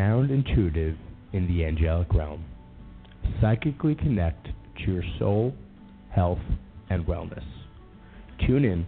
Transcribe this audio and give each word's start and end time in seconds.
Renowned 0.00 0.30
intuitive 0.30 0.96
in 1.34 1.46
the 1.46 1.62
angelic 1.62 2.10
realm. 2.14 2.42
Psychically 3.38 3.94
connect 3.94 4.46
to 4.78 4.92
your 4.92 5.04
soul, 5.18 5.54
health, 6.10 6.38
and 6.88 7.04
wellness. 7.04 7.44
Tune 8.46 8.64
in 8.64 8.86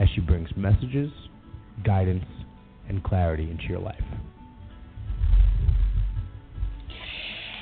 as 0.00 0.08
she 0.16 0.20
brings 0.20 0.48
messages, 0.56 1.12
guidance, 1.84 2.24
and 2.88 3.04
clarity 3.04 3.48
into 3.48 3.64
your 3.64 3.78
life. 3.78 4.02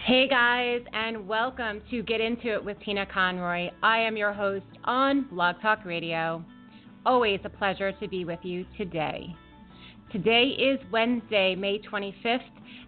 Hey 0.06 0.26
guys, 0.26 0.80
and 0.94 1.28
welcome 1.28 1.82
to 1.90 2.02
Get 2.02 2.22
Into 2.22 2.54
It 2.54 2.64
with 2.64 2.78
Tina 2.82 3.04
Conroy. 3.12 3.68
I 3.82 3.98
am 3.98 4.16
your 4.16 4.32
host 4.32 4.64
on 4.84 5.26
Blog 5.30 5.56
Talk 5.60 5.84
Radio. 5.84 6.42
Always 7.04 7.40
a 7.44 7.50
pleasure 7.50 7.92
to 7.92 8.08
be 8.08 8.24
with 8.24 8.40
you 8.42 8.64
today. 8.78 9.36
Today 10.12 10.54
is 10.56 10.78
Wednesday, 10.92 11.56
May 11.56 11.80
25th, 11.80 12.38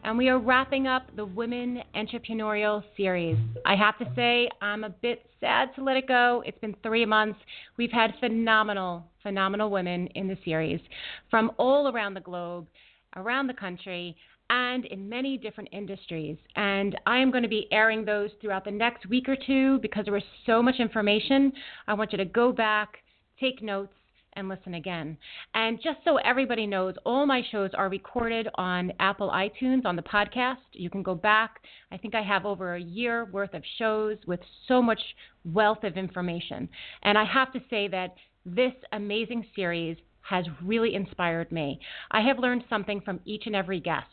and 0.04 0.16
we 0.16 0.28
are 0.28 0.38
wrapping 0.38 0.86
up 0.86 1.02
the 1.16 1.24
Women 1.24 1.80
Entrepreneurial 1.96 2.84
Series. 2.96 3.36
I 3.66 3.74
have 3.74 3.98
to 3.98 4.06
say, 4.14 4.48
I'm 4.62 4.84
a 4.84 4.90
bit 4.90 5.26
sad 5.40 5.70
to 5.74 5.82
let 5.82 5.96
it 5.96 6.06
go. 6.06 6.44
It's 6.46 6.58
been 6.60 6.76
three 6.80 7.04
months. 7.04 7.40
We've 7.76 7.90
had 7.90 8.14
phenomenal, 8.20 9.04
phenomenal 9.20 9.68
women 9.68 10.06
in 10.14 10.28
the 10.28 10.38
series 10.44 10.80
from 11.28 11.50
all 11.58 11.88
around 11.88 12.14
the 12.14 12.20
globe, 12.20 12.68
around 13.16 13.48
the 13.48 13.54
country, 13.54 14.16
and 14.48 14.84
in 14.86 15.08
many 15.08 15.36
different 15.36 15.70
industries. 15.72 16.38
And 16.54 16.96
I 17.04 17.18
am 17.18 17.32
going 17.32 17.42
to 17.42 17.48
be 17.48 17.66
airing 17.72 18.04
those 18.04 18.30
throughout 18.40 18.64
the 18.64 18.70
next 18.70 19.08
week 19.08 19.28
or 19.28 19.36
two 19.44 19.80
because 19.80 20.04
there 20.04 20.14
was 20.14 20.22
so 20.46 20.62
much 20.62 20.76
information. 20.78 21.52
I 21.88 21.94
want 21.94 22.12
you 22.12 22.18
to 22.18 22.24
go 22.24 22.52
back, 22.52 22.98
take 23.40 23.60
notes, 23.60 23.92
and 24.38 24.48
listen 24.48 24.74
again. 24.74 25.18
And 25.54 25.78
just 25.82 25.98
so 26.04 26.16
everybody 26.18 26.66
knows, 26.66 26.94
all 27.04 27.26
my 27.26 27.42
shows 27.50 27.70
are 27.74 27.88
recorded 27.88 28.48
on 28.54 28.92
Apple 29.00 29.30
iTunes 29.30 29.84
on 29.84 29.96
the 29.96 30.02
podcast. 30.02 30.56
You 30.72 30.88
can 30.88 31.02
go 31.02 31.14
back. 31.14 31.60
I 31.92 31.96
think 31.98 32.14
I 32.14 32.22
have 32.22 32.46
over 32.46 32.76
a 32.76 32.80
year 32.80 33.26
worth 33.26 33.52
of 33.54 33.62
shows 33.78 34.16
with 34.26 34.40
so 34.66 34.80
much 34.80 35.00
wealth 35.44 35.82
of 35.82 35.96
information. 35.96 36.68
And 37.02 37.18
I 37.18 37.24
have 37.24 37.52
to 37.52 37.60
say 37.68 37.88
that 37.88 38.14
this 38.46 38.72
amazing 38.92 39.44
series 39.54 39.96
has 40.22 40.44
really 40.62 40.94
inspired 40.94 41.50
me. 41.50 41.80
I 42.10 42.20
have 42.20 42.38
learned 42.38 42.64
something 42.68 43.00
from 43.00 43.20
each 43.24 43.44
and 43.46 43.56
every 43.56 43.80
guest, 43.80 44.06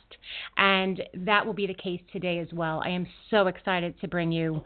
and 0.57 1.01
that 1.13 1.45
will 1.45 1.53
be 1.53 1.67
the 1.67 1.73
case 1.73 2.01
today 2.11 2.39
as 2.39 2.47
well. 2.53 2.81
I 2.85 2.89
am 2.89 3.05
so 3.29 3.47
excited 3.47 3.99
to 3.99 4.07
bring 4.07 4.31
you 4.31 4.63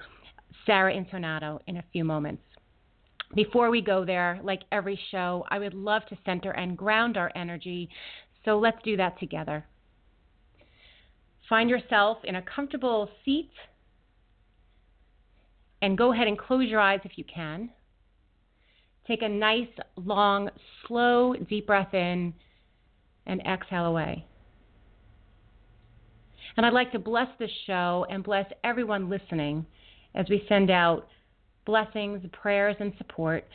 Sara 0.66 0.94
Intonato 0.94 1.60
in 1.66 1.78
a 1.78 1.84
few 1.92 2.04
moments. 2.04 2.44
Before 3.36 3.70
we 3.70 3.82
go 3.82 4.06
there, 4.06 4.40
like 4.44 4.62
every 4.72 5.00
show, 5.12 5.46
I 5.50 5.60
would 5.60 5.74
love 5.74 6.06
to 6.10 6.18
center 6.26 6.52
and 6.52 6.78
ground 6.78 7.16
our 7.16 7.32
energy. 7.36 7.90
So 8.44 8.58
let's 8.58 8.82
do 8.84 8.98
that 8.98 9.20
together. 9.20 9.66
Find 11.48 11.70
yourself 11.70 12.18
in 12.24 12.36
a 12.36 12.42
comfortable 12.42 13.10
seat 13.24 13.52
and 15.82 15.98
go 15.98 16.12
ahead 16.12 16.28
and 16.28 16.38
close 16.38 16.70
your 16.70 16.80
eyes 16.80 17.00
if 17.04 17.18
you 17.18 17.24
can. 17.24 17.70
Take 19.08 19.22
a 19.22 19.30
nice, 19.30 19.68
long, 19.96 20.50
slow, 20.88 21.34
deep 21.50 21.68
breath 21.68 21.94
in 21.94 22.34
and 23.26 23.42
exhale 23.42 23.86
away. 23.86 24.26
And 26.58 26.66
I'd 26.66 26.74
like 26.74 26.92
to 26.92 27.00
bless 27.00 27.28
this 27.40 27.52
show 27.66 28.06
and 28.10 28.24
bless 28.24 28.46
everyone 28.64 29.10
listening 29.10 29.66
as 30.16 30.26
we 30.30 30.46
send 30.50 30.70
out 30.70 31.08
blessings, 31.66 32.22
prayers, 32.32 32.76
and 32.80 32.94
support 32.98 33.46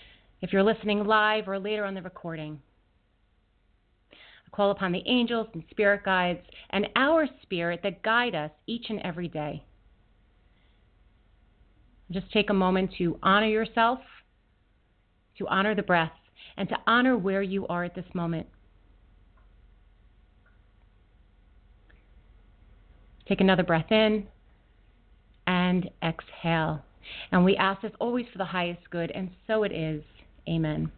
if 0.42 0.52
you're 0.52 0.62
listening 0.62 1.04
live 1.04 1.48
or 1.48 1.58
later 1.58 1.84
on 1.84 1.94
the 1.94 2.02
recording. 2.02 2.60
I 4.12 4.50
call 4.56 4.70
upon 4.70 4.92
the 4.92 5.02
angels 5.06 5.48
and 5.54 5.64
spirit 5.70 6.04
guides 6.04 6.40
and 6.70 6.86
our 6.96 7.26
spirit 7.42 7.80
that 7.82 8.02
guide 8.02 8.34
us 8.34 8.50
each 8.66 8.86
and 8.88 9.00
every 9.00 9.28
day. 9.28 9.64
Just 12.10 12.30
take 12.32 12.50
a 12.50 12.54
moment 12.54 12.92
to 12.98 13.18
honor 13.22 13.48
yourself, 13.48 13.98
to 15.38 15.48
honor 15.48 15.74
the 15.74 15.82
breath, 15.82 16.12
and 16.56 16.68
to 16.68 16.76
honor 16.86 17.16
where 17.16 17.42
you 17.42 17.66
are 17.66 17.84
at 17.84 17.94
this 17.94 18.04
moment. 18.14 18.46
Take 23.26 23.40
another 23.40 23.62
breath 23.62 23.90
in 23.90 24.26
and 25.46 25.88
exhale. 26.02 26.84
And 27.32 27.44
we 27.44 27.56
ask 27.56 27.82
this 27.82 27.92
always 28.00 28.26
for 28.32 28.38
the 28.38 28.44
highest 28.44 28.90
good, 28.90 29.10
and 29.10 29.30
so 29.46 29.62
it 29.62 29.72
is. 29.72 30.02
Amen. 30.48 30.90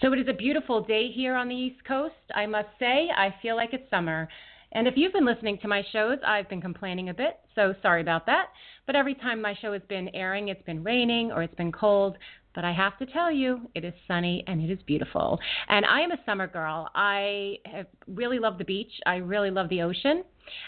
So 0.00 0.12
it 0.12 0.18
is 0.18 0.28
a 0.28 0.34
beautiful 0.34 0.82
day 0.82 1.10
here 1.10 1.34
on 1.34 1.48
the 1.48 1.54
East 1.54 1.84
Coast. 1.86 2.14
I 2.34 2.46
must 2.46 2.68
say, 2.78 3.08
I 3.16 3.34
feel 3.40 3.56
like 3.56 3.72
it's 3.72 3.88
summer. 3.90 4.28
And 4.72 4.86
if 4.86 4.94
you've 4.96 5.12
been 5.12 5.24
listening 5.24 5.58
to 5.62 5.68
my 5.68 5.82
shows, 5.92 6.18
I've 6.26 6.48
been 6.48 6.60
complaining 6.60 7.08
a 7.08 7.14
bit, 7.14 7.38
so 7.54 7.74
sorry 7.80 8.02
about 8.02 8.26
that. 8.26 8.48
But 8.86 8.96
every 8.96 9.14
time 9.14 9.40
my 9.40 9.54
show 9.62 9.72
has 9.72 9.82
been 9.88 10.08
airing, 10.10 10.48
it's 10.48 10.62
been 10.64 10.84
raining 10.84 11.32
or 11.32 11.42
it's 11.42 11.54
been 11.54 11.72
cold. 11.72 12.18
But 12.54 12.64
I 12.64 12.72
have 12.72 12.98
to 12.98 13.06
tell 13.06 13.30
you, 13.30 13.70
it 13.74 13.84
is 13.84 13.94
sunny 14.08 14.44
and 14.46 14.60
it 14.60 14.70
is 14.70 14.78
beautiful. 14.86 15.38
And 15.68 15.84
I 15.86 16.00
am 16.00 16.10
a 16.10 16.18
summer 16.26 16.46
girl. 16.46 16.88
I 16.94 17.56
have 17.64 17.86
really 18.06 18.38
love 18.38 18.58
the 18.58 18.64
beach. 18.64 18.92
I 19.06 19.16
really 19.16 19.50
love 19.50 19.68
the 19.68 19.82
ocean. 19.82 20.24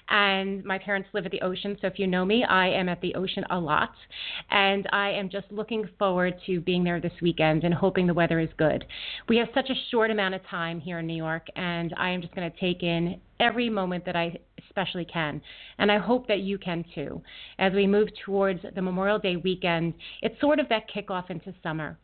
And 0.09 0.65
my 0.65 0.79
parents 0.79 1.09
live 1.13 1.27
at 1.27 1.33
the 1.33 1.43
ocean, 1.43 1.77
so 1.81 1.87
if 1.87 1.99
you 1.99 2.07
know 2.07 2.25
me, 2.25 2.45
I 2.45 2.69
am 2.69 2.89
at 2.89 3.01
the 3.01 3.15
ocean 3.15 3.45
a 3.51 3.59
lot. 3.59 3.93
And 4.51 4.89
I 4.93 5.11
am 5.11 5.29
just 5.29 5.51
looking 5.51 5.89
forward 5.99 6.35
to 6.47 6.61
being 6.61 6.85
there 6.85 7.01
this 7.01 7.13
weekend 7.21 7.65
and 7.65 7.75
hoping 7.75 8.07
the 8.07 8.15
weather 8.15 8.41
is 8.41 8.51
good. 8.57 8.85
We 9.29 9.37
have 9.39 9.49
such 9.55 9.71
a 9.71 9.91
short 9.91 10.11
amount 10.11 10.35
of 10.35 10.47
time 10.47 10.81
here 10.81 10.99
in 10.99 11.07
New 11.07 11.17
York, 11.17 11.47
and 11.57 11.95
I 11.97 12.11
am 12.11 12.21
just 12.21 12.35
going 12.35 12.51
to 12.51 12.59
take 12.59 12.83
in 12.83 13.21
every 13.41 13.71
moment 13.71 14.05
that 14.05 14.17
I 14.17 14.39
especially 14.67 15.05
can. 15.05 15.41
And 15.79 15.91
I 15.91 15.99
hope 15.99 16.29
that 16.29 16.41
you 16.41 16.59
can 16.59 16.85
too. 16.95 17.23
As 17.59 17.73
we 17.73 17.87
move 17.87 18.09
towards 18.25 18.61
the 18.75 18.83
Memorial 18.83 19.19
Day 19.19 19.37
weekend, 19.37 19.95
it's 20.23 20.41
sort 20.41 20.59
of 20.59 20.69
that 20.69 20.91
kickoff 20.95 21.31
into 21.31 21.55
summer. 21.63 21.99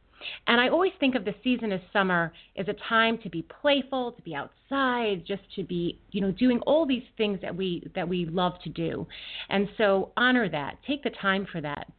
And 0.46 0.60
I 0.60 0.68
always 0.68 0.92
think 1.00 1.14
of 1.14 1.24
the 1.24 1.34
season 1.42 1.72
as 1.72 1.80
summer 1.92 2.32
as 2.56 2.68
a 2.68 2.74
time 2.88 3.18
to 3.18 3.30
be 3.30 3.42
playful, 3.42 4.12
to 4.12 4.22
be 4.22 4.34
outside, 4.34 5.24
just 5.26 5.42
to 5.56 5.64
be, 5.64 5.98
you 6.10 6.20
know, 6.20 6.32
doing 6.32 6.60
all 6.60 6.86
these 6.86 7.04
things 7.16 7.40
that 7.42 7.54
we 7.54 7.90
that 7.94 8.08
we 8.08 8.26
love 8.26 8.54
to 8.64 8.70
do. 8.70 9.06
And 9.48 9.68
so 9.78 10.12
honor 10.16 10.48
that. 10.48 10.78
Take 10.86 11.02
the 11.02 11.10
time 11.10 11.46
for 11.50 11.60
that. 11.60 11.90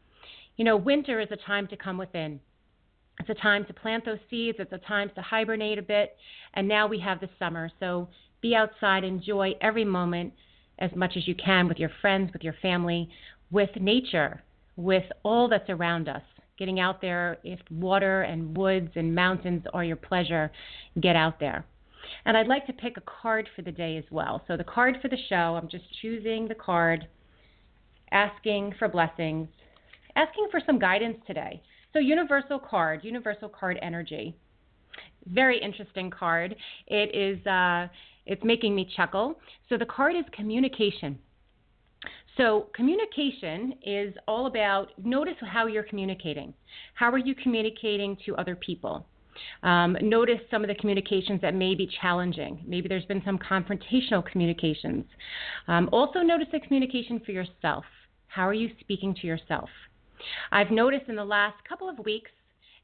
You 0.58 0.66
know, 0.66 0.78
winter 0.78 1.20
is 1.20 1.30
a 1.32 1.38
time 1.38 1.68
to 1.68 1.78
come 1.78 1.98
within. 1.98 2.40
It's 3.20 3.30
a 3.30 3.42
time 3.42 3.66
to 3.66 3.74
plant 3.74 4.06
those 4.06 4.20
seeds, 4.30 4.58
it's 4.60 4.74
a 4.74 4.78
time 4.78 5.10
to 5.16 5.22
hibernate 5.22 5.80
a 5.80 5.82
bit, 5.82 6.18
and 6.54 6.68
now 6.68 6.86
we 6.86 7.00
have 7.00 7.22
the 7.22 7.30
summer. 7.40 7.70
So 7.80 8.10
be 8.42 8.56
outside, 8.56 9.06
enjoy 9.06 9.54
every 9.62 9.86
moment 9.86 10.34
as 10.80 10.92
much 10.96 11.14
as 11.16 11.26
you 11.26 11.34
can 11.36 11.70
with 11.70 11.80
your 11.80 11.92
friends, 12.02 12.34
with 12.34 12.44
your 12.44 12.56
family, 12.62 13.10
with 13.52 13.70
nature, 13.80 14.44
with 14.76 15.06
all 15.24 15.48
that's 15.48 15.70
around 15.70 16.10
us 16.10 16.24
getting 16.58 16.80
out 16.80 17.02
there. 17.02 17.38
If 17.44 17.60
water 17.70 18.24
and 18.24 18.56
woods 18.56 18.92
and 18.96 19.14
mountains 19.14 19.64
are 19.74 19.84
your 19.84 19.96
pleasure, 19.96 20.52
get 21.02 21.16
out 21.16 21.40
there. 21.40 21.66
And 22.26 22.38
I'd 22.38 22.48
like 22.48 22.66
to 22.68 22.74
pick 22.74 22.98
a 22.98 23.02
card 23.02 23.50
for 23.56 23.62
the 23.62 23.72
day 23.72 23.98
as 23.98 24.04
well. 24.12 24.42
So, 24.48 24.58
the 24.58 24.64
card 24.64 24.98
for 25.02 25.08
the 25.08 25.18
show, 25.30 25.60
I'm 25.60 25.68
just 25.68 25.86
choosing 26.02 26.48
the 26.48 26.56
card, 26.56 27.08
asking 28.12 28.76
for 28.78 28.88
blessings, 28.88 29.48
asking 30.16 30.48
for 30.52 30.60
some 30.66 30.80
guidance 30.80 31.18
today. 31.28 31.62
So, 31.94 32.00
Universal 32.00 32.60
card, 32.60 33.04
Universal 33.04 33.50
card 33.50 33.80
energy. 33.82 34.36
Very 35.28 35.60
interesting 35.60 36.12
card. 36.12 36.56
It 36.88 37.16
is, 37.16 37.46
uh, 37.48 37.88
it's 38.26 38.44
making 38.44 38.76
me 38.76 38.88
chuckle. 38.96 39.40
So, 39.70 39.78
the 39.78 39.86
card 39.86 40.16
is 40.16 40.26
communication. 40.32 41.18
So, 42.38 42.68
communication 42.76 43.76
is 43.86 44.14
all 44.28 44.48
about 44.48 44.92
notice 45.04 45.36
how 45.42 45.68
you're 45.68 45.84
communicating. 45.84 46.54
How 46.94 47.10
are 47.12 47.18
you 47.18 47.34
communicating 47.34 48.18
to 48.26 48.36
other 48.36 48.56
people? 48.56 49.06
Um, 49.64 49.98
notice 50.02 50.40
some 50.52 50.62
of 50.62 50.68
the 50.68 50.76
communications 50.76 51.42
that 51.42 51.54
may 51.54 51.76
be 51.76 51.90
challenging. 52.02 52.64
Maybe 52.68 52.88
there's 52.88 53.06
been 53.06 53.22
some 53.26 53.38
confrontational 53.38 54.26
communications. 54.26 55.06
Um, 55.68 55.90
also, 55.92 56.20
notice 56.20 56.48
the 56.52 56.60
communication 56.60 57.22
for 57.26 57.32
yourself. 57.32 57.86
How 58.28 58.48
are 58.48 58.54
you 58.54 58.70
speaking 58.82 59.16
to 59.22 59.28
yourself? 59.28 59.70
I've 60.52 60.72
noticed 60.72 61.06
in 61.08 61.16
the 61.16 61.26
last 61.26 61.56
couple 61.68 61.90
of 61.90 62.00
weeks 62.00 62.32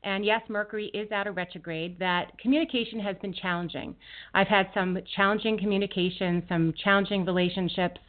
and 0.04 0.26
yes, 0.26 0.42
Mercury 0.50 0.88
is 0.94 1.12
out 1.12 1.28
of 1.28 1.36
retrograde, 1.36 2.00
that 2.00 2.38
communication 2.40 3.00
has 3.00 3.16
been 3.22 3.34
challenging. 3.34 3.96
I've 4.34 4.48
had 4.48 4.68
some 4.74 4.98
challenging 5.16 5.60
communication, 5.60 6.44
some 6.50 6.74
challenging 6.84 7.24
relationships, 7.24 8.00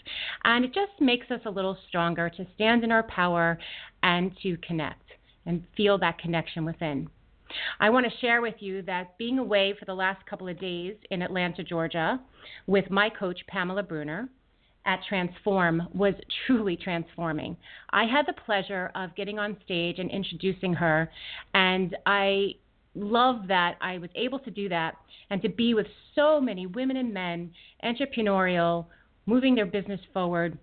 and 0.45 0.65
it 0.65 0.75
just 0.75 0.93
makes 1.01 1.31
us 1.31 1.41
a 1.45 1.51
little 1.51 1.77
stronger 1.89 2.31
to 2.31 2.47
stand 2.55 2.83
in 2.83 2.93
our 2.93 3.03
power 3.03 3.59
and 4.03 4.33
to 4.43 4.57
connect 4.67 5.03
and 5.45 5.65
feel 5.77 5.99
that 5.99 6.19
connection 6.19 6.65
within. 6.65 7.09
I 7.81 7.91
want 7.91 8.07
to 8.07 8.19
share 8.21 8.41
with 8.41 8.55
you 8.61 8.81
that 8.83 9.19
being 9.19 9.39
away 9.39 9.75
for 9.79 9.85
the 9.85 9.95
last 9.95 10.25
couple 10.25 10.49
of 10.49 10.59
days 10.59 10.97
in 11.11 11.21
Atlanta, 11.21 11.63
Georgia, 11.63 12.19
with 12.67 12.91
my 12.91 13.11
coach, 13.11 13.41
Pamela 13.49 13.83
Bruner, 13.83 14.29
at 14.85 15.01
Transform 15.09 15.89
was 15.95 16.15
truly 16.47 16.77
transforming. 16.77 17.57
I 17.91 18.05
had 18.05 18.27
the 18.27 18.33
pleasure 18.33 18.91
of 18.95 19.15
getting 19.15 19.39
on 19.39 19.57
stage 19.65 19.99
and 19.99 20.11
introducing 20.11 20.75
her, 20.75 21.11
and 21.55 21.97
I 22.07 22.55
love 22.95 23.49
that 23.49 23.77
I 23.81 23.99
was 23.99 24.11
able 24.15 24.39
to 24.41 24.51
do 24.51 24.69
that 24.69 24.97
and 25.31 25.41
to 25.43 25.49
be 25.49 25.75
with 25.75 25.87
so 26.15 26.41
many 26.41 26.67
women 26.67 26.97
and 26.97 27.15
men, 27.15 27.53
entrepreneurial, 27.85 28.87
moving 29.27 29.55
their 29.55 29.67
business 29.67 30.01
forward, 30.13 30.59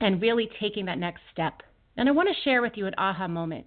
and 0.00 0.20
really 0.20 0.50
taking 0.60 0.84
that 0.86 0.98
next 0.98 1.22
step. 1.32 1.62
And 1.96 2.08
I 2.08 2.12
want 2.12 2.28
to 2.28 2.42
share 2.42 2.60
with 2.60 2.72
you 2.76 2.86
an 2.86 2.94
aha 2.98 3.26
moment. 3.28 3.66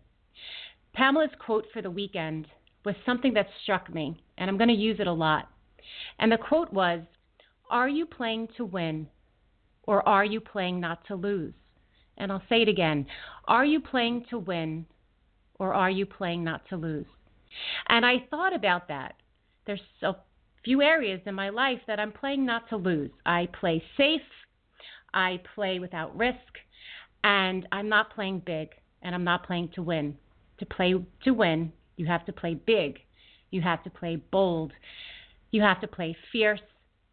Pamela's 0.94 1.32
quote 1.40 1.66
for 1.74 1.82
the 1.82 1.90
weekend 1.90 2.48
was 2.86 2.96
something 3.06 3.34
that 3.34 3.48
struck 3.64 3.94
me, 3.94 4.22
and 4.38 4.50
I'm 4.50 4.58
going 4.58 4.70
to 4.70 4.76
use 4.76 5.00
it 5.00 5.08
a 5.08 5.14
lot. 5.14 5.50
And 6.20 6.32
the 6.32 6.38
quote 6.38 6.72
was 6.72 7.02
Are 7.70 7.90
you 7.90 8.06
playing 8.06 8.50
to 8.58 8.66
win 8.66 9.08
or 9.90 10.08
are 10.08 10.24
you 10.24 10.40
playing 10.40 10.80
not 10.80 11.04
to 11.08 11.16
lose? 11.16 11.56
And 12.16 12.32
I'll 12.32 12.44
say 12.48 12.62
it 12.62 12.70
again 12.70 13.08
Are 13.48 13.66
you 13.66 13.80
playing 13.80 14.26
to 14.30 14.38
win 14.38 14.86
or 15.58 15.74
are 15.74 15.90
you 15.90 16.06
playing 16.06 16.44
not 16.44 16.62
to 16.70 16.78
lose? 16.78 17.08
And 17.88 18.06
I 18.06 18.28
thought 18.30 18.56
about 18.56 18.88
that. 18.90 19.16
There's 19.66 19.82
a 20.04 20.14
few 20.64 20.84
areas 20.84 21.22
in 21.26 21.34
my 21.34 21.50
life 21.50 21.80
that 21.88 22.00
I'm 22.00 22.12
playing 22.12 22.46
not 22.46 22.70
to 22.70 22.78
lose. 22.78 23.10
I 23.26 23.48
play 23.60 23.84
safe, 23.98 24.22
I 25.12 25.42
play 25.56 25.80
without 25.80 26.16
risk, 26.16 26.54
and 27.24 27.68
I'm 27.72 27.90
not 27.90 28.14
playing 28.14 28.44
big 28.46 28.70
and 29.02 29.16
I'm 29.16 29.24
not 29.24 29.48
playing 29.48 29.70
to 29.74 29.82
win. 29.82 30.16
To 30.60 30.68
play 30.68 30.94
to 31.24 31.32
win, 31.32 31.74
you 31.98 32.06
have 32.06 32.28
to 32.28 32.34
play 32.34 32.54
big. 32.54 33.00
You 33.50 33.62
have 33.62 33.84
to 33.86 33.90
play 33.90 34.18
bold. 34.18 34.72
You 35.50 35.64
have 35.64 35.82
to 35.82 35.88
play 35.88 36.16
fierce 36.32 36.62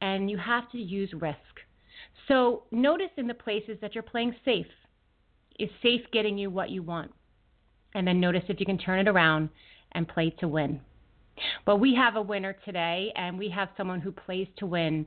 and 0.03 0.31
you 0.31 0.37
have 0.37 0.71
to 0.73 0.79
use 0.79 1.15
risk. 1.15 1.39
So 2.29 2.65
notice 2.71 3.11
in 3.17 3.27
the 3.27 3.35
places 3.35 3.79
that 3.81 3.95
you're 3.95 4.03
playing 4.03 4.35
safe. 4.45 4.67
Is 5.59 5.71
safe 5.83 6.03
getting 6.13 6.37
you 6.37 6.51
what 6.51 6.71
you 6.71 6.83
want? 6.83 7.13
And 7.95 8.07
then 8.07 8.21
notice 8.21 8.43
if 8.49 8.61
you 8.61 8.67
can 8.67 8.79
turn 8.79 8.99
it 8.99 9.09
around 9.09 9.49
and 9.93 10.07
play 10.07 10.31
to 10.41 10.49
win. 10.49 10.81
Well, 11.67 11.79
we 11.79 11.95
have 11.95 12.17
a 12.17 12.23
winner 12.23 12.57
today, 12.65 13.13
and 13.17 13.39
we 13.39 13.49
have 13.51 13.69
someone 13.77 14.01
who 14.01 14.13
plays 14.13 14.49
to 14.59 14.67
win 14.67 15.07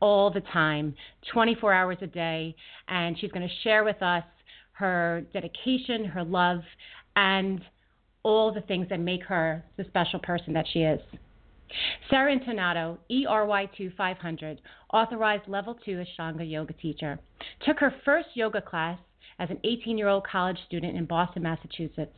all 0.00 0.30
the 0.30 0.40
time, 0.40 0.94
24 1.32 1.72
hours 1.72 1.98
a 2.00 2.06
day. 2.06 2.54
And 2.88 3.18
she's 3.18 3.30
going 3.30 3.46
to 3.46 3.54
share 3.62 3.84
with 3.84 4.02
us 4.02 4.24
her 4.72 5.26
dedication, 5.32 6.04
her 6.06 6.24
love, 6.24 6.60
and 7.16 7.60
all 8.22 8.52
the 8.52 8.62
things 8.62 8.88
that 8.88 9.00
make 9.00 9.22
her 9.24 9.62
the 9.76 9.84
special 9.84 10.18
person 10.20 10.54
that 10.54 10.66
she 10.72 10.80
is. 10.80 11.00
Sara 12.08 12.36
Intonato, 12.36 12.98
E-RYT 13.08 13.92
500, 13.96 14.60
authorized 14.92 15.48
level 15.48 15.74
2 15.84 16.04
Ashtanga 16.04 16.48
yoga 16.48 16.72
teacher, 16.74 17.18
took 17.64 17.78
her 17.78 17.94
first 18.04 18.28
yoga 18.34 18.60
class 18.60 18.98
as 19.38 19.50
an 19.50 19.58
18 19.64 19.96
year 19.96 20.08
old 20.08 20.26
college 20.26 20.58
student 20.66 20.96
in 20.96 21.04
Boston, 21.04 21.42
Massachusetts. 21.42 22.16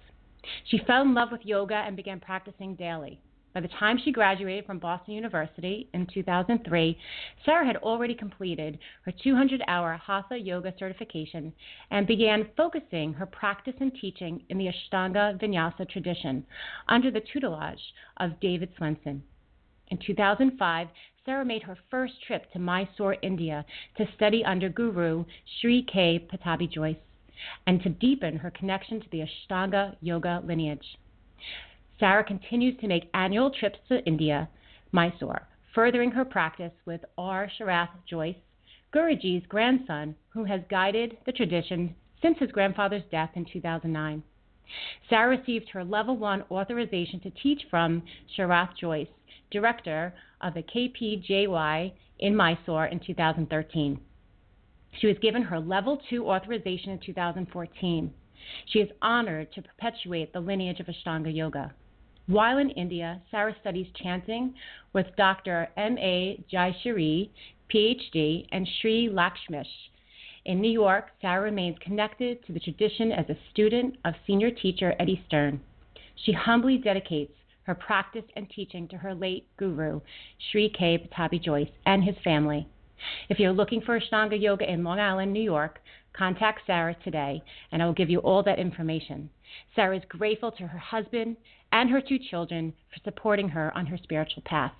She 0.64 0.78
fell 0.86 1.02
in 1.02 1.14
love 1.14 1.30
with 1.30 1.44
yoga 1.44 1.74
and 1.74 1.96
began 1.96 2.20
practicing 2.20 2.74
daily. 2.74 3.20
By 3.54 3.60
the 3.60 3.68
time 3.68 3.98
she 3.98 4.12
graduated 4.12 4.64
from 4.64 4.78
Boston 4.78 5.12
University 5.12 5.86
in 5.92 6.06
2003, 6.06 6.98
Sara 7.44 7.66
had 7.66 7.76
already 7.76 8.14
completed 8.14 8.78
her 9.04 9.12
200 9.22 9.62
hour 9.68 9.94
Hatha 10.02 10.38
Yoga 10.38 10.72
certification 10.78 11.52
and 11.90 12.06
began 12.06 12.48
focusing 12.56 13.12
her 13.12 13.26
practice 13.26 13.74
and 13.80 13.94
teaching 14.00 14.42
in 14.48 14.56
the 14.56 14.68
Ashtanga 14.68 15.38
Vinyasa 15.38 15.88
tradition 15.90 16.46
under 16.88 17.10
the 17.10 17.20
tutelage 17.20 17.92
of 18.16 18.40
David 18.40 18.70
Swenson. 18.78 19.22
In 19.92 19.98
2005, 19.98 20.88
Sara 21.26 21.44
made 21.44 21.64
her 21.64 21.76
first 21.90 22.14
trip 22.26 22.50
to 22.52 22.58
Mysore, 22.58 23.16
India 23.20 23.62
to 23.98 24.08
study 24.16 24.42
under 24.42 24.70
Guru 24.70 25.26
Sri 25.60 25.82
K. 25.82 26.26
Pattabhi 26.32 26.66
Jois 26.72 26.96
and 27.66 27.82
to 27.82 27.90
deepen 27.90 28.38
her 28.38 28.50
connection 28.50 29.02
to 29.02 29.06
the 29.10 29.20
Ashtanga 29.20 29.96
Yoga 30.00 30.42
lineage. 30.46 30.96
Sara 32.00 32.24
continues 32.24 32.80
to 32.80 32.88
make 32.88 33.10
annual 33.12 33.50
trips 33.50 33.80
to 33.88 34.02
India, 34.06 34.48
Mysore, 34.92 35.46
furthering 35.74 36.12
her 36.12 36.24
practice 36.24 36.72
with 36.86 37.04
R. 37.18 37.50
Sharath 37.58 37.90
Jois, 38.08 38.36
Guruji's 38.94 39.44
grandson, 39.46 40.14
who 40.30 40.44
has 40.44 40.62
guided 40.70 41.18
the 41.26 41.32
tradition 41.32 41.94
since 42.22 42.38
his 42.38 42.50
grandfather's 42.50 43.04
death 43.10 43.32
in 43.34 43.44
2009. 43.44 44.22
Sara 45.10 45.36
received 45.36 45.68
her 45.68 45.84
level 45.84 46.16
1 46.16 46.44
authorization 46.50 47.20
to 47.20 47.30
teach 47.30 47.60
from 47.68 48.02
Sharath 48.34 48.74
Jois 48.80 49.06
director 49.52 50.12
of 50.40 50.54
the 50.54 50.62
KPJAYI 50.62 51.92
in 52.18 52.34
Mysore 52.34 52.86
in 52.86 52.98
2013. 52.98 54.00
She 54.98 55.06
was 55.06 55.16
given 55.18 55.42
her 55.42 55.60
level 55.60 56.00
2 56.10 56.28
authorization 56.28 56.90
in 56.90 56.98
2014. 56.98 58.12
She 58.66 58.80
is 58.80 58.90
honored 59.00 59.52
to 59.52 59.62
perpetuate 59.62 60.32
the 60.32 60.40
lineage 60.40 60.80
of 60.80 60.86
Ashtanga 60.86 61.34
Yoga. 61.34 61.72
While 62.26 62.58
in 62.58 62.70
India, 62.70 63.20
Sara 63.30 63.54
studies 63.60 63.86
chanting 64.02 64.54
with 64.92 65.06
Dr. 65.16 65.68
M.A. 65.76 66.44
Jayashree, 66.52 67.30
PhD, 67.72 68.46
and 68.52 68.68
Sri 68.80 69.08
Lakshmish. 69.08 69.90
In 70.44 70.60
New 70.60 70.70
York, 70.70 71.10
Sara 71.20 71.42
remains 71.42 71.78
connected 71.80 72.44
to 72.46 72.52
the 72.52 72.60
tradition 72.60 73.12
as 73.12 73.28
a 73.28 73.38
student 73.50 73.96
of 74.04 74.14
senior 74.26 74.50
teacher 74.50 74.94
Eddie 74.98 75.22
Stern. 75.26 75.60
She 76.16 76.32
humbly 76.32 76.78
dedicates 76.78 77.32
her 77.64 77.74
practice 77.74 78.24
and 78.36 78.48
teaching 78.50 78.88
to 78.88 78.96
her 78.96 79.14
late 79.14 79.46
guru, 79.56 80.00
Sri 80.50 80.68
K. 80.68 81.08
Pattabhi 81.12 81.42
Jois, 81.42 81.70
and 81.86 82.02
his 82.02 82.16
family. 82.24 82.66
If 83.28 83.38
you're 83.38 83.52
looking 83.52 83.80
for 83.80 83.98
Ashtanga 83.98 84.40
Yoga 84.40 84.70
in 84.70 84.84
Long 84.84 85.00
Island, 85.00 85.32
New 85.32 85.42
York, 85.42 85.80
contact 86.12 86.60
Sara 86.66 86.94
today, 87.02 87.42
and 87.70 87.82
I 87.82 87.86
will 87.86 87.92
give 87.92 88.10
you 88.10 88.18
all 88.20 88.42
that 88.44 88.58
information. 88.58 89.30
Sara 89.74 89.96
is 89.96 90.02
grateful 90.08 90.52
to 90.52 90.66
her 90.66 90.78
husband 90.78 91.36
and 91.72 91.90
her 91.90 92.00
two 92.00 92.18
children 92.18 92.72
for 92.92 93.00
supporting 93.04 93.48
her 93.48 93.76
on 93.76 93.86
her 93.86 93.98
spiritual 94.02 94.42
path. 94.44 94.72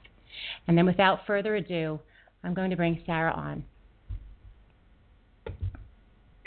And 0.67 0.77
then, 0.77 0.87
without 0.87 1.27
further 1.27 1.57
ado, 1.57 2.01
I'm 2.45 2.55
going 2.55 2.71
to 2.71 2.77
bring 2.77 3.03
Sara 3.07 3.33
on. 3.33 3.65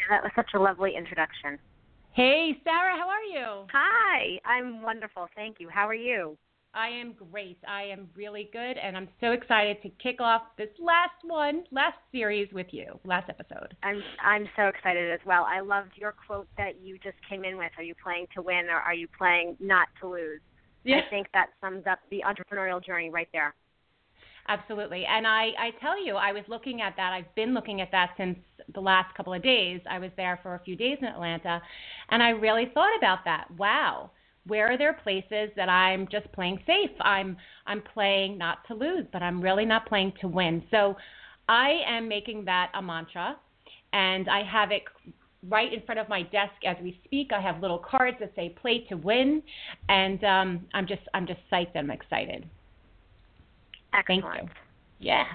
That 0.10 0.24
was 0.24 0.32
such 0.36 0.50
a 0.54 0.60
lovely 0.60 0.96
introduction. 0.96 1.58
Hey, 2.16 2.58
Sara, 2.64 2.96
how 2.98 3.10
are 3.10 3.24
you? 3.24 3.68
Hi, 3.74 4.40
I'm 4.46 4.82
wonderful. 4.82 5.28
Thank 5.36 5.60
you. 5.60 5.68
How 5.68 5.86
are 5.86 5.94
you? 5.94 6.38
I 6.74 6.88
am 6.88 7.14
great. 7.30 7.58
I 7.68 7.84
am 7.84 8.08
really 8.16 8.50
good, 8.54 8.78
and 8.78 8.96
I'm 8.96 9.10
so 9.20 9.34
excited 9.34 9.82
to 9.82 9.90
kick 10.02 10.22
off 10.22 10.44
this 10.58 10.70
last 10.80 11.26
one, 11.26 11.66
last 11.72 11.98
series 12.14 12.48
with 12.54 12.68
you, 12.72 12.98
last 13.04 13.30
episode. 13.30 13.76
I'm 13.84 14.02
I'm 14.24 14.48
so 14.56 14.68
excited 14.68 15.12
as 15.12 15.20
well. 15.26 15.46
I 15.46 15.60
loved 15.60 15.92
your 15.98 16.14
quote 16.26 16.48
that 16.58 16.80
you 16.82 16.98
just 17.04 17.18
came 17.30 17.44
in 17.44 17.58
with. 17.58 17.72
Are 17.78 17.84
you 17.84 17.96
playing 18.02 18.28
to 18.36 18.42
win 18.42 18.68
or 18.70 18.78
are 18.78 18.94
you 18.94 19.10
playing 19.18 19.58
not 19.60 19.90
to 20.00 20.08
lose? 20.08 20.40
Yeah. 20.86 21.00
I 21.06 21.10
think 21.10 21.28
that 21.34 21.48
sums 21.60 21.84
up 21.86 22.00
the 22.12 22.24
entrepreneurial 22.26 22.82
journey 22.82 23.10
right 23.10 23.28
there. 23.34 23.54
Absolutely. 24.48 25.06
And 25.06 25.26
I, 25.26 25.50
I 25.60 25.72
tell 25.82 26.04
you, 26.04 26.16
I 26.16 26.32
was 26.32 26.44
looking 26.48 26.82
at 26.82 26.96
that. 26.98 27.14
I've 27.14 27.34
been 27.36 27.54
looking 27.54 27.82
at 27.82 27.92
that 27.92 28.12
since 28.18 28.38
the 28.74 28.80
last 28.80 29.14
couple 29.16 29.34
of 29.34 29.42
days. 29.42 29.82
I 29.90 29.98
was 30.00 30.12
there 30.18 30.40
for 30.44 30.56
a 30.56 30.60
few 30.60 30.76
days 30.76 30.98
in 31.02 31.08
Atlanta, 31.08 31.62
and 32.10 32.22
I 32.22 32.30
really 32.30 32.70
thought 32.74 32.96
about 32.98 33.20
that. 33.26 33.48
Wow. 33.58 34.12
where 34.48 34.72
are 34.72 34.78
there 34.78 34.94
places 34.94 35.50
that 35.56 35.70
I'm 35.70 36.08
just 36.12 36.32
playing 36.32 36.60
safe? 36.68 36.92
I'm 37.02 37.36
I'm 37.66 37.82
playing 37.82 38.38
not 38.38 38.60
to 38.68 38.74
lose, 38.76 39.06
but 39.12 39.22
I'm 39.24 39.42
really 39.42 39.66
not 39.66 39.88
playing 39.88 40.14
to 40.22 40.28
win. 40.28 40.64
So 40.72 40.96
I 41.50 41.82
am 41.88 42.08
making 42.08 42.46
that 42.46 42.72
a 42.76 42.82
mantra 42.82 43.38
and 43.94 44.30
I 44.30 44.44
have 44.44 44.72
it 44.72 44.84
right 45.50 45.72
in 45.74 45.82
front 45.84 46.00
of 46.00 46.10
my 46.10 46.24
desk 46.24 46.54
as 46.66 46.78
we 46.82 47.00
speak. 47.06 47.32
I 47.34 47.42
have 47.42 47.62
little 47.62 47.80
cards 47.80 48.18
that 48.20 48.34
say 48.36 48.50
"Play 48.62 48.86
to 48.90 48.96
Win," 48.96 49.42
and 49.90 50.24
um, 50.24 50.66
I'm 50.74 50.88
just 50.88 51.02
I'm 51.14 51.28
just 51.28 51.40
psyched. 51.52 51.76
I'm 51.76 51.92
excited. 51.92 52.50
Excellent. 53.98 54.24
Thank 54.24 54.50
you. 55.00 55.08
Yeah. 55.08 55.26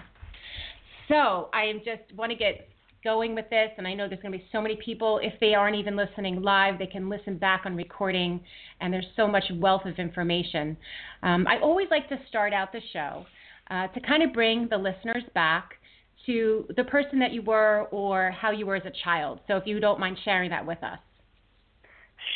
So 1.09 1.49
I 1.53 1.65
am 1.65 1.79
just 1.79 2.15
want 2.17 2.31
to 2.31 2.37
get 2.37 2.69
going 3.03 3.35
with 3.35 3.49
this, 3.51 3.71
and 3.79 3.87
I 3.87 3.95
know 3.95 4.09
there's 4.09 4.21
going 4.21 4.33
to 4.33 4.39
be 4.39 4.45
so 4.53 4.61
many 4.61 4.77
people. 4.85 5.21
If 5.23 5.33
they 5.41 5.55
aren't 5.55 5.77
even 5.77 5.97
listening 5.97 6.43
live, 6.43 6.79
they 6.79 6.87
can 6.87 7.09
listen 7.09 7.39
back 7.39 7.63
on 7.65 7.75
recording, 7.75 8.41
and 8.81 8.93
there's 8.93 9.07
so 9.17 9.27
much 9.27 9.45
wealth 9.57 9.87
of 9.87 9.99
information. 9.99 10.77
Um, 11.23 11.47
I 11.49 11.59
always 11.61 11.89
like 11.91 12.09
to 12.11 12.19
start 12.29 12.53
out 12.53 12.73
the 12.73 12.81
show 12.93 13.25
uh, 13.71 13.89
to 13.89 14.01
kind 14.01 14.23
of 14.23 14.33
bring 14.33 14.69
the 14.69 14.77
listeners 14.77 15.25
back 15.35 15.71
to 16.27 16.67
the 16.77 16.85
person 16.85 17.19
that 17.19 17.33
you 17.33 17.43
were 17.43 17.89
or 17.91 18.31
how 18.31 18.51
you 18.51 18.67
were 18.67 18.77
as 18.77 18.85
a 18.85 18.93
child. 19.05 19.41
So 19.49 19.57
if 19.57 19.67
you 19.67 19.81
don't 19.81 19.99
mind 19.99 20.19
sharing 20.25 20.51
that 20.51 20.67
with 20.67 20.83
us. 20.83 20.99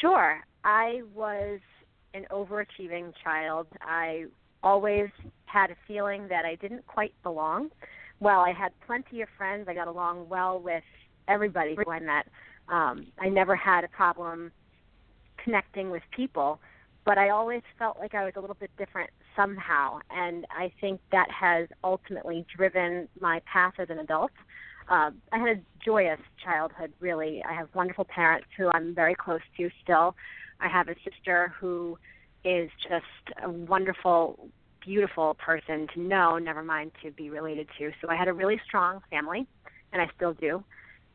Sure. 0.00 0.40
I 0.64 1.02
was 1.14 1.60
an 2.14 2.24
overachieving 2.30 3.12
child. 3.22 3.66
I 3.82 4.24
always 4.64 5.08
had 5.44 5.70
a 5.70 5.76
feeling 5.86 6.26
that 6.28 6.44
I 6.44 6.56
didn't 6.56 6.86
quite 6.86 7.14
belong. 7.22 7.70
Well, 8.18 8.40
I 8.40 8.52
had 8.52 8.72
plenty 8.86 9.22
of 9.22 9.28
friends. 9.36 9.68
I 9.68 9.74
got 9.74 9.86
along 9.86 10.28
well 10.28 10.58
with 10.58 10.82
everybody 11.28 11.76
who 11.76 11.90
I 11.90 12.00
met. 12.00 12.26
Um, 12.68 13.06
I 13.20 13.28
never 13.28 13.54
had 13.54 13.84
a 13.84 13.88
problem 13.88 14.50
connecting 15.42 15.90
with 15.90 16.02
people, 16.16 16.58
but 17.04 17.18
I 17.18 17.28
always 17.28 17.62
felt 17.78 17.98
like 17.98 18.14
I 18.14 18.24
was 18.24 18.32
a 18.36 18.40
little 18.40 18.56
bit 18.58 18.70
different 18.78 19.10
somehow. 19.36 20.00
And 20.10 20.46
I 20.50 20.72
think 20.80 21.00
that 21.12 21.28
has 21.30 21.68
ultimately 21.84 22.46
driven 22.56 23.08
my 23.20 23.42
path 23.52 23.74
as 23.78 23.90
an 23.90 23.98
adult. 23.98 24.32
Uh, 24.88 25.10
I 25.32 25.38
had 25.38 25.48
a 25.58 25.60
joyous 25.84 26.20
childhood, 26.42 26.92
really. 27.00 27.42
I 27.48 27.52
have 27.52 27.68
wonderful 27.74 28.06
parents 28.06 28.46
who 28.56 28.70
I'm 28.72 28.94
very 28.94 29.14
close 29.14 29.40
to 29.58 29.70
still. 29.82 30.14
I 30.60 30.68
have 30.68 30.88
a 30.88 30.94
sister 31.04 31.52
who 31.60 31.98
is 32.44 32.70
just 32.82 33.04
a 33.42 33.50
wonderful, 33.50 34.48
beautiful 34.80 35.34
person 35.34 35.88
to 35.94 36.00
know, 36.00 36.38
never 36.38 36.62
mind 36.62 36.92
to 37.02 37.10
be 37.10 37.30
related 37.30 37.68
to. 37.78 37.90
So 38.00 38.08
I 38.08 38.16
had 38.16 38.28
a 38.28 38.32
really 38.32 38.60
strong 38.66 39.00
family, 39.10 39.46
and 39.92 40.02
I 40.02 40.08
still 40.14 40.34
do. 40.34 40.62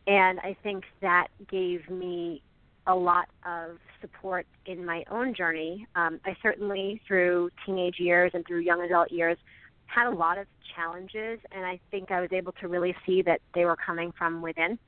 And 0.07 0.39
I 0.39 0.55
think 0.63 0.85
that 1.01 1.27
gave 1.49 1.89
me 1.89 2.41
a 2.87 2.95
lot 2.95 3.27
of 3.45 3.77
support 4.01 4.47
in 4.65 4.85
my 4.85 5.03
own 5.11 5.35
journey. 5.35 5.85
Um, 5.95 6.19
I 6.25 6.35
certainly, 6.41 7.01
through 7.07 7.51
teenage 7.65 7.99
years 7.99 8.31
and 8.33 8.45
through 8.47 8.59
young 8.59 8.81
adult 8.81 9.11
years, 9.11 9.37
had 9.85 10.07
a 10.07 10.11
lot 10.11 10.37
of 10.37 10.47
challenges, 10.75 11.39
and 11.51 11.65
I 11.65 11.79
think 11.91 12.11
I 12.11 12.21
was 12.21 12.31
able 12.31 12.53
to 12.53 12.67
really 12.67 12.95
see 13.05 13.21
that 13.23 13.41
they 13.53 13.65
were 13.65 13.75
coming 13.75 14.11
from 14.17 14.41
within 14.41 14.79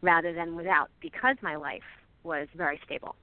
rather 0.00 0.32
than 0.32 0.56
without 0.56 0.90
because 1.00 1.36
my 1.42 1.56
life 1.56 1.82
was 2.22 2.48
very 2.56 2.80
stable. 2.84 3.16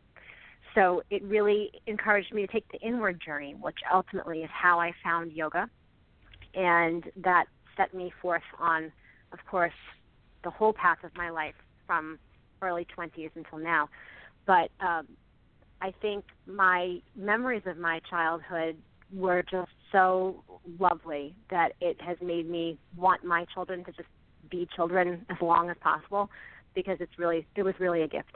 So 0.75 1.03
it 1.09 1.23
really 1.23 1.71
encouraged 1.87 2.33
me 2.33 2.45
to 2.45 2.51
take 2.51 2.69
the 2.71 2.79
inward 2.79 3.21
journey, 3.23 3.55
which 3.59 3.79
ultimately 3.93 4.43
is 4.43 4.49
how 4.53 4.79
I 4.79 4.93
found 5.03 5.33
yoga. 5.33 5.69
And 6.53 7.05
that 7.17 7.45
set 7.77 7.93
me 7.93 8.11
forth 8.21 8.43
on, 8.59 8.91
of 9.33 9.39
course, 9.49 9.73
the 10.43 10.49
whole 10.49 10.73
path 10.73 11.03
of 11.03 11.11
my 11.15 11.29
life 11.29 11.55
from 11.85 12.19
early 12.61 12.87
20s 12.97 13.31
until 13.35 13.57
now. 13.57 13.89
But 14.45 14.71
um, 14.79 15.07
I 15.81 15.93
think 16.01 16.25
my 16.45 16.99
memories 17.15 17.63
of 17.65 17.77
my 17.77 18.01
childhood 18.09 18.77
were 19.13 19.43
just 19.43 19.71
so 19.91 20.43
lovely 20.79 21.35
that 21.49 21.73
it 21.81 21.99
has 22.01 22.17
made 22.21 22.49
me 22.49 22.77
want 22.95 23.23
my 23.23 23.45
children 23.53 23.83
to 23.83 23.91
just 23.91 24.07
be 24.49 24.67
children 24.75 25.25
as 25.29 25.37
long 25.41 25.69
as 25.69 25.77
possible 25.81 26.29
because 26.73 26.97
it's 26.99 27.17
really 27.17 27.45
it 27.55 27.63
was 27.63 27.73
really 27.79 28.03
a 28.03 28.07
gift. 28.07 28.35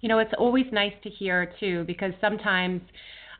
You 0.00 0.08
know, 0.08 0.18
it's 0.18 0.32
always 0.38 0.66
nice 0.72 0.94
to 1.02 1.10
hear 1.10 1.52
too 1.60 1.84
because 1.86 2.12
sometimes 2.20 2.80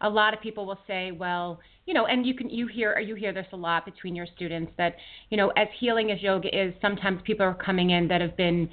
a 0.00 0.08
lot 0.08 0.34
of 0.34 0.40
people 0.40 0.66
will 0.66 0.78
say, 0.86 1.12
well, 1.12 1.60
you 1.86 1.94
know, 1.94 2.06
and 2.06 2.24
you 2.26 2.34
can 2.34 2.48
you 2.48 2.66
hear 2.66 2.98
you 2.98 3.14
hear 3.14 3.32
this 3.32 3.46
a 3.52 3.56
lot 3.56 3.84
between 3.84 4.14
your 4.14 4.26
students 4.36 4.72
that, 4.78 4.96
you 5.30 5.36
know, 5.36 5.48
as 5.56 5.68
healing 5.78 6.10
as 6.10 6.22
yoga 6.22 6.48
is, 6.48 6.72
sometimes 6.80 7.20
people 7.24 7.44
are 7.44 7.54
coming 7.54 7.90
in 7.90 8.08
that 8.08 8.20
have 8.20 8.36
been, 8.36 8.68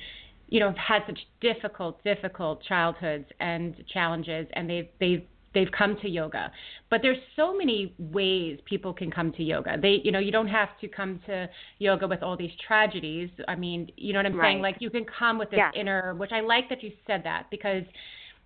you 0.50 0.60
know, 0.60 0.68
have 0.68 0.78
had 0.78 1.02
such 1.08 1.20
difficult, 1.42 2.04
difficult 2.04 2.62
childhoods 2.64 3.26
and 3.40 3.76
challenges 3.92 4.48
and 4.54 4.70
they've 4.70 4.88
they've 5.00 5.26
they've 5.58 5.72
come 5.72 5.98
to 6.02 6.08
yoga. 6.08 6.52
But 6.92 7.02
there's 7.02 7.18
so 7.36 7.58
many 7.58 7.96
ways 7.98 8.60
people 8.66 8.94
can 8.94 9.10
come 9.10 9.32
to 9.34 9.44
yoga. 9.44 9.78
They, 9.82 10.02
you 10.04 10.12
know, 10.12 10.20
you 10.20 10.32
don't 10.32 10.48
have 10.48 10.70
to 10.82 10.88
come 10.88 11.20
to 11.26 11.50
yoga 11.80 12.08
with 12.08 12.22
all 12.22 12.38
these 12.38 12.52
tragedies. 12.66 13.30
I 13.48 13.56
mean, 13.56 13.90
you 13.98 14.14
know 14.14 14.20
what 14.20 14.28
I'm 14.28 14.38
right. 14.38 14.52
saying? 14.52 14.62
Like 14.62 14.76
you 14.80 14.92
can 14.92 15.06
come 15.06 15.40
with 15.40 15.50
this 15.50 15.58
yeah. 15.58 15.72
inner, 15.80 16.14
which 16.14 16.32
I 16.32 16.42
like 16.42 16.70
that 16.70 16.84
you 16.84 16.92
said 17.08 17.22
that 17.24 17.48
because 17.50 17.84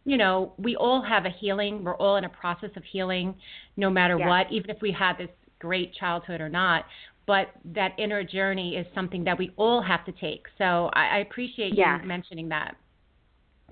you 0.04 0.18
know, 0.18 0.54
we 0.58 0.76
all 0.76 1.04
have 1.04 1.26
a 1.26 1.30
healing. 1.30 1.84
We're 1.84 1.96
all 1.96 2.16
in 2.16 2.24
a 2.24 2.30
process 2.30 2.72
of 2.76 2.84
healing 2.92 3.36
no 3.78 3.88
matter 3.88 4.18
yeah. 4.18 4.28
what, 4.28 4.52
even 4.52 4.72
if 4.72 4.78
we 4.82 4.92
had 4.92 5.14
this 5.20 5.30
great 5.60 5.94
childhood 5.94 6.42
or 6.42 6.50
not. 6.50 6.86
But 7.28 7.50
that 7.76 7.92
inner 8.00 8.24
journey 8.24 8.78
is 8.78 8.88
something 8.96 9.24
that 9.26 9.38
we 9.38 9.52
all 9.58 9.80
have 9.80 10.04
to 10.06 10.12
take. 10.14 10.46
So 10.58 10.90
I, 10.94 11.18
I 11.18 11.18
appreciate 11.20 11.76
yeah. 11.76 12.02
you 12.02 12.08
mentioning 12.08 12.50
that. 12.50 12.78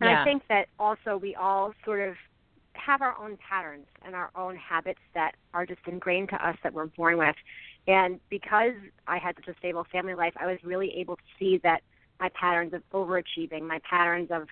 And 0.01 0.11
yeah. 0.11 0.21
I 0.21 0.23
think 0.23 0.43
that 0.49 0.67
also 0.77 1.17
we 1.17 1.33
all 1.33 1.73
sort 1.83 2.07
of 2.07 2.13
have 2.79 3.01
our 3.01 3.15
own 3.21 3.37
patterns 3.37 3.85
and 4.03 4.15
our 4.15 4.31
own 4.35 4.55
habits 4.55 4.99
that 5.13 5.33
are 5.53 5.65
just 5.65 5.81
ingrained 5.85 6.29
to 6.29 6.47
us 6.47 6.55
that 6.63 6.73
we're 6.73 6.87
born 6.87 7.17
with. 7.17 7.35
And 7.87 8.19
because 8.29 8.73
I 9.07 9.17
had 9.17 9.35
such 9.35 9.47
a 9.47 9.57
stable 9.57 9.85
family 9.91 10.15
life, 10.15 10.33
I 10.39 10.45
was 10.45 10.57
really 10.63 10.93
able 10.97 11.15
to 11.15 11.21
see 11.37 11.59
that 11.63 11.81
my 12.19 12.29
patterns 12.29 12.73
of 12.73 12.83
overachieving, 12.93 13.61
my 13.61 13.79
patterns 13.89 14.29
of 14.31 14.47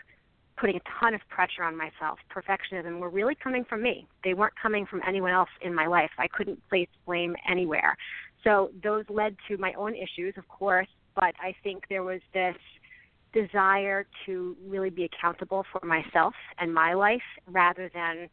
putting 0.57 0.75
a 0.75 0.81
ton 0.99 1.13
of 1.13 1.21
pressure 1.29 1.63
on 1.63 1.77
myself, 1.77 2.17
perfectionism, 2.33 2.99
were 2.99 3.09
really 3.09 3.35
coming 3.35 3.63
from 3.63 3.83
me. 3.83 4.07
They 4.23 4.33
weren't 4.33 4.55
coming 4.61 4.85
from 4.85 5.01
anyone 5.07 5.31
else 5.31 5.49
in 5.61 5.73
my 5.73 5.85
life. 5.85 6.09
I 6.17 6.27
couldn't 6.27 6.59
place 6.67 6.87
blame 7.05 7.35
anywhere. 7.47 7.95
So 8.43 8.71
those 8.83 9.05
led 9.09 9.35
to 9.49 9.57
my 9.57 9.73
own 9.73 9.93
issues, 9.93 10.33
of 10.37 10.47
course, 10.47 10.87
but 11.15 11.35
I 11.39 11.53
think 11.63 11.83
there 11.89 12.03
was 12.03 12.21
this 12.33 12.55
desire 13.41 14.05
to 14.25 14.55
really 14.65 14.89
be 14.89 15.03
accountable 15.03 15.63
for 15.71 15.85
myself 15.85 16.33
and 16.57 16.73
my 16.73 16.93
life 16.93 17.21
rather 17.47 17.89
than 17.93 18.29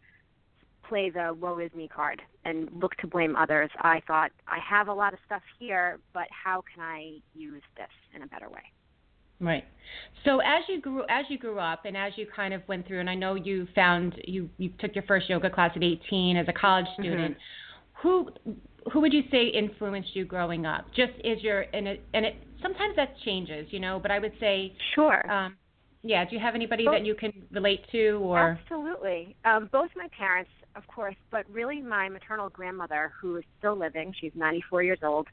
play 0.88 1.10
the 1.10 1.34
woe 1.38 1.58
is 1.58 1.72
me 1.74 1.88
card 1.88 2.22
and 2.44 2.68
look 2.74 2.94
to 2.96 3.06
blame 3.06 3.36
others. 3.36 3.70
I 3.80 4.00
thought 4.06 4.30
I 4.46 4.58
have 4.58 4.88
a 4.88 4.92
lot 4.92 5.12
of 5.12 5.18
stuff 5.26 5.42
here, 5.58 5.98
but 6.12 6.26
how 6.30 6.62
can 6.72 6.82
I 6.82 7.18
use 7.34 7.62
this 7.76 7.88
in 8.14 8.22
a 8.22 8.26
better 8.26 8.48
way? 8.48 8.62
Right. 9.40 9.64
So 10.24 10.38
as 10.40 10.62
you 10.68 10.80
grew 10.80 11.02
as 11.08 11.24
you 11.28 11.38
grew 11.38 11.58
up 11.58 11.84
and 11.84 11.96
as 11.96 12.12
you 12.16 12.26
kind 12.34 12.54
of 12.54 12.62
went 12.68 12.86
through 12.86 13.00
and 13.00 13.10
I 13.10 13.14
know 13.14 13.34
you 13.34 13.66
found 13.74 14.14
you 14.24 14.48
you 14.58 14.70
took 14.78 14.94
your 14.94 15.04
first 15.04 15.28
yoga 15.28 15.50
class 15.50 15.72
at 15.74 15.82
18 15.82 16.36
as 16.36 16.46
a 16.48 16.52
college 16.52 16.86
student. 16.94 17.32
Mm-hmm. 17.32 18.08
Who 18.08 18.30
who 18.92 19.00
would 19.00 19.12
you 19.12 19.22
say 19.30 19.46
influenced 19.46 20.14
you 20.14 20.24
growing 20.24 20.66
up? 20.66 20.86
Just 20.94 21.12
is 21.24 21.42
your 21.42 21.62
and 21.72 21.86
it 21.88 22.04
and 22.14 22.24
it 22.24 22.36
sometimes 22.62 22.96
that 22.96 23.16
changes, 23.24 23.66
you 23.70 23.80
know, 23.80 23.98
but 24.00 24.10
I 24.10 24.18
would 24.18 24.32
say 24.40 24.74
Sure. 24.94 25.30
Um 25.30 25.56
yeah, 26.06 26.24
do 26.24 26.36
you 26.36 26.40
have 26.40 26.54
anybody 26.54 26.84
both, 26.84 26.94
that 26.94 27.06
you 27.06 27.14
can 27.14 27.32
relate 27.50 27.80
to 27.92 28.18
or 28.22 28.58
Absolutely. 28.60 29.36
Um 29.44 29.68
both 29.72 29.90
my 29.96 30.08
parents, 30.16 30.50
of 30.76 30.86
course, 30.86 31.16
but 31.30 31.44
really 31.50 31.80
my 31.80 32.08
maternal 32.08 32.48
grandmother 32.50 33.12
who 33.20 33.36
is 33.36 33.44
still 33.58 33.76
living, 33.76 34.12
she's 34.20 34.32
94 34.34 34.82
years 34.82 34.98
old. 35.02 35.28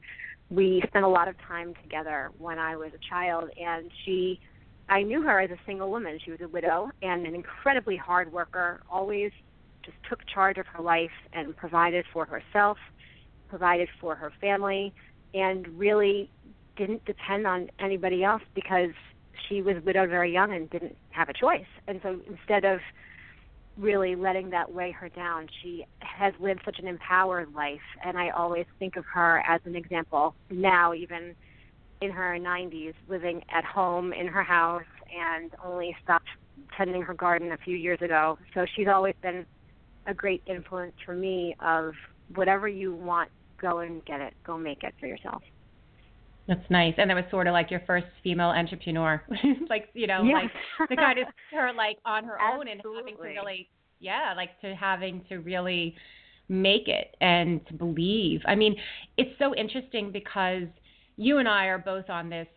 We 0.50 0.82
spent 0.88 1.04
a 1.04 1.08
lot 1.08 1.28
of 1.28 1.34
time 1.46 1.74
together 1.82 2.30
when 2.38 2.58
I 2.58 2.76
was 2.76 2.92
a 2.94 3.08
child 3.10 3.50
and 3.58 3.90
she 4.04 4.40
I 4.88 5.02
knew 5.02 5.22
her 5.22 5.40
as 5.40 5.50
a 5.50 5.58
single 5.64 5.90
woman. 5.90 6.18
She 6.24 6.30
was 6.30 6.40
a 6.42 6.48
widow 6.48 6.90
and 7.02 7.26
an 7.26 7.34
incredibly 7.34 7.96
hard 7.96 8.32
worker, 8.32 8.82
always 8.90 9.30
just 9.84 9.96
took 10.08 10.20
charge 10.32 10.58
of 10.58 10.66
her 10.66 10.82
life 10.82 11.10
and 11.32 11.56
provided 11.56 12.04
for 12.12 12.24
herself, 12.24 12.76
provided 13.52 13.86
for 14.00 14.14
her 14.14 14.32
family, 14.40 14.94
and 15.34 15.68
really 15.78 16.30
didn't 16.74 17.04
depend 17.04 17.46
on 17.46 17.68
anybody 17.78 18.24
else 18.24 18.40
because 18.54 18.92
she 19.46 19.60
was 19.60 19.76
widowed 19.84 20.08
very 20.08 20.32
young 20.32 20.54
and 20.54 20.70
didn't 20.70 20.96
have 21.10 21.28
a 21.28 21.34
choice. 21.34 21.66
And 21.86 22.00
so 22.02 22.18
instead 22.26 22.64
of 22.64 22.80
really 23.76 24.16
letting 24.16 24.48
that 24.50 24.72
weigh 24.72 24.90
her 24.92 25.10
down, 25.10 25.48
she 25.62 25.84
has 25.98 26.32
lived 26.40 26.62
such 26.64 26.78
an 26.78 26.86
empowered 26.86 27.52
life. 27.52 27.82
And 28.02 28.16
I 28.16 28.30
always 28.30 28.64
think 28.78 28.96
of 28.96 29.04
her 29.12 29.40
as 29.46 29.60
an 29.66 29.76
example 29.76 30.34
now, 30.48 30.94
even 30.94 31.34
in 32.00 32.10
her 32.10 32.38
90s, 32.38 32.94
living 33.06 33.44
at 33.50 33.66
home 33.66 34.14
in 34.14 34.28
her 34.28 34.42
house 34.42 34.82
and 35.14 35.50
only 35.62 35.94
stopped 36.02 36.28
tending 36.74 37.02
her 37.02 37.12
garden 37.12 37.52
a 37.52 37.58
few 37.58 37.76
years 37.76 38.00
ago. 38.00 38.38
So 38.54 38.64
she's 38.74 38.88
always 38.88 39.14
been 39.20 39.44
a 40.06 40.14
great 40.14 40.42
influence 40.46 40.94
for 41.04 41.14
me 41.14 41.54
of 41.60 41.92
whatever 42.34 42.66
you 42.66 42.94
want, 42.94 43.30
go 43.62 43.78
and 43.78 44.04
get 44.04 44.20
it, 44.20 44.34
go 44.44 44.58
make 44.58 44.82
it 44.82 44.94
for 45.00 45.06
yourself. 45.06 45.42
That's 46.48 46.68
nice. 46.70 46.94
And 46.98 47.08
that 47.08 47.14
was 47.14 47.24
sort 47.30 47.46
of 47.46 47.52
like 47.52 47.70
your 47.70 47.82
first 47.86 48.06
female 48.22 48.48
entrepreneur. 48.48 49.22
like, 49.70 49.88
you 49.94 50.06
know, 50.06 50.22
yeah. 50.24 50.34
like 50.34 50.88
the 50.90 50.96
kind 50.96 51.18
of 51.18 51.26
her 51.52 51.72
like 51.72 51.98
on 52.04 52.24
her 52.24 52.36
Absolutely. 52.40 52.72
own 52.72 52.78
and 52.78 52.96
having 52.96 53.16
to 53.16 53.22
really 53.22 53.68
Yeah, 54.00 54.34
like 54.36 54.60
to 54.60 54.74
having 54.74 55.24
to 55.28 55.36
really 55.36 55.94
make 56.48 56.88
it 56.88 57.16
and 57.20 57.64
to 57.68 57.74
believe. 57.74 58.40
I 58.44 58.56
mean, 58.56 58.76
it's 59.16 59.30
so 59.38 59.54
interesting 59.54 60.10
because 60.10 60.64
you 61.16 61.38
and 61.38 61.48
I 61.48 61.66
are 61.66 61.78
both 61.78 62.10
on 62.10 62.28
this 62.28 62.48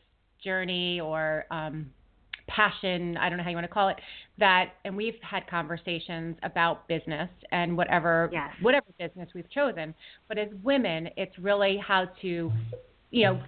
journey 0.44 1.00
or 1.00 1.46
um, 1.52 1.92
passion, 2.48 3.18
I 3.18 3.30
don't 3.30 3.38
know 3.38 3.44
how 3.44 3.50
you 3.50 3.56
want 3.56 3.68
to 3.68 3.74
call 3.74 3.90
it, 3.90 3.98
that 4.38 4.74
and 4.84 4.96
we've 4.96 5.16
had 5.22 5.48
conversations 5.48 6.36
about 6.44 6.88
business 6.88 7.30
and 7.52 7.76
whatever 7.76 8.30
Yes. 8.32 8.52
whatever 8.62 8.88
business 9.00 9.30
we've 9.34 9.50
chosen. 9.50 9.94
But 10.28 10.38
as 10.38 10.50
women, 10.64 11.10
it's 11.18 11.38
really 11.40 11.78
how 11.78 12.06
to, 12.22 12.52
you 13.12 13.24
know, 13.24 13.42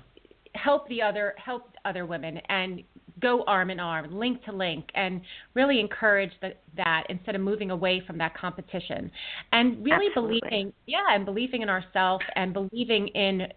help 0.56 0.88
the 0.88 1.01
other 1.01 1.36
help 1.44 1.75
other 1.86 2.06
women 2.06 2.38
and 2.50 2.84
go 3.20 3.44
arm 3.48 3.70
in 3.72 3.80
arm, 3.80 4.13
link 4.13 4.44
to 4.46 4.51
link, 4.51 4.86
and 4.94 5.22
really 5.56 5.80
encourage 5.80 6.32
the, 6.42 6.54
that 6.75 7.04
instead 7.10 7.34
of 7.34 7.42
moving 7.42 7.72
away 7.72 8.01
from 8.06 8.18
that 8.20 8.38
competition, 8.38 9.12
and 9.51 9.84
really 9.84 10.08
Absolutely. 10.08 10.39
believing, 10.39 10.74
yeah, 10.86 11.06
and 11.12 11.25
believing 11.25 11.62
in 11.63 11.70
ourselves 11.70 12.24
and 12.36 12.54
believing 12.54 13.08
in 13.10 13.48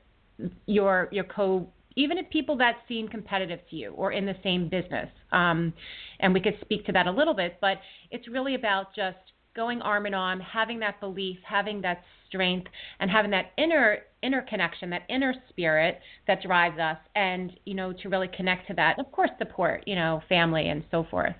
your 0.66 1.08
your 1.12 1.24
co 1.24 1.68
even 2.00 2.18
if 2.18 2.28
people 2.30 2.56
that 2.56 2.76
seem 2.88 3.06
competitive 3.08 3.60
to 3.68 3.76
you 3.76 3.90
or 3.92 4.12
in 4.12 4.24
the 4.26 4.34
same 4.42 4.68
business 4.68 5.08
um, 5.32 5.72
and 6.20 6.32
we 6.34 6.40
could 6.40 6.56
speak 6.60 6.84
to 6.86 6.92
that 6.92 7.06
a 7.06 7.10
little 7.10 7.34
bit 7.34 7.58
but 7.60 7.78
it's 8.10 8.26
really 8.28 8.54
about 8.54 8.86
just 8.94 9.18
going 9.54 9.80
arm 9.82 10.06
in 10.06 10.14
arm 10.14 10.40
having 10.40 10.78
that 10.78 10.98
belief 11.00 11.38
having 11.44 11.80
that 11.82 12.02
strength 12.26 12.70
and 13.00 13.10
having 13.10 13.30
that 13.30 13.46
inner 13.58 13.98
inner 14.22 14.42
connection 14.48 14.88
that 14.90 15.02
inner 15.08 15.34
spirit 15.48 15.98
that 16.26 16.40
drives 16.42 16.78
us 16.78 16.98
and 17.16 17.52
you 17.64 17.74
know 17.74 17.92
to 17.92 18.08
really 18.08 18.28
connect 18.36 18.66
to 18.66 18.74
that 18.74 18.98
of 18.98 19.10
course 19.12 19.30
support 19.38 19.82
you 19.86 19.96
know 19.96 20.22
family 20.28 20.68
and 20.68 20.84
so 20.90 21.04
forth 21.10 21.34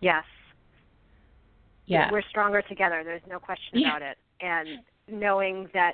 Yes. 0.00 0.24
yeah 1.86 2.10
We're 2.10 2.22
stronger 2.28 2.60
together. 2.62 3.02
There's 3.04 3.22
no 3.28 3.38
question 3.38 3.78
Yeah. 3.78 3.90
about 3.90 4.02
it. 4.02 4.18
And 4.40 4.68
knowing 5.08 5.68
that, 5.74 5.92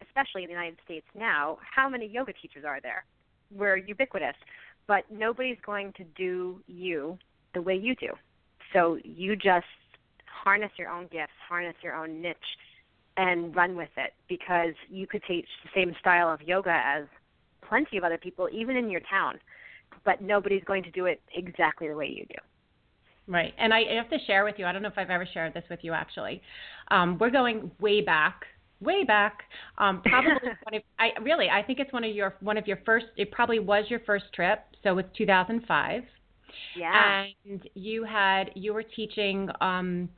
especially 0.00 0.42
in 0.44 0.48
the 0.48 0.54
United 0.54 0.78
States 0.86 1.06
now, 1.14 1.58
how 1.76 1.90
many 1.90 2.06
yoga 2.06 2.32
teachers 2.40 2.64
are 2.66 2.80
there? 2.80 3.04
We're 3.54 3.76
ubiquitous, 3.76 4.36
but 4.86 5.04
nobody's 5.10 5.58
going 5.64 5.92
to 5.96 6.04
do 6.16 6.60
you 6.66 7.18
the 7.54 7.62
way 7.62 7.74
you 7.74 7.94
do. 7.96 8.08
So 8.72 8.98
you 9.02 9.36
just 9.36 9.66
harness 10.44 10.70
your 10.78 10.88
own 10.88 11.08
gifts, 11.10 11.32
harness 11.48 11.74
your 11.82 11.94
own 11.94 12.22
niche, 12.22 12.36
and 13.16 13.54
run 13.54 13.76
with 13.76 13.90
it 13.96 14.12
because 14.28 14.74
you 14.88 15.06
could 15.06 15.22
teach 15.26 15.46
the 15.64 15.70
same 15.74 15.94
style 16.00 16.32
of 16.32 16.40
yoga 16.42 16.80
as 16.84 17.04
plenty 17.68 17.96
of 17.96 18.04
other 18.04 18.18
people, 18.18 18.48
even 18.52 18.76
in 18.76 18.88
your 18.88 19.00
town, 19.10 19.38
but 20.04 20.22
nobody's 20.22 20.64
going 20.64 20.82
to 20.82 20.90
do 20.90 21.06
it 21.06 21.20
exactly 21.34 21.88
the 21.88 21.94
way 21.94 22.06
you 22.06 22.24
do. 22.28 22.36
Right. 23.26 23.54
And 23.58 23.72
I 23.72 23.82
have 23.94 24.10
to 24.10 24.18
share 24.26 24.44
with 24.44 24.56
you, 24.58 24.66
I 24.66 24.72
don't 24.72 24.82
know 24.82 24.88
if 24.88 24.98
I've 24.98 25.10
ever 25.10 25.28
shared 25.32 25.54
this 25.54 25.64
with 25.70 25.80
you 25.82 25.92
actually. 25.92 26.42
Um, 26.90 27.18
we're 27.18 27.30
going 27.30 27.70
way 27.78 28.00
back, 28.00 28.42
way 28.80 29.04
back. 29.04 29.42
Um, 29.78 30.02
probably 30.04 30.32
one 30.62 30.74
of, 30.74 30.82
I 30.98 31.10
really, 31.22 31.48
I 31.48 31.62
think 31.62 31.78
it's 31.78 31.92
one 31.92 32.04
of 32.04 32.14
your, 32.14 32.34
one 32.40 32.56
of 32.56 32.66
your 32.66 32.78
first, 32.84 33.06
it 33.16 33.30
probably 33.30 33.58
was 33.58 33.84
your 33.88 34.00
first 34.00 34.26
trip. 34.34 34.60
So 34.82 34.98
it's 34.98 35.08
2005. 35.16 36.02
Yeah. 36.76 37.26
And 37.44 37.68
you 37.74 38.04
had, 38.04 38.50
you 38.54 38.74
were 38.74 38.82
teaching, 38.82 39.48
um, 39.60 40.08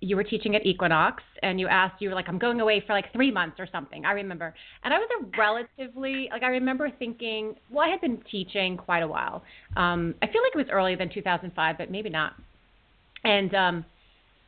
you 0.00 0.14
were 0.14 0.24
teaching 0.24 0.54
at 0.54 0.66
Equinox 0.66 1.22
and 1.42 1.58
you 1.58 1.68
asked, 1.68 2.00
you 2.00 2.10
were 2.10 2.14
like, 2.14 2.28
I'm 2.28 2.38
going 2.38 2.60
away 2.60 2.82
for 2.86 2.92
like 2.92 3.12
three 3.12 3.30
months 3.30 3.56
or 3.58 3.66
something. 3.72 4.04
I 4.04 4.12
remember. 4.12 4.54
And 4.84 4.92
I 4.92 4.98
was 4.98 5.08
a 5.20 5.38
relatively, 5.38 6.28
like, 6.30 6.42
I 6.42 6.48
remember 6.48 6.90
thinking, 6.98 7.54
well, 7.70 7.86
I 7.86 7.90
had 7.90 8.00
been 8.00 8.22
teaching 8.30 8.76
quite 8.76 9.02
a 9.02 9.08
while. 9.08 9.42
Um, 9.76 10.14
I 10.22 10.26
feel 10.26 10.42
like 10.42 10.52
it 10.54 10.58
was 10.58 10.66
earlier 10.70 10.96
than 10.96 11.08
2005, 11.12 11.78
but 11.78 11.90
maybe 11.90 12.10
not. 12.10 12.34
And, 13.24 13.54
um, 13.54 13.84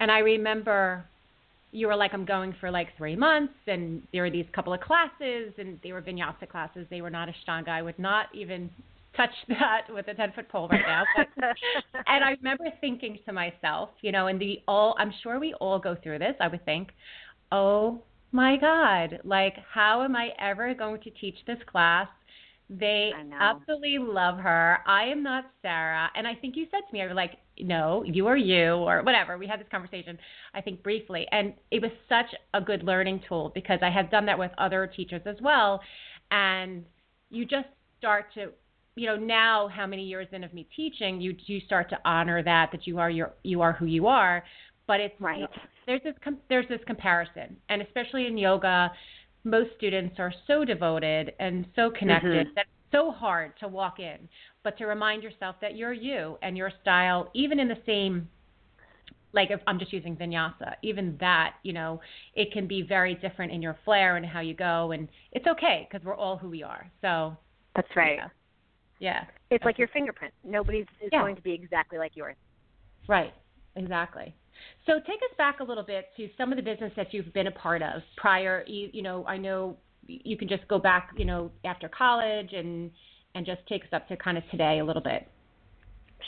and 0.01 0.11
I 0.11 0.19
remember 0.19 1.05
you 1.73 1.87
were 1.87 1.97
like, 1.97 2.15
I'm 2.15 2.25
going 2.25 2.55
for 2.61 2.71
like 2.71 2.89
three 2.97 3.17
months, 3.17 3.55
and 3.67 4.03
there 4.13 4.23
were 4.23 4.31
these 4.31 4.47
couple 4.55 4.73
of 4.73 4.81
classes, 4.81 5.53
and 5.59 5.79
they 5.83 5.93
were 5.93 6.03
vinyasa 6.03 6.49
classes. 6.49 6.87
They 6.91 7.01
were 7.01 7.11
not 7.11 7.29
Ashtanga. 7.29 7.69
I 7.69 7.83
would 7.83 7.99
not 7.99 8.27
even 8.35 8.71
touch 9.17 9.31
that 9.49 9.83
with 9.91 10.09
a 10.09 10.15
10 10.15 10.33
foot 10.33 10.49
pole 10.49 10.69
right 10.69 10.83
now. 10.87 11.05
But, 11.17 11.27
and 12.07 12.25
I 12.25 12.31
remember 12.31 12.65
thinking 12.81 13.19
to 13.27 13.33
myself, 13.33 13.91
you 14.01 14.13
know, 14.13 14.29
and 14.29 14.41
the 14.41 14.61
all, 14.67 14.95
I'm 14.99 15.13
sure 15.23 15.39
we 15.39 15.55
all 15.55 15.79
go 15.79 15.97
through 16.03 16.21
this. 16.21 16.35
I 16.41 16.49
would 16.49 16.65
think, 16.65 16.91
oh 17.53 18.03
my 18.33 18.57
God, 18.57 19.21
like, 19.25 19.55
how 19.73 20.03
am 20.03 20.17
I 20.17 20.31
ever 20.41 20.75
going 20.75 21.01
to 21.03 21.11
teach 21.11 21.37
this 21.47 21.59
class? 21.67 22.09
They 22.71 23.13
absolutely 23.41 23.97
love 23.99 24.39
her. 24.39 24.79
I 24.87 25.05
am 25.05 25.23
not 25.23 25.45
Sara. 25.63 26.11
And 26.15 26.27
I 26.27 26.35
think 26.35 26.55
you 26.55 26.67
said 26.71 26.81
to 26.87 26.93
me, 26.93 27.03
I 27.03 27.07
was 27.07 27.17
like, 27.17 27.39
no, 27.61 28.03
you 28.05 28.27
are 28.27 28.37
you, 28.37 28.75
or 28.75 29.03
whatever. 29.03 29.39
We 29.39 29.47
had 29.47 29.61
this 29.61 29.69
conversation, 29.71 30.19
I 30.55 30.61
think, 30.61 30.83
briefly. 30.83 31.27
And 31.33 31.55
it 31.71 31.83
was 31.83 31.91
such 32.09 32.35
a 32.55 32.61
good 32.61 32.83
learning 32.83 33.23
tool 33.29 33.51
because 33.55 33.79
I 33.83 33.91
have 33.91 34.11
done 34.11 34.27
that 34.27 34.39
with 34.39 34.51
other 34.59 34.87
teachers 34.87 35.23
as 35.27 35.37
well. 35.41 35.81
And 36.31 36.85
you 37.31 37.45
just 37.45 37.69
start 37.99 38.33
to, 38.35 38.51
you 38.97 39.07
know, 39.07 39.17
now 39.17 39.69
how 39.69 39.87
many 39.87 40.05
years 40.05 40.29
in 40.33 40.45
of 40.45 40.53
me 40.55 40.67
teaching, 40.75 41.21
you 41.21 41.37
you 41.47 41.61
start 41.61 41.89
to 41.91 41.99
honor 42.05 42.43
that 42.43 42.71
that 42.73 42.87
you 42.87 42.99
are 42.99 43.11
your 43.11 43.33
you 43.43 43.61
are 43.61 43.73
who 43.73 43.87
you 43.87 44.07
are. 44.07 44.45
But 44.87 45.01
it's 45.01 45.21
Right. 45.21 45.49
there's 45.87 46.03
this 46.03 46.15
com- 46.25 46.41
there's 46.49 46.69
this 46.69 46.81
comparison, 46.87 47.57
and 47.69 47.83
especially 47.83 48.27
in 48.27 48.39
yoga, 48.39 48.91
most 49.45 49.71
students 49.77 50.19
are 50.19 50.33
so 50.47 50.65
devoted 50.65 51.35
and 51.39 51.67
so 51.77 51.91
connected 51.91 52.49
Mhm. 52.49 52.55
that 52.55 52.63
it's 52.67 52.91
so 52.93 53.11
hard 53.11 53.57
to 53.59 53.69
walk 53.69 54.01
in. 54.01 54.29
But 54.69 54.77
to 54.77 54.85
remind 54.85 55.23
yourself 55.23 55.57
that 55.63 55.77
you're 55.79 55.95
you 55.95 56.37
and 56.43 56.55
your 56.55 56.71
style, 56.83 57.31
even 57.33 57.59
in 57.59 57.69
the 57.69 57.79
same 57.87 58.29
like 59.33 59.51
if 59.51 59.61
I'm 59.67 59.79
just 59.79 59.95
using 59.95 60.15
vinyasa, 60.15 60.75
even 60.83 61.17
that, 61.21 61.55
you 61.63 61.73
know, 61.73 62.03
it 62.35 62.53
can 62.53 62.67
be 62.67 62.83
very 62.83 63.15
different 63.15 63.51
in 63.51 63.63
your 63.63 63.79
flair 63.87 64.17
and 64.19 64.27
how 64.27 64.41
you 64.41 64.53
go, 64.53 64.93
and 64.93 65.09
it's 65.33 65.47
okay 65.47 65.89
because 65.91 66.05
we're 66.05 66.15
all 66.15 66.37
who 66.37 66.51
we 66.51 66.63
are. 66.63 66.87
So 67.01 67.35
That's 67.77 67.89
right. 67.97 68.19
yeah, 68.19 68.29
yeah, 68.99 69.25
It's 69.51 69.65
like 69.65 69.79
your 69.79 69.89
fingerprint. 69.89 70.35
Nobody's 70.45 70.85
is 71.01 71.09
Yeah. 71.15 71.23
going 71.23 71.37
to 71.37 71.43
be 71.43 71.55
exactly 71.55 71.97
like 71.99 72.15
yours. 72.15 72.37
right, 73.09 73.33
exactly. 73.75 74.35
So 74.85 74.97
take 75.01 75.23
us 75.23 75.35
back 75.39 75.61
a 75.61 75.65
little 75.65 75.85
bit 75.85 76.11
to 76.19 76.29
some 76.37 76.53
of 76.53 76.57
the 76.57 76.63
business 76.63 76.93
that 76.97 77.15
you've 77.15 77.33
been 77.33 77.47
a 77.47 77.53
part 77.53 77.81
of 77.81 78.03
prior. 78.19 78.65
You, 78.67 78.91
you 78.93 79.01
know, 79.01 79.25
I 79.27 79.39
know 79.39 79.79
you 80.07 80.37
can 80.37 80.47
just 80.47 80.69
go 80.69 80.79
back, 80.79 81.13
you 81.17 81.25
know, 81.25 81.51
after 81.65 81.89
college 81.89 82.53
and 82.53 82.91
and 83.39 83.47
just 83.47 83.65
take 83.69 83.85
us 83.85 83.89
up 83.93 84.09
to 84.09 84.17
kind 84.17 84.37
of 84.37 84.43
today 84.51 84.81
a 84.81 84.85
little 84.85 85.01
bit. 85.01 85.27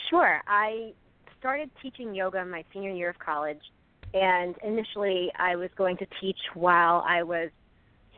Sure. 0.09 0.41
I 0.47 0.93
started 1.39 1.69
teaching 1.81 2.15
yoga 2.15 2.43
my 2.45 2.63
senior 2.73 2.91
year 2.91 3.09
of 3.09 3.19
college, 3.19 3.59
and 4.13 4.55
initially 4.63 5.29
I 5.37 5.57
was 5.57 5.69
going 5.75 5.97
to 5.97 6.07
teach 6.21 6.37
while 6.53 7.03
I 7.05 7.23
was 7.23 7.49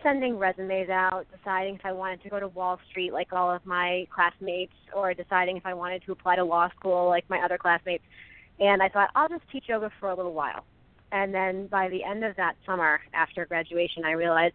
sending 0.03 0.38
resumes 0.38 0.89
out, 0.89 1.25
deciding 1.36 1.75
if 1.75 1.82
I 1.84 1.91
wanted 1.91 2.21
to 2.21 2.29
go 2.29 2.39
to 2.39 2.47
Wall 2.49 2.79
Street 2.91 3.13
like 3.13 3.34
all 3.34 3.49
of 3.49 3.65
my 3.65 4.06
classmates, 4.13 4.73
or 4.93 5.15
deciding 5.15 5.58
if 5.58 5.65
I 5.65 5.73
wanted 5.73 6.03
to 6.06 6.12
apply 6.12 6.36
to 6.36 6.43
law 6.43 6.69
school 6.77 7.10
like 7.10 7.27
my 7.29 7.39
other 7.39 7.58
classmates. 7.58 8.03
And 8.60 8.84
I 8.84 8.89
thought, 8.89 9.10
I'll 9.15 9.29
just 9.29 9.49
teach 9.51 9.63
yoga 9.69 9.89
for 9.99 10.10
a 10.10 10.15
little 10.15 10.34
while. 10.34 10.65
And 11.12 11.34
then 11.34 11.65
by 11.65 11.89
the 11.89 12.03
end 12.03 12.23
of 12.23 12.36
that 12.36 12.58
summer, 12.63 12.99
after 13.13 13.45
graduation, 13.47 14.06
I 14.06 14.12
realized 14.12 14.53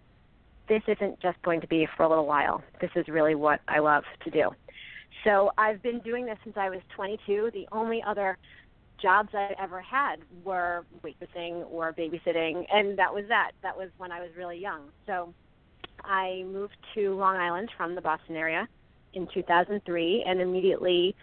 this 0.68 0.82
isn't 0.86 1.20
just 1.20 1.40
going 1.42 1.60
to 1.60 1.66
be 1.66 1.86
for 1.96 2.02
a 2.02 2.08
little 2.08 2.26
while. 2.26 2.62
This 2.80 2.90
is 2.94 3.08
really 3.08 3.34
what 3.34 3.60
I 3.68 3.78
love 3.78 4.04
to 4.24 4.30
do. 4.30 4.50
So 5.24 5.50
I've 5.58 5.82
been 5.82 6.00
doing 6.00 6.26
this 6.26 6.38
since 6.44 6.56
I 6.56 6.70
was 6.70 6.80
22. 6.94 7.50
The 7.52 7.66
only 7.72 8.02
other 8.06 8.38
jobs 9.00 9.30
I 9.32 9.54
ever 9.60 9.80
had 9.80 10.16
were 10.44 10.84
waitressing 11.02 11.64
or 11.70 11.92
babysitting, 11.92 12.66
and 12.72 12.98
that 12.98 13.12
was 13.12 13.24
that. 13.28 13.52
That 13.62 13.76
was 13.76 13.88
when 13.98 14.12
I 14.12 14.20
was 14.20 14.30
really 14.36 14.58
young. 14.58 14.90
So 15.06 15.32
I 16.04 16.44
moved 16.46 16.76
to 16.94 17.14
Long 17.16 17.36
Island 17.36 17.70
from 17.76 17.94
the 17.94 18.00
Boston 18.00 18.36
area 18.36 18.68
in 19.14 19.26
2003 19.32 20.24
and 20.26 20.40
immediately 20.40 21.14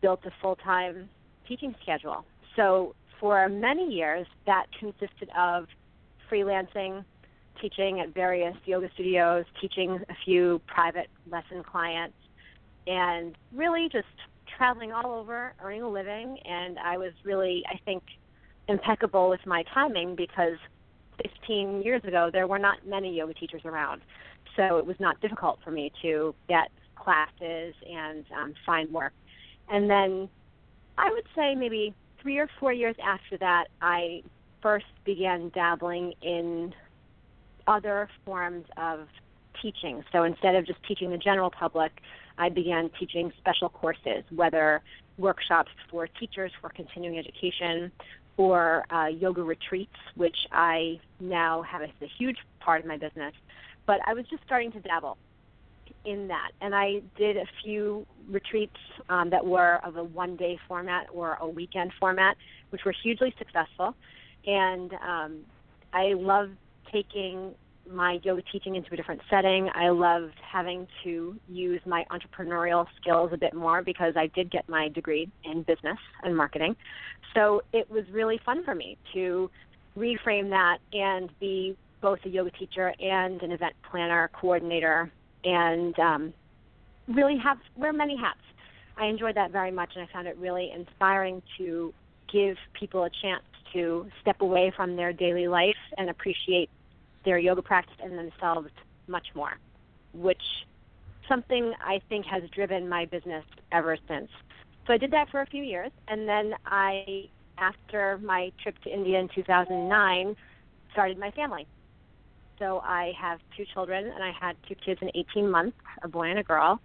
built 0.00 0.20
a 0.24 0.30
full 0.40 0.56
time 0.56 1.08
teaching 1.46 1.74
schedule. 1.82 2.24
So 2.56 2.94
for 3.20 3.48
many 3.48 3.92
years, 3.92 4.26
that 4.46 4.66
consisted 4.78 5.30
of 5.36 5.66
freelancing, 6.30 7.04
teaching 7.60 8.00
at 8.00 8.14
various 8.14 8.56
yoga 8.64 8.90
studios, 8.94 9.44
teaching 9.60 10.00
a 10.08 10.14
few 10.24 10.60
private 10.66 11.08
lesson 11.30 11.62
clients, 11.62 12.16
and 12.86 13.36
really 13.52 13.88
just 13.90 14.06
traveling 14.56 14.92
all 14.92 15.12
over, 15.12 15.54
earning 15.62 15.82
a 15.82 15.88
living. 15.88 16.38
And 16.44 16.78
I 16.78 16.96
was 16.96 17.12
really, 17.24 17.62
I 17.70 17.78
think, 17.84 18.02
impeccable 18.68 19.28
with 19.28 19.44
my 19.46 19.64
timing 19.74 20.14
because 20.14 20.58
15 21.22 21.82
years 21.82 22.02
ago 22.04 22.30
there 22.32 22.46
were 22.46 22.58
not 22.58 22.86
many 22.86 23.16
yoga 23.16 23.34
teachers 23.34 23.62
around. 23.64 24.02
So 24.56 24.78
it 24.78 24.86
was 24.86 24.96
not 24.98 25.20
difficult 25.20 25.60
for 25.64 25.70
me 25.70 25.92
to 26.02 26.34
get 26.48 26.70
classes 26.96 27.74
and 27.88 28.24
um, 28.36 28.54
find 28.66 28.90
work. 28.92 29.12
And 29.68 29.88
then 29.88 30.28
I 30.96 31.10
would 31.10 31.26
say 31.34 31.54
maybe 31.54 31.94
three 32.20 32.38
or 32.38 32.48
four 32.58 32.72
years 32.72 32.96
after 33.02 33.38
that, 33.38 33.66
I 33.80 34.22
first 34.62 34.86
began 35.04 35.50
dabbling 35.54 36.14
in 36.22 36.74
other 37.68 38.08
forms 38.24 38.64
of 38.76 39.06
teaching. 39.62 40.02
So 40.12 40.24
instead 40.24 40.54
of 40.56 40.66
just 40.66 40.82
teaching 40.88 41.10
the 41.10 41.18
general 41.18 41.50
public, 41.50 41.92
I 42.38 42.48
began 42.48 42.90
teaching 42.98 43.32
special 43.38 43.68
courses, 43.68 44.24
whether 44.34 44.80
workshops 45.18 45.70
for 45.90 46.06
teachers 46.06 46.52
for 46.60 46.70
continuing 46.70 47.18
education 47.18 47.92
or 48.36 48.84
uh, 48.90 49.06
yoga 49.06 49.42
retreats, 49.42 49.96
which 50.14 50.36
I 50.52 51.00
now 51.20 51.62
have 51.62 51.82
as 51.82 51.90
a 52.00 52.06
huge 52.06 52.38
part 52.60 52.80
of 52.80 52.86
my 52.86 52.96
business. 52.96 53.34
But 53.86 54.00
I 54.06 54.14
was 54.14 54.24
just 54.30 54.42
starting 54.44 54.72
to 54.72 54.80
dabble 54.80 55.18
in 56.04 56.28
that, 56.28 56.52
and 56.60 56.74
I 56.74 57.02
did 57.16 57.36
a 57.36 57.46
few 57.64 58.06
retreats 58.30 58.76
um, 59.08 59.30
that 59.30 59.44
were 59.44 59.80
of 59.84 59.96
a 59.96 60.04
one-day 60.04 60.58
format 60.68 61.08
or 61.12 61.36
a 61.40 61.48
weekend 61.48 61.92
format, 61.98 62.36
which 62.70 62.84
were 62.84 62.94
hugely 63.02 63.34
successful. 63.38 63.94
And 64.46 64.92
um, 64.94 65.40
I 65.92 66.12
love 66.14 66.50
taking 66.92 67.54
my 67.90 68.18
yoga 68.22 68.42
teaching 68.52 68.76
into 68.76 68.92
a 68.92 68.96
different 68.96 69.20
setting. 69.30 69.70
I 69.74 69.88
loved 69.88 70.34
having 70.40 70.86
to 71.04 71.36
use 71.48 71.80
my 71.86 72.04
entrepreneurial 72.10 72.86
skills 73.00 73.30
a 73.32 73.36
bit 73.36 73.54
more 73.54 73.82
because 73.82 74.14
I 74.16 74.26
did 74.28 74.50
get 74.50 74.68
my 74.68 74.88
degree 74.88 75.30
in 75.44 75.62
business 75.62 75.98
and 76.22 76.36
marketing. 76.36 76.76
So 77.34 77.62
it 77.72 77.90
was 77.90 78.04
really 78.12 78.40
fun 78.44 78.64
for 78.64 78.74
me 78.74 78.98
to 79.14 79.50
reframe 79.96 80.50
that 80.50 80.78
and 80.92 81.30
be 81.40 81.76
both 82.00 82.18
a 82.24 82.28
yoga 82.28 82.50
teacher 82.52 82.92
and 83.00 83.42
an 83.42 83.52
event 83.52 83.74
planner, 83.90 84.30
coordinator, 84.38 85.10
and 85.44 85.98
um, 85.98 86.34
really 87.08 87.38
have 87.38 87.58
wear 87.76 87.92
many 87.92 88.16
hats. 88.16 88.40
I 88.96 89.06
enjoyed 89.06 89.36
that 89.36 89.50
very 89.50 89.70
much, 89.70 89.90
and 89.94 90.06
I 90.08 90.12
found 90.12 90.26
it 90.26 90.36
really 90.38 90.72
inspiring 90.74 91.42
to 91.58 91.92
give 92.32 92.56
people 92.78 93.04
a 93.04 93.10
chance 93.22 93.42
to 93.72 94.06
step 94.20 94.40
away 94.40 94.72
from 94.76 94.96
their 94.96 95.12
daily 95.12 95.46
life 95.48 95.76
and 95.96 96.10
appreciate 96.10 96.70
their 97.24 97.38
yoga 97.38 97.62
practice 97.62 97.96
and 98.02 98.18
themselves 98.18 98.70
much 99.06 99.28
more, 99.34 99.56
which 100.12 100.42
something 101.28 101.74
I 101.84 102.00
think 102.08 102.26
has 102.26 102.42
driven 102.50 102.88
my 102.88 103.04
business 103.04 103.44
ever 103.72 103.98
since. 104.08 104.30
So 104.86 104.94
I 104.94 104.98
did 104.98 105.10
that 105.10 105.28
for 105.30 105.40
a 105.40 105.46
few 105.46 105.62
years, 105.62 105.90
and 106.08 106.26
then 106.28 106.54
I, 106.64 107.28
after 107.58 108.18
my 108.18 108.52
trip 108.62 108.78
to 108.84 108.90
India 108.90 109.20
in 109.20 109.28
2009, 109.28 110.36
started 110.92 111.18
my 111.18 111.30
family. 111.32 111.66
So 112.58 112.80
I 112.80 113.12
have 113.20 113.40
two 113.56 113.64
children, 113.66 114.06
and 114.06 114.24
I 114.24 114.32
had 114.32 114.56
two 114.66 114.74
kids 114.74 115.00
in 115.02 115.10
18 115.14 115.50
months, 115.50 115.76
a 116.02 116.08
boy 116.08 116.30
and 116.30 116.38
a 116.38 116.42
girl. 116.42 116.80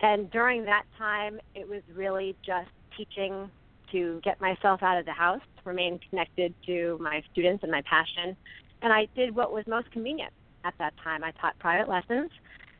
And 0.00 0.30
during 0.30 0.64
that 0.64 0.84
time, 0.96 1.40
it 1.54 1.68
was 1.68 1.82
really 1.94 2.36
just 2.46 2.70
teaching 2.96 3.50
to 3.90 4.20
get 4.22 4.40
myself 4.40 4.82
out 4.82 4.98
of 4.98 5.04
the 5.04 5.12
house, 5.12 5.40
remain 5.64 5.98
connected 6.10 6.54
to 6.66 6.98
my 7.00 7.22
students 7.32 7.62
and 7.62 7.72
my 7.72 7.82
passion, 7.82 8.36
and 8.82 8.92
I 8.92 9.08
did 9.14 9.34
what 9.34 9.52
was 9.52 9.66
most 9.66 9.90
convenient 9.90 10.32
at 10.64 10.74
that 10.78 10.94
time. 11.02 11.24
I 11.24 11.32
taught 11.32 11.58
private 11.58 11.88
lessons, 11.88 12.30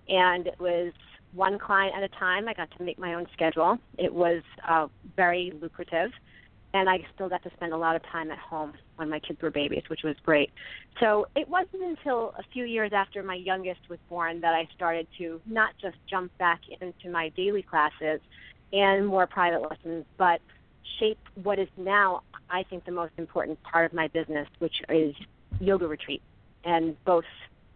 and 0.08 0.46
it 0.46 0.58
was 0.58 0.92
one 1.32 1.58
client 1.58 1.94
at 1.96 2.02
a 2.02 2.08
time. 2.08 2.48
I 2.48 2.54
got 2.54 2.70
to 2.76 2.82
make 2.82 2.98
my 2.98 3.14
own 3.14 3.26
schedule. 3.32 3.78
It 3.98 4.12
was 4.12 4.42
uh, 4.66 4.88
very 5.16 5.52
lucrative, 5.60 6.10
and 6.74 6.88
I 6.88 7.04
still 7.14 7.28
got 7.28 7.42
to 7.42 7.50
spend 7.56 7.72
a 7.72 7.76
lot 7.76 7.96
of 7.96 8.02
time 8.04 8.30
at 8.30 8.38
home 8.38 8.72
when 8.96 9.08
my 9.08 9.20
kids 9.20 9.40
were 9.40 9.50
babies, 9.50 9.82
which 9.88 10.02
was 10.02 10.16
great. 10.24 10.50
So 11.00 11.26
it 11.36 11.48
wasn't 11.48 11.82
until 11.82 12.34
a 12.38 12.42
few 12.52 12.64
years 12.64 12.92
after 12.92 13.22
my 13.22 13.34
youngest 13.34 13.80
was 13.88 13.98
born 14.08 14.40
that 14.40 14.54
I 14.54 14.68
started 14.74 15.06
to 15.18 15.40
not 15.46 15.70
just 15.80 15.96
jump 16.08 16.36
back 16.38 16.60
into 16.80 17.10
my 17.10 17.28
daily 17.30 17.62
classes 17.62 18.20
and 18.72 19.06
more 19.06 19.26
private 19.26 19.62
lessons, 19.62 20.04
but 20.16 20.40
shape 20.98 21.18
what 21.42 21.58
is 21.58 21.68
now, 21.76 22.22
I 22.50 22.64
think, 22.64 22.84
the 22.84 22.92
most 22.92 23.12
important 23.18 23.62
part 23.62 23.86
of 23.86 23.92
my 23.92 24.08
business, 24.08 24.48
which 24.58 24.82
is 24.88 25.14
yoga 25.60 25.86
retreat, 25.86 26.22
and 26.64 26.96
both 27.04 27.24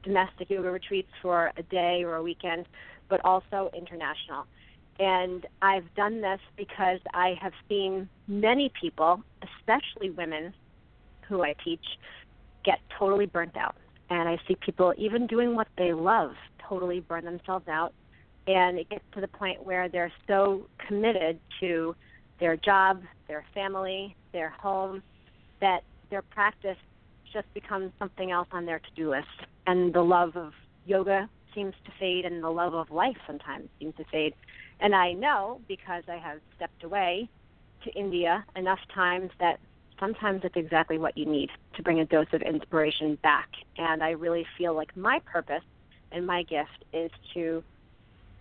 domestic 0.02 0.50
yoga 0.50 0.70
retreats 0.70 1.10
for 1.20 1.52
a 1.56 1.62
day 1.64 2.02
or 2.04 2.16
a 2.16 2.22
weekend, 2.22 2.66
but 3.08 3.20
also 3.24 3.70
international. 3.76 4.46
And 4.98 5.46
I've 5.62 5.92
done 5.94 6.20
this 6.20 6.40
because 6.56 7.00
I 7.14 7.36
have 7.40 7.52
seen 7.68 8.08
many 8.28 8.70
people, 8.80 9.22
especially 9.42 10.10
women 10.10 10.54
who 11.28 11.42
I 11.42 11.54
teach, 11.64 11.84
get 12.64 12.78
totally 12.98 13.26
burnt 13.26 13.56
out. 13.56 13.74
And 14.10 14.28
I 14.28 14.38
see 14.46 14.56
people, 14.56 14.92
even 14.98 15.26
doing 15.26 15.54
what 15.54 15.68
they 15.78 15.92
love, 15.92 16.32
totally 16.68 17.00
burn 17.00 17.24
themselves 17.24 17.66
out. 17.68 17.94
And 18.46 18.78
it 18.78 18.90
gets 18.90 19.04
to 19.14 19.20
the 19.20 19.28
point 19.28 19.64
where 19.64 19.88
they're 19.88 20.12
so 20.26 20.66
committed 20.86 21.38
to 21.60 21.94
their 22.40 22.56
job, 22.56 23.02
their 23.28 23.44
family, 23.54 24.16
their 24.32 24.50
home, 24.50 25.02
that 25.60 25.84
their 26.10 26.22
practice 26.22 26.76
just 27.32 27.52
becomes 27.54 27.92
something 27.98 28.30
else 28.30 28.48
on 28.52 28.66
their 28.66 28.78
to-do 28.78 29.10
list, 29.10 29.26
and 29.66 29.92
the 29.92 30.02
love 30.02 30.36
of 30.36 30.52
yoga 30.86 31.28
seems 31.54 31.74
to 31.84 31.92
fade, 31.98 32.24
and 32.24 32.42
the 32.42 32.50
love 32.50 32.74
of 32.74 32.90
life 32.90 33.16
sometimes 33.26 33.68
seems 33.78 33.94
to 33.96 34.04
fade. 34.04 34.34
And 34.80 34.94
I 34.94 35.12
know 35.12 35.60
because 35.68 36.04
I 36.08 36.16
have 36.16 36.38
stepped 36.56 36.82
away 36.82 37.28
to 37.84 37.90
India 37.92 38.44
enough 38.56 38.80
times 38.94 39.30
that 39.38 39.60
sometimes 40.00 40.40
it's 40.44 40.56
exactly 40.56 40.98
what 40.98 41.16
you 41.16 41.26
need 41.26 41.50
to 41.76 41.82
bring 41.82 42.00
a 42.00 42.04
dose 42.04 42.26
of 42.32 42.42
inspiration 42.42 43.18
back. 43.22 43.48
And 43.76 44.02
I 44.02 44.10
really 44.10 44.46
feel 44.58 44.74
like 44.74 44.96
my 44.96 45.20
purpose 45.20 45.62
and 46.10 46.26
my 46.26 46.42
gift 46.42 46.84
is 46.92 47.10
to 47.34 47.62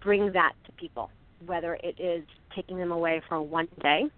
bring 0.02 0.32
that 0.32 0.54
to 0.66 0.72
people, 0.74 1.12
whether 1.46 1.76
it 1.76 2.00
is 2.00 2.24
taking 2.56 2.78
them 2.78 2.92
away 2.92 3.22
for 3.28 3.42
one 3.42 3.68
day 3.82 4.10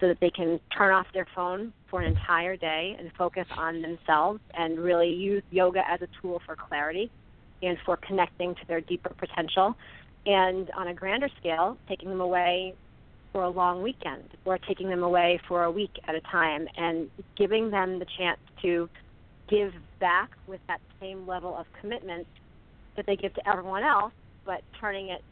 so 0.00 0.08
that 0.08 0.18
they 0.20 0.30
can 0.30 0.60
turn 0.76 0.92
off 0.92 1.06
their 1.12 1.26
phone 1.34 1.72
for 1.90 2.00
an 2.00 2.08
entire 2.08 2.56
day 2.56 2.96
and 2.98 3.10
focus 3.16 3.46
on 3.56 3.82
themselves 3.82 4.40
and 4.54 4.78
really 4.78 5.08
use 5.08 5.42
yoga 5.50 5.80
as 5.88 6.00
a 6.02 6.08
tool 6.20 6.40
for 6.46 6.56
clarity 6.56 7.10
and 7.62 7.76
for 7.84 7.96
connecting 7.96 8.54
to 8.54 8.60
their 8.68 8.80
deeper 8.82 9.10
potential. 9.18 9.74
And 10.26 10.70
on 10.76 10.88
a 10.88 10.94
grander 10.94 11.28
scale, 11.38 11.78
taking 11.88 12.08
them 12.08 12.20
away 12.20 12.74
for 13.32 13.44
a 13.44 13.50
long 13.50 13.82
weekend 13.82 14.28
or 14.44 14.58
taking 14.58 14.88
them 14.88 15.02
away 15.02 15.40
for 15.48 15.64
a 15.64 15.70
week 15.70 15.90
at 16.06 16.14
a 16.14 16.20
time 16.22 16.66
and 16.76 17.08
giving 17.36 17.70
them 17.70 17.98
the 17.98 18.06
chance 18.16 18.38
to 18.62 18.88
give 19.48 19.72
back 20.00 20.30
with 20.46 20.60
that 20.68 20.80
same 21.00 21.26
level 21.26 21.56
of 21.56 21.66
commitment 21.80 22.26
that 22.96 23.06
they 23.06 23.16
give 23.16 23.32
to 23.34 23.48
everyone 23.48 23.82
else, 23.82 24.12
but 24.44 24.60
turning 24.80 25.08
it 25.08 25.22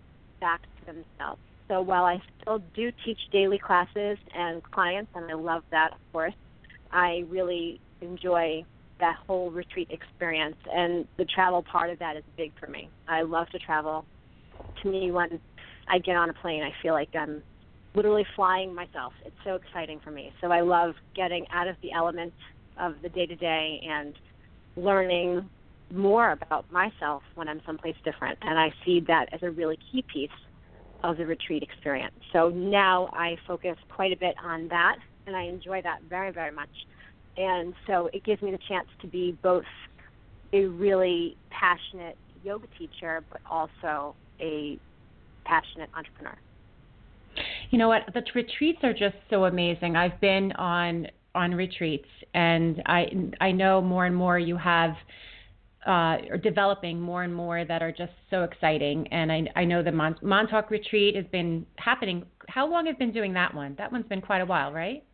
back 0.40 0.62
to 0.80 0.86
themselves. 0.86 1.40
So 1.68 1.82
while 1.82 2.04
I 2.04 2.20
still 2.40 2.60
do 2.74 2.92
teach 3.04 3.18
daily 3.32 3.58
classes 3.58 4.18
and 4.34 4.62
clients, 4.62 5.10
and 5.14 5.30
I 5.30 5.34
love 5.34 5.62
that, 5.72 5.92
of 5.92 5.98
course, 6.12 6.34
I 6.92 7.24
really 7.28 7.80
enjoy 8.00 8.64
that 9.00 9.16
whole 9.26 9.50
retreat 9.50 9.88
experience. 9.90 10.56
And 10.72 11.06
the 11.18 11.24
travel 11.24 11.64
part 11.70 11.90
of 11.90 11.98
that 11.98 12.16
is 12.16 12.22
big 12.36 12.52
for 12.58 12.68
me. 12.68 12.88
I 13.08 13.22
love 13.22 13.48
to 13.50 13.58
travel. 13.58 14.04
To 14.82 14.90
me, 14.90 15.10
when 15.10 15.40
I 15.88 15.98
get 15.98 16.16
on 16.16 16.30
a 16.30 16.34
plane, 16.34 16.62
I 16.62 16.72
feel 16.82 16.94
like 16.94 17.08
I'm 17.14 17.42
literally 17.94 18.26
flying 18.36 18.74
myself. 18.74 19.12
It's 19.24 19.36
so 19.44 19.54
exciting 19.54 20.00
for 20.04 20.10
me. 20.10 20.32
So 20.40 20.52
I 20.52 20.60
love 20.60 20.94
getting 21.14 21.46
out 21.52 21.66
of 21.66 21.76
the 21.82 21.92
element 21.92 22.32
of 22.78 22.94
the 23.02 23.08
day 23.08 23.26
to 23.26 23.36
day 23.36 23.80
and 23.88 24.14
learning 24.76 25.48
more 25.92 26.32
about 26.32 26.70
myself 26.70 27.22
when 27.34 27.48
I'm 27.48 27.60
someplace 27.64 27.96
different. 28.04 28.38
And 28.42 28.58
I 28.58 28.72
see 28.84 29.00
that 29.08 29.28
as 29.32 29.42
a 29.42 29.50
really 29.50 29.78
key 29.90 30.04
piece 30.12 30.30
of 31.02 31.16
the 31.16 31.26
retreat 31.26 31.62
experience. 31.62 32.14
So 32.32 32.48
now 32.48 33.08
I 33.12 33.36
focus 33.46 33.76
quite 33.88 34.12
a 34.12 34.16
bit 34.16 34.34
on 34.42 34.68
that, 34.68 34.96
and 35.26 35.36
I 35.36 35.42
enjoy 35.42 35.82
that 35.82 36.02
very, 36.08 36.32
very 36.32 36.52
much. 36.52 36.68
And 37.36 37.74
so 37.86 38.08
it 38.12 38.24
gives 38.24 38.42
me 38.42 38.50
the 38.50 38.58
chance 38.68 38.88
to 39.02 39.06
be 39.06 39.36
both 39.42 39.64
a 40.52 40.64
really 40.64 41.36
passionate 41.50 42.16
yoga 42.42 42.66
teacher, 42.78 43.24
but 43.30 43.40
also 43.50 44.14
a 44.40 44.78
passionate 45.44 45.90
entrepreneur. 45.94 46.36
You 47.70 47.78
know 47.78 47.88
what? 47.88 48.02
The 48.14 48.22
retreats 48.34 48.78
are 48.82 48.92
just 48.92 49.16
so 49.28 49.44
amazing. 49.44 49.96
I've 49.96 50.20
been 50.20 50.52
on 50.52 51.08
on 51.34 51.54
retreats, 51.54 52.08
and 52.32 52.82
I 52.86 53.06
I 53.40 53.52
know 53.52 53.82
more 53.82 54.06
and 54.06 54.16
more 54.16 54.38
you 54.38 54.56
have 54.56 54.94
uh, 55.86 56.18
are 56.30 56.40
developing 56.42 57.00
more 57.00 57.22
and 57.22 57.34
more 57.34 57.64
that 57.64 57.82
are 57.82 57.92
just 57.92 58.12
so 58.30 58.42
exciting. 58.42 59.06
And 59.12 59.30
I, 59.30 59.44
I 59.54 59.64
know 59.64 59.82
the 59.82 59.92
Mon- 59.92 60.18
Montauk 60.20 60.70
retreat 60.70 61.14
has 61.14 61.26
been 61.30 61.64
happening. 61.76 62.24
How 62.48 62.68
long 62.68 62.86
have 62.86 62.96
you 62.96 63.06
been 63.06 63.14
doing 63.14 63.32
that 63.34 63.54
one? 63.54 63.76
That 63.78 63.92
one's 63.92 64.06
been 64.06 64.20
quite 64.20 64.40
a 64.40 64.46
while, 64.46 64.72
right? 64.72 65.04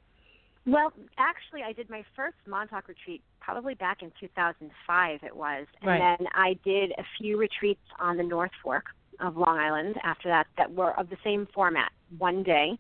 Well, 0.65 0.93
actually, 1.19 1.63
I 1.63 1.73
did 1.73 1.91
my 1.91 2.05
first 2.15 2.37
Montauk 2.47 2.89
retreat 2.89 3.23
probably 3.41 3.75
back 3.75 4.03
in 4.03 4.13
2005. 4.19 5.21
It 5.23 5.37
was, 5.37 5.67
and 5.81 5.89
right. 5.91 6.17
then 6.19 6.27
I 6.35 6.57
did 6.65 6.93
a 6.93 7.03
few 7.19 7.37
retreats 7.37 7.83
on 7.99 8.17
the 8.17 8.23
North 8.23 8.53
Fork 8.63 8.85
of 9.21 9.37
Long 9.37 9.59
Island 9.59 9.97
after 10.05 10.29
that 10.29 10.47
that 10.57 10.73
were 10.73 10.99
of 10.99 11.11
the 11.11 11.17
same 11.25 11.49
format, 11.53 11.91
one 12.19 12.43
day. 12.43 12.79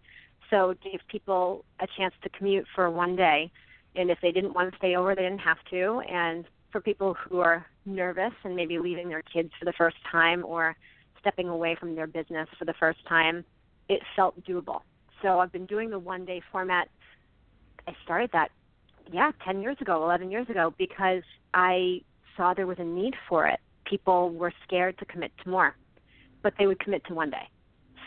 So 0.48 0.74
give 0.82 1.00
people 1.08 1.64
a 1.80 1.86
chance 1.98 2.14
to 2.22 2.28
commute 2.30 2.66
for 2.74 2.88
one 2.88 3.16
day, 3.16 3.50
and 3.96 4.10
if 4.10 4.18
they 4.22 4.30
didn't 4.30 4.54
want 4.54 4.70
to 4.70 4.78
stay 4.78 4.94
over, 4.94 5.14
they 5.14 5.22
didn't 5.22 5.40
have 5.40 5.58
to. 5.70 6.02
And 6.08 6.44
for 6.70 6.80
people 6.80 7.14
who 7.14 7.40
are 7.40 7.66
nervous 7.84 8.32
and 8.44 8.54
maybe 8.54 8.78
leaving 8.78 9.08
their 9.08 9.22
kids 9.22 9.50
for 9.58 9.64
the 9.64 9.72
first 9.72 9.96
time 10.10 10.44
or 10.44 10.76
stepping 11.20 11.48
away 11.48 11.76
from 11.78 11.94
their 11.94 12.06
business 12.06 12.48
for 12.58 12.64
the 12.64 12.74
first 12.74 12.98
time, 13.08 13.44
it 13.88 14.00
felt 14.16 14.42
doable. 14.44 14.80
So 15.22 15.38
I've 15.38 15.52
been 15.52 15.66
doing 15.66 15.90
the 15.90 15.98
one 15.98 16.24
day 16.24 16.42
format. 16.50 16.88
I 17.86 17.94
started 18.04 18.30
that, 18.32 18.50
yeah, 19.12 19.30
10 19.44 19.62
years 19.62 19.76
ago, 19.80 20.02
11 20.02 20.30
years 20.30 20.48
ago, 20.48 20.74
because 20.78 21.22
I 21.54 22.00
saw 22.36 22.54
there 22.54 22.66
was 22.66 22.78
a 22.78 22.84
need 22.84 23.14
for 23.28 23.46
it. 23.46 23.60
People 23.84 24.30
were 24.30 24.52
scared 24.66 24.98
to 24.98 25.04
commit 25.04 25.32
to 25.44 25.50
more, 25.50 25.76
but 26.42 26.54
they 26.58 26.66
would 26.66 26.80
commit 26.80 27.04
to 27.06 27.14
one 27.14 27.30
day. 27.30 27.48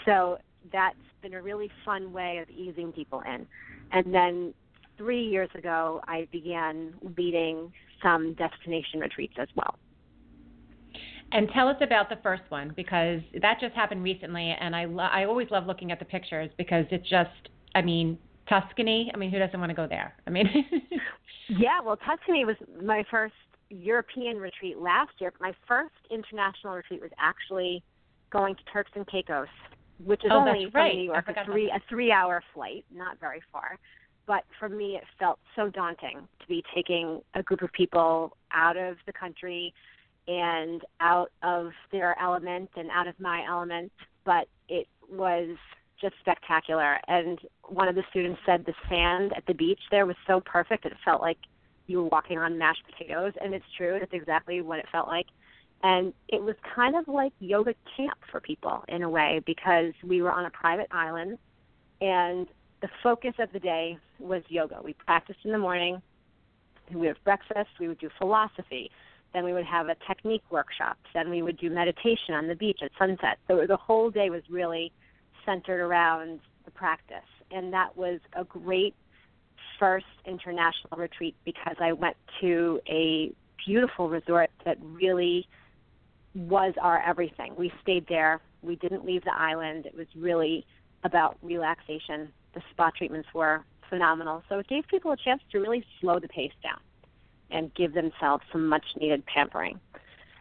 So 0.06 0.40
that's 0.72 0.96
been 1.22 1.34
a 1.34 1.42
really 1.42 1.70
fun 1.84 2.12
way 2.12 2.40
of 2.40 2.50
easing 2.50 2.92
people 2.92 3.22
in. 3.22 3.46
And 3.92 4.14
then 4.14 4.54
three 4.98 5.24
years 5.24 5.50
ago, 5.56 6.02
I 6.08 6.28
began 6.32 6.94
leading 7.18 7.72
some 8.06 8.34
destination 8.34 9.00
retreats 9.00 9.34
as 9.40 9.48
well. 9.56 9.78
And 11.32 11.50
tell 11.54 11.68
us 11.68 11.78
about 11.82 12.10
the 12.10 12.18
first 12.22 12.44
one 12.50 12.72
because 12.76 13.20
that 13.42 13.58
just 13.60 13.74
happened 13.74 14.04
recently, 14.04 14.56
and 14.60 14.76
I 14.76 14.86
lo- 14.86 15.10
I 15.12 15.26
always 15.26 15.50
love 15.50 15.66
looking 15.66 15.92
at 15.92 16.00
the 16.00 16.06
pictures 16.06 16.50
because 16.58 16.86
it's 16.92 17.10
just 17.10 17.50
I 17.74 17.82
mean 17.82 18.18
Tuscany. 18.48 19.12
I 19.14 19.18
mean, 19.18 19.32
who 19.32 19.40
doesn't 19.40 19.60
want 19.60 19.72
to 19.72 19.76
go 19.76 19.88
there? 19.88 20.14
I 20.28 20.30
mean, 20.30 20.48
yeah. 21.50 21.82
Well, 21.84 21.98
Tuscany 21.98 22.46
was 22.46 22.56
my 22.84 23.04
first 23.10 23.34
European 23.70 24.38
retreat 24.38 24.78
last 24.78 25.12
year. 25.20 25.34
My 25.42 25.54
first 25.68 25.96
international 26.12 26.76
retreat 26.76 27.02
was 27.02 27.12
actually 27.18 27.84
going 28.32 28.56
to 28.56 28.62
Turks 28.72 28.92
and 28.96 29.08
Caicos, 29.08 29.48
which 30.04 30.24
is 30.24 30.32
oh, 30.32 30.40
only 30.40 30.66
right. 30.68 30.92
from 30.92 30.98
New 30.98 31.06
York 31.06 31.28
a 31.28 31.46
three 31.46 31.70
a 31.70 31.82
three 31.90 32.12
hour 32.12 32.44
flight, 32.54 32.86
not 32.94 33.20
very 33.20 33.42
far. 33.52 33.80
But 34.28 34.44
for 34.60 34.70
me, 34.70 34.96
it 34.96 35.04
felt 35.20 35.40
so 35.56 35.70
daunting 35.70 36.28
to 36.40 36.48
be 36.48 36.64
taking 36.74 37.22
a 37.34 37.44
group 37.44 37.62
of 37.62 37.72
people 37.74 38.36
out 38.52 38.78
of 38.78 38.98
the 39.06 39.14
country 39.14 39.74
and 40.28 40.82
out 41.00 41.32
of 41.44 41.72
their 41.92 42.20
element 42.20 42.70
and 42.76 42.90
out 42.90 43.08
of 43.08 43.20
my 43.20 43.46
element. 43.48 43.92
But 44.24 44.48
it 44.68 44.88
was 45.10 45.56
just 46.02 46.16
spectacular. 46.20 46.98
And 47.08 47.40
one 47.68 47.88
of 47.88 47.96
the 47.96 48.04
students 48.10 48.40
said 48.46 48.66
the 48.66 48.74
sand 48.90 49.34
at 49.36 49.46
the 49.46 49.54
beach 49.54 49.80
there 49.92 50.06
was 50.06 50.16
so 50.28 50.42
perfect. 50.42 50.86
It 50.86 50.94
felt 51.04 51.22
like 51.22 51.38
you 51.88 52.02
were 52.02 52.10
walking 52.10 52.40
on 52.40 52.58
mashed 52.58 52.84
potatoes. 52.90 53.34
And 53.40 53.54
it's 53.54 53.66
true. 53.78 53.98
That's 54.00 54.14
exactly 54.14 54.62
what 54.62 54.80
it 54.80 54.86
felt 54.92 55.08
like. 55.08 55.28
And 55.84 56.14
it 56.30 56.42
was 56.42 56.56
kind 56.74 56.96
of 56.96 57.08
like 57.08 57.34
yoga 57.40 57.76
camp 57.96 58.18
for 58.32 58.40
people 58.40 58.84
in 58.88 59.04
a 59.04 59.10
way 59.10 59.42
because 59.46 59.94
we 60.04 60.22
were 60.22 60.32
on 60.32 60.46
a 60.46 60.50
private 60.50 60.88
island 60.92 61.38
and 62.02 62.48
the 62.86 62.92
focus 63.02 63.34
of 63.40 63.52
the 63.52 63.60
day 63.60 63.98
was 64.20 64.44
yoga. 64.48 64.80
We 64.84 64.94
practiced 64.94 65.40
in 65.44 65.52
the 65.52 65.58
morning. 65.58 66.04
We 66.92 66.98
would 66.98 67.08
have 67.08 67.24
breakfast. 67.24 67.70
We 67.80 67.88
would 67.88 67.98
do 67.98 68.12
philosophy. 68.20 68.92
Then 69.34 69.44
we 69.44 69.54
would 69.54 69.66
have 69.66 69.90
a 69.90 69.96
technique 70.08 70.44
workshop. 70.52 70.96
Then 71.12 71.32
we 71.32 71.42
would 71.42 71.58
do 71.58 71.72
meditation 71.72 72.36
on 72.36 72.48
the 72.48 72.54
beach 72.54 72.82
at 72.84 72.92
sunset. 73.00 73.40
So 73.48 73.66
the 73.68 73.76
whole 73.76 74.12
day 74.12 74.30
was 74.30 74.44
really 74.52 74.92
centered 75.48 75.82
around 75.82 76.42
the 76.64 76.70
practice. 76.70 77.26
And 77.50 77.74
that 77.74 77.98
was 77.98 78.20
a 78.34 78.44
great 78.44 78.94
first 79.80 80.06
international 80.28 80.96
retreat 80.96 81.36
because 81.44 81.78
I 81.80 81.92
went 81.94 82.18
to 82.42 82.80
a 82.88 83.34
beautiful 83.66 84.10
resort 84.10 84.52
that 84.64 84.78
really 84.80 85.48
was 86.36 86.76
our 86.80 87.02
everything. 87.02 87.56
We 87.58 87.74
stayed 87.82 88.06
there. 88.08 88.42
We 88.62 88.76
didn't 88.76 89.04
leave 89.04 89.24
the 89.24 89.36
island. 89.36 89.88
It 89.88 89.98
was 89.98 90.08
really 90.16 90.68
about 91.04 91.38
relaxation. 91.42 92.30
The 92.56 92.62
spa 92.72 92.90
treatments 92.90 93.30
were 93.34 93.64
phenomenal. 93.90 94.42
So 94.50 94.58
it 94.60 94.68
gave 94.68 94.88
people 94.88 95.12
a 95.12 95.18
chance 95.18 95.42
to 95.52 95.60
really 95.60 95.86
slow 96.02 96.20
the 96.20 96.28
pace 96.28 96.54
down 96.64 96.80
and 97.52 97.72
give 97.76 97.94
themselves 97.94 98.44
some 98.52 98.68
much 98.68 98.86
needed 99.00 99.24
pampering. 99.28 99.80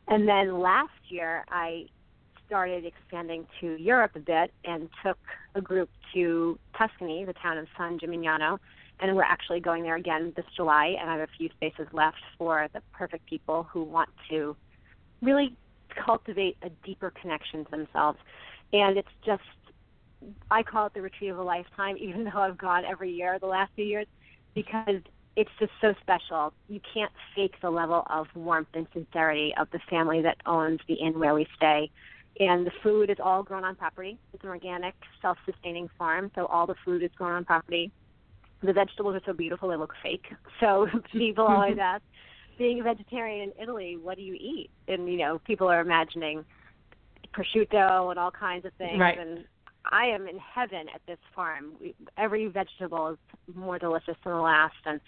And 0.09 0.27
then 0.27 0.61
last 0.61 0.93
year, 1.09 1.45
I 1.51 1.87
started 2.47 2.85
expanding 2.85 3.47
to 3.61 3.77
Europe 3.77 4.13
a 4.15 4.21
bit 4.21 4.53
and 4.65 4.89
took 5.05 5.19
a 5.55 5.61
group 5.61 5.91
to 6.15 6.59
Tuscany, 6.77 7.25
the 7.25 7.33
town 7.35 7.59
of 7.59 7.67
San 7.77 7.99
Gimignano, 7.99 8.59
and 9.01 9.17
we're 9.17 9.23
actually 9.23 9.61
going 9.61 9.83
there 9.83 9.97
again 9.97 10.33
this 10.37 10.47
July. 10.55 10.97
And 11.01 11.11
I 11.11 11.19
have 11.19 11.29
a 11.29 11.33
few 11.37 11.49
spaces 11.51 11.89
left 11.93 12.19
for 12.39 12.69
the 12.73 12.81
perfect 12.93 13.27
people 13.29 13.65
who 13.65 13.83
want 13.83 14.09
to 14.31 14.57
really 15.21 15.55
cultivate 15.95 16.57
a 16.63 16.71
deeper 16.85 17.11
connection 17.11 17.65
to 17.65 17.71
themselves. 17.71 18.19
And 18.73 18.97
it's 18.97 19.09
just, 19.25 19.43
I 20.51 20.63
call 20.63 20.87
it 20.87 20.95
the 20.95 21.03
retreat 21.03 21.31
of 21.31 21.39
a 21.39 21.43
lifetime, 21.43 21.97
even 22.01 22.25
though 22.25 22.41
I've 22.41 22.59
gone 22.59 22.85
every 22.85 23.13
year 23.13 23.39
the 23.39 23.47
last 23.47 23.73
few 23.75 23.85
years, 23.85 24.07
because 24.55 25.01
it's 25.37 25.51
just 25.59 25.73
so 25.81 25.95
special. 26.01 26.53
You 26.69 26.81
can't 26.93 27.11
fake 27.35 27.55
the 27.61 27.71
level 27.71 28.05
of 28.09 28.27
warmth 28.35 28.69
and 28.75 28.87
sincerity 28.93 29.53
of 29.59 29.69
the 29.73 29.81
family 29.91 30.23
that 30.23 30.37
owns 30.47 30.81
the 30.87 30.95
inn 30.95 31.19
where 31.19 31.35
we 31.35 31.47
stay. 31.57 31.91
And 32.41 32.67
the 32.67 32.73
food 32.83 33.11
is 33.11 33.19
all 33.23 33.43
grown 33.43 33.65
on 33.65 33.77
property. 33.77 34.19
It's 34.33 34.43
an 34.43 34.51
organic, 34.51 34.95
self 35.23 35.39
sustaining 35.45 35.89
farm, 35.99 36.31
so 36.35 36.47
all 36.47 36.67
the 36.67 36.75
food 36.85 37.03
is 37.03 37.11
grown 37.17 37.33
on 37.33 37.45
property. 37.45 37.93
The 38.63 38.73
vegetables 38.73 39.17
are 39.17 39.23
so 39.27 39.33
beautiful 39.33 39.69
they 39.69 39.77
look 39.77 39.95
fake. 40.03 40.27
So 40.61 40.87
people 41.13 41.47
always 41.47 41.79
ask, 41.81 42.03
being 42.59 42.81
a 42.81 42.85
vegetarian 42.85 43.51
in 43.51 43.63
Italy, 43.63 43.99
what 44.01 44.17
do 44.17 44.23
you 44.23 44.35
eat? 44.35 44.71
And 44.87 45.11
you 45.11 45.19
know, 45.19 45.41
people 45.41 45.69
are 45.69 45.81
imagining 45.81 46.45
prosciutto 47.35 48.11
and 48.11 48.19
all 48.19 48.31
kinds 48.31 48.65
of 48.65 48.73
things. 48.75 48.99
Right. 48.99 49.19
And 49.19 49.45
I 49.91 50.07
am 50.07 50.27
in 50.29 50.39
heaven 50.39 50.87
at 50.95 51.01
this 51.07 51.19
farm. 51.35 51.73
We, 51.81 51.95
every 52.17 52.47
vegetable 52.47 53.11
is 53.49 53.55
more 53.55 53.79
delicious 53.79 54.17
than 54.25 54.33
the 54.33 54.41
last, 54.41 54.77
and 54.85 55.01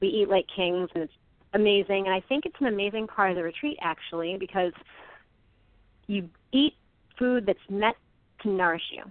we 0.00 0.08
eat 0.08 0.28
like 0.28 0.46
kings, 0.54 0.90
and 0.94 1.04
it's 1.04 1.12
amazing. 1.52 2.06
And 2.06 2.14
I 2.14 2.20
think 2.20 2.46
it's 2.46 2.56
an 2.60 2.66
amazing 2.66 3.06
part 3.06 3.30
of 3.30 3.36
the 3.36 3.42
retreat 3.42 3.78
actually 3.80 4.36
because 4.36 4.72
you 6.06 6.28
eat 6.52 6.74
food 7.18 7.46
that's 7.46 7.58
meant 7.68 7.96
to 8.42 8.48
nourish 8.50 8.90
you. 8.90 9.04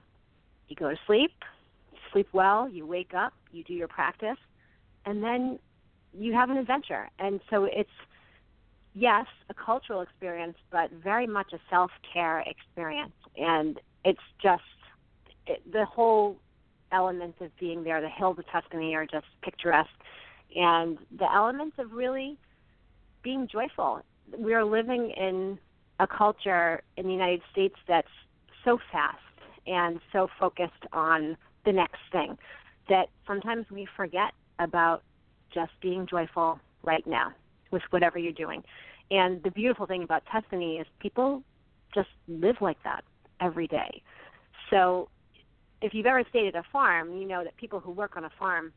You 0.67 0.75
go 0.75 0.89
to 0.89 0.97
sleep, 1.07 1.31
sleep 2.11 2.27
well, 2.33 2.69
you 2.69 2.85
wake 2.85 3.13
up, 3.13 3.33
you 3.51 3.63
do 3.63 3.73
your 3.73 3.87
practice, 3.87 4.37
and 5.05 5.23
then 5.23 5.59
you 6.13 6.33
have 6.33 6.49
an 6.49 6.57
adventure. 6.57 7.09
And 7.19 7.39
so 7.49 7.65
it's 7.65 7.89
yes, 8.93 9.25
a 9.49 9.53
cultural 9.53 10.01
experience, 10.01 10.57
but 10.71 10.91
very 10.91 11.27
much 11.27 11.53
a 11.53 11.59
self-care 11.69 12.41
experience. 12.41 13.13
And 13.37 13.79
it's 14.05 14.21
just 14.41 14.63
it, 15.47 15.61
the 15.71 15.85
whole 15.85 16.37
element 16.91 17.35
of 17.41 17.49
being 17.59 17.83
there. 17.83 18.01
The 18.01 18.09
hills 18.09 18.37
of 18.39 18.45
Tuscany 18.51 18.95
are 18.95 19.05
just 19.05 19.25
picturesque, 19.41 19.89
and 20.55 20.97
the 21.17 21.31
elements 21.31 21.77
of 21.79 21.91
really 21.91 22.37
being 23.23 23.47
joyful. 23.51 24.01
We 24.37 24.53
are 24.53 24.63
living 24.63 25.11
in 25.11 25.57
a 25.99 26.07
culture 26.07 26.81
in 26.97 27.05
the 27.05 27.11
United 27.11 27.41
States 27.51 27.75
that's 27.87 28.07
so 28.63 28.79
fast 28.91 29.17
and 29.67 29.99
so 30.11 30.27
focused 30.39 30.85
on 30.91 31.37
the 31.65 31.71
next 31.71 31.99
thing 32.11 32.37
that 32.89 33.09
sometimes 33.25 33.65
we 33.71 33.87
forget 33.95 34.33
about 34.59 35.03
just 35.53 35.71
being 35.81 36.05
joyful 36.05 36.59
right 36.83 37.05
now 37.07 37.31
with 37.71 37.81
whatever 37.89 38.19
you're 38.19 38.33
doing. 38.33 38.63
And 39.11 39.41
the 39.43 39.51
beautiful 39.51 39.85
thing 39.85 40.03
about 40.03 40.23
Tuscany 40.31 40.77
is 40.77 40.87
people 40.99 41.43
just 41.93 42.09
live 42.27 42.57
like 42.61 42.77
that 42.83 43.03
every 43.39 43.67
day. 43.67 44.01
So 44.69 45.09
if 45.83 45.93
you've 45.93 46.05
ever 46.05 46.23
stayed 46.29 46.47
at 46.47 46.55
a 46.55 46.63
farm, 46.71 47.17
you 47.17 47.27
know 47.27 47.43
that 47.43 47.55
people 47.57 47.79
who 47.81 47.91
work 47.91 48.15
on 48.15 48.23
a 48.23 48.31
farm 48.39 48.71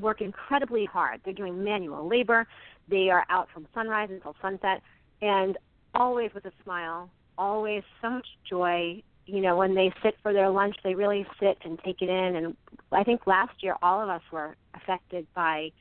work 0.00 0.20
incredibly 0.20 0.84
hard. 0.84 1.20
They're 1.24 1.34
doing 1.34 1.62
manual 1.62 2.06
labor. 2.06 2.46
They 2.88 3.10
are 3.10 3.26
out 3.28 3.48
from 3.52 3.66
sunrise 3.74 4.10
until 4.12 4.36
sunset 4.40 4.80
and 5.20 5.58
always 5.94 6.30
with 6.34 6.44
a 6.44 6.52
smile, 6.62 7.10
always 7.36 7.82
so 8.00 8.10
much 8.10 8.26
joy. 8.48 9.02
You 9.26 9.40
know, 9.40 9.56
when 9.56 9.74
they 9.74 9.92
sit 10.04 10.14
for 10.22 10.32
their 10.32 10.48
lunch, 10.50 10.76
they 10.84 10.94
really 10.94 11.26
sit 11.40 11.58
and 11.64 11.80
take 11.84 12.00
it 12.00 12.08
in. 12.08 12.36
And 12.36 12.56
I 12.92 13.02
think 13.02 13.26
last 13.26 13.54
year, 13.62 13.74
all 13.82 14.00
of 14.00 14.08
us 14.08 14.22
were 14.30 14.54
affected 14.74 15.26
by 15.34 15.72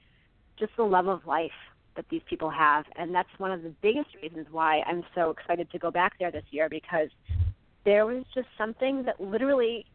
just 0.58 0.72
the 0.78 0.84
love 0.84 1.08
of 1.08 1.28
life 1.28 1.52
that 1.96 2.06
these 2.10 2.24
people 2.28 2.50
have. 2.50 2.86
And 2.96 3.14
that's 3.14 3.30
one 3.38 3.52
of 3.52 3.62
the 3.62 3.74
biggest 3.84 4.16
reasons 4.20 4.48
why 4.50 4.82
I'm 4.88 5.04
so 5.14 5.30
excited 5.30 5.70
to 5.72 5.78
go 5.78 5.92
back 5.92 6.14
there 6.18 6.32
this 6.32 6.46
year 6.50 6.70
because 6.70 7.10
there 7.84 8.08
was 8.08 8.24
just 8.34 8.48
something 8.58 9.04
that 9.04 9.22
literally 9.22 9.86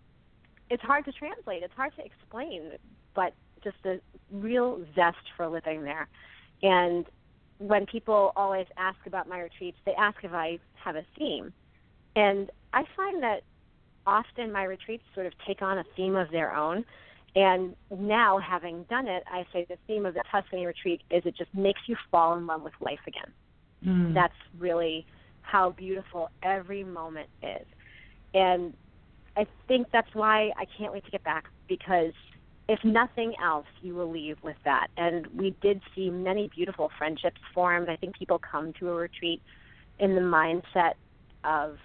it's 0.71 0.83
hard 0.83 1.05
to 1.05 1.13
translate, 1.13 1.63
it's 1.63 1.75
hard 1.75 1.93
to 1.97 2.05
explain, 2.05 2.73
but 3.15 3.35
just 3.63 3.77
a 3.85 4.01
real 4.31 4.85
zest 4.95 5.19
for 5.37 5.49
living 5.49 5.83
there. 5.83 6.09
And 6.63 7.07
when 7.59 7.85
people 7.87 8.33
always 8.37 8.67
ask 8.77 8.99
about 9.07 9.29
my 9.29 9.41
retreats, 9.41 9.77
they 9.85 9.93
ask 9.95 10.17
if 10.23 10.33
I 10.33 10.59
have 10.83 10.97
a 10.97 11.05
theme. 11.19 11.53
And 12.17 12.51
I 12.73 12.85
find 12.97 13.23
that 13.23 13.43
often 14.07 14.51
my 14.53 14.65
retreats 14.65 15.03
sort 15.15 15.27
of 15.27 15.33
take 15.47 15.61
on 15.61 15.79
a 15.79 15.85
theme 15.97 16.17
of 16.17 16.31
their 16.31 16.55
own. 16.55 16.85
And 17.37 17.77
now, 17.97 18.39
having 18.39 18.85
done 18.85 19.07
it, 19.07 19.23
I 19.31 19.47
say 19.53 19.65
the 19.69 19.77
theme 19.87 20.05
of 20.05 20.15
the 20.15 20.25
Tuscany 20.31 20.67
retreat 20.67 21.03
is 21.11 21.23
it 21.27 21.37
just 21.37 21.55
makes 21.55 21.81
you 21.87 21.97
fall 22.11 22.37
in 22.37 22.47
love 22.47 22.63
with 22.63 22.73
life 22.81 22.99
again. 23.07 23.33
Mm. 23.85 24.15
That's 24.15 24.35
really 24.59 25.07
how 25.43 25.71
beautiful 25.71 26.31
every 26.43 26.83
moment 26.83 27.29
is. 27.43 27.67
And 28.35 28.75
I 29.41 29.47
think 29.69 29.87
that's 29.91 30.15
why 30.15 30.53
I 30.59 30.67
can't 30.77 30.93
wait 30.93 31.03
to 31.07 31.11
get 31.11 31.25
back 31.25 31.47
because 31.67 32.13
if 32.69 32.79
nothing 32.85 33.33
else, 33.43 33.65
you 33.81 33.95
will 33.95 34.11
leave 34.11 34.37
with 34.43 34.59
that. 34.67 34.89
And 34.99 35.27
we 35.29 35.57
did 35.63 35.81
see 35.95 36.11
many 36.11 36.51
beautiful 36.55 36.91
friendships 36.99 37.41
formed. 37.55 37.89
I 37.89 37.97
think 37.97 38.19
people 38.19 38.39
come 38.39 38.75
to 38.75 38.91
a 38.91 38.95
retreat 38.95 39.41
in 39.99 40.15
the 40.15 40.21
mindset 40.21 40.93
of 41.43 41.79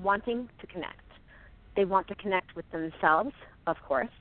wanting 0.00 0.48
to 0.60 0.66
connect. 0.68 1.00
They 1.74 1.84
want 1.84 2.06
to 2.06 2.14
connect 2.14 2.54
with 2.54 2.70
themselves, 2.70 3.32
of 3.66 3.76
course. 3.82 4.14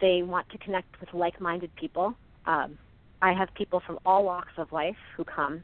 They 0.00 0.22
want 0.22 0.48
to 0.48 0.58
connect 0.58 0.98
with 0.98 1.12
like 1.12 1.42
minded 1.42 1.76
people. 1.76 2.14
Um, 2.46 2.78
I 3.20 3.34
have 3.34 3.52
people 3.54 3.82
from 3.86 3.98
all 4.06 4.24
walks 4.24 4.52
of 4.56 4.72
life 4.72 4.96
who 5.14 5.24
come 5.24 5.62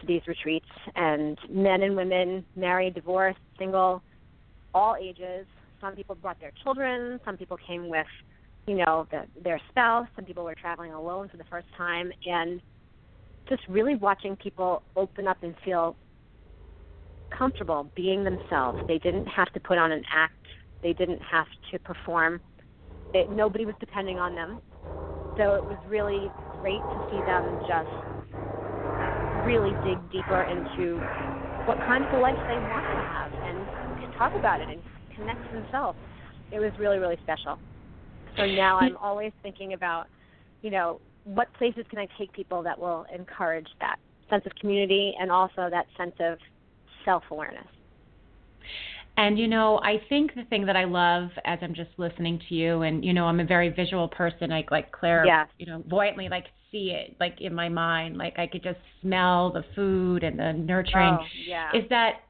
to 0.00 0.06
these 0.06 0.22
retreats, 0.26 0.70
and 0.96 1.38
men 1.50 1.82
and 1.82 1.94
women, 1.94 2.46
married, 2.56 2.94
divorced, 2.94 3.38
single, 3.58 4.02
all 4.72 4.96
ages. 4.96 5.44
Some 5.80 5.94
people 5.94 6.14
brought 6.14 6.40
their 6.40 6.52
children, 6.62 7.20
some 7.24 7.36
people 7.36 7.56
came 7.66 7.88
with 7.88 8.06
you 8.68 8.76
know, 8.76 9.06
the, 9.10 9.24
their 9.42 9.60
spouse. 9.70 10.06
Some 10.14 10.26
people 10.26 10.44
were 10.44 10.54
traveling 10.54 10.92
alone 10.92 11.28
for 11.30 11.38
the 11.38 11.44
first 11.44 11.66
time, 11.76 12.12
and 12.26 12.60
just 13.48 13.62
really 13.68 13.96
watching 13.96 14.36
people 14.36 14.82
open 14.94 15.26
up 15.26 15.38
and 15.42 15.54
feel 15.64 15.96
comfortable 17.36 17.90
being 17.96 18.24
themselves. 18.24 18.78
They 18.86 18.98
didn't 18.98 19.26
have 19.26 19.50
to 19.54 19.60
put 19.60 19.78
on 19.78 19.90
an 19.90 20.04
act. 20.14 20.34
They 20.82 20.92
didn't 20.92 21.20
have 21.22 21.46
to 21.72 21.78
perform. 21.78 22.40
It, 23.14 23.30
nobody 23.30 23.64
was 23.64 23.74
depending 23.80 24.18
on 24.18 24.34
them. 24.34 24.60
So 25.38 25.54
it 25.54 25.64
was 25.64 25.78
really 25.88 26.28
great 26.60 26.82
to 26.82 27.08
see 27.10 27.20
them 27.24 27.58
just 27.64 27.88
really 29.46 29.72
dig 29.80 29.96
deeper 30.12 30.42
into 30.44 31.00
what 31.64 31.78
kind 31.88 32.04
of 32.04 32.12
a 32.12 32.20
life 32.20 32.36
they 32.36 32.58
want 32.68 32.84
to 32.84 33.00
have 33.00 33.32
and 33.32 34.14
talk 34.18 34.34
about 34.34 34.60
it 34.60 34.68
and 34.68 34.82
connect 35.18 35.52
themselves. 35.52 35.98
It 36.52 36.60
was 36.60 36.72
really, 36.78 36.98
really 36.98 37.18
special. 37.22 37.58
So 38.36 38.46
now 38.46 38.78
I'm 38.78 38.96
always 38.96 39.32
thinking 39.42 39.72
about, 39.72 40.06
you 40.62 40.70
know, 40.70 41.00
what 41.24 41.52
places 41.54 41.84
can 41.90 41.98
I 41.98 42.06
take 42.18 42.32
people 42.32 42.62
that 42.62 42.78
will 42.78 43.04
encourage 43.14 43.66
that 43.80 43.96
sense 44.30 44.44
of 44.46 44.52
community 44.60 45.14
and 45.20 45.30
also 45.30 45.68
that 45.70 45.86
sense 45.96 46.14
of 46.20 46.38
self 47.04 47.24
awareness. 47.30 47.66
And 49.16 49.36
you 49.36 49.48
know, 49.48 49.80
I 49.82 50.00
think 50.08 50.34
the 50.36 50.44
thing 50.44 50.64
that 50.66 50.76
I 50.76 50.84
love 50.84 51.30
as 51.44 51.58
I'm 51.60 51.74
just 51.74 51.90
listening 51.96 52.40
to 52.48 52.54
you, 52.54 52.82
and 52.82 53.04
you 53.04 53.12
know, 53.12 53.24
I'm 53.24 53.40
a 53.40 53.44
very 53.44 53.68
visual 53.68 54.06
person. 54.06 54.52
I 54.52 54.64
like 54.70 54.92
Claire, 54.92 55.26
yes. 55.26 55.48
you 55.58 55.66
know, 55.66 55.82
voyantly 55.88 56.28
like 56.28 56.44
see 56.70 56.92
it 56.92 57.16
like 57.18 57.40
in 57.40 57.52
my 57.52 57.68
mind. 57.68 58.16
Like 58.16 58.38
I 58.38 58.46
could 58.46 58.62
just 58.62 58.78
smell 59.02 59.50
the 59.52 59.64
food 59.74 60.22
and 60.22 60.38
the 60.38 60.52
nurturing. 60.52 61.18
Oh, 61.20 61.24
yeah. 61.46 61.70
Is 61.74 61.82
that 61.90 62.20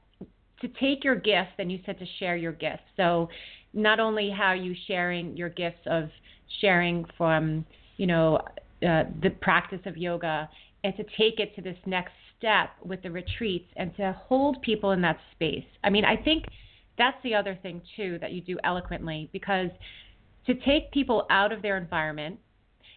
to 0.60 0.68
take 0.80 1.04
your 1.04 1.14
gifts? 1.14 1.52
And 1.58 1.70
you 1.70 1.80
said 1.86 1.98
to 1.98 2.06
share 2.18 2.36
your 2.36 2.52
gifts. 2.52 2.82
So 2.96 3.28
not 3.72 4.00
only 4.00 4.30
how 4.30 4.52
you 4.52 4.74
sharing 4.86 5.36
your 5.36 5.48
gifts 5.48 5.80
of 5.86 6.08
sharing 6.60 7.04
from 7.16 7.64
you 7.96 8.06
know 8.06 8.36
uh, 8.86 9.04
the 9.22 9.30
practice 9.40 9.80
of 9.86 9.96
yoga, 9.96 10.48
and 10.84 10.96
to 10.96 11.02
take 11.02 11.40
it 11.40 11.54
to 11.56 11.62
this 11.62 11.76
next 11.86 12.12
step 12.38 12.70
with 12.84 13.02
the 13.02 13.10
retreats 13.10 13.68
and 13.76 13.94
to 13.96 14.16
hold 14.26 14.62
people 14.62 14.92
in 14.92 15.00
that 15.02 15.18
space. 15.32 15.64
I 15.82 15.90
mean, 15.90 16.04
I 16.04 16.16
think 16.16 16.44
that's 16.96 17.16
the 17.22 17.34
other 17.34 17.58
thing 17.62 17.82
too 17.96 18.18
that 18.20 18.32
you 18.32 18.40
do 18.40 18.58
eloquently 18.64 19.28
because 19.32 19.70
to 20.46 20.54
take 20.54 20.90
people 20.92 21.26
out 21.30 21.52
of 21.52 21.62
their 21.62 21.76
environment, 21.76 22.38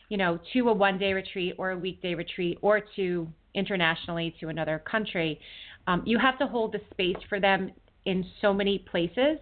you 0.10 0.18
know, 0.18 0.40
to 0.54 0.70
a 0.70 0.74
one 0.74 0.98
day 0.98 1.14
retreat 1.14 1.56
or 1.58 1.72
a 1.72 1.78
weekday 1.78 2.16
retreat 2.16 2.58
or 2.62 2.82
to 2.96 3.28
internationally 3.54 4.34
to 4.40 4.48
another 4.48 4.80
country, 4.80 5.40
um, 5.88 6.04
you 6.06 6.18
have 6.20 6.38
to 6.40 6.48
hold 6.48 6.74
the 6.74 6.82
space 6.92 7.22
for 7.30 7.40
them 7.40 7.72
in 8.06 8.26
so 8.42 8.54
many 8.54 8.80
places, 8.80 9.38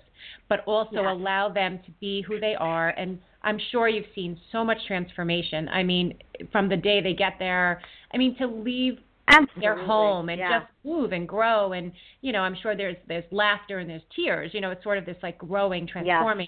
but 0.48 0.64
also 0.66 0.96
yes. 0.96 1.06
allow 1.08 1.50
them 1.50 1.80
to 1.86 1.92
be 2.00 2.22
who 2.22 2.40
they 2.40 2.56
are. 2.56 2.90
And 2.90 3.20
I'm 3.44 3.60
sure 3.72 3.88
you've 3.88 4.06
seen 4.14 4.40
so 4.52 4.64
much 4.64 4.78
transformation. 4.88 5.70
I 5.70 5.84
mean, 5.84 6.18
from 6.52 6.68
the 6.68 6.78
day 6.78 7.02
they 7.02 7.14
get 7.14 7.34
there, 7.40 7.82
I 8.14 8.18
mean, 8.18 8.36
to 8.38 8.48
leave 8.48 9.00
Absolutely. 9.30 9.62
their 9.62 9.86
home 9.86 10.30
and 10.30 10.40
yeah. 10.40 10.60
just 10.60 10.72
move 10.84 11.12
and 11.12 11.28
grow 11.28 11.74
and 11.74 11.92
you 12.22 12.32
know 12.32 12.40
i'm 12.40 12.56
sure 12.60 12.76
there's 12.76 12.96
there's 13.08 13.24
laughter 13.32 13.78
and 13.78 13.88
there's 13.88 14.02
tears 14.16 14.50
you 14.56 14.60
know 14.60 14.72
it's 14.72 14.84
sort 14.84 14.98
of 14.98 15.06
this 15.06 15.18
like 15.22 15.38
growing 15.38 15.86
transforming 15.86 16.48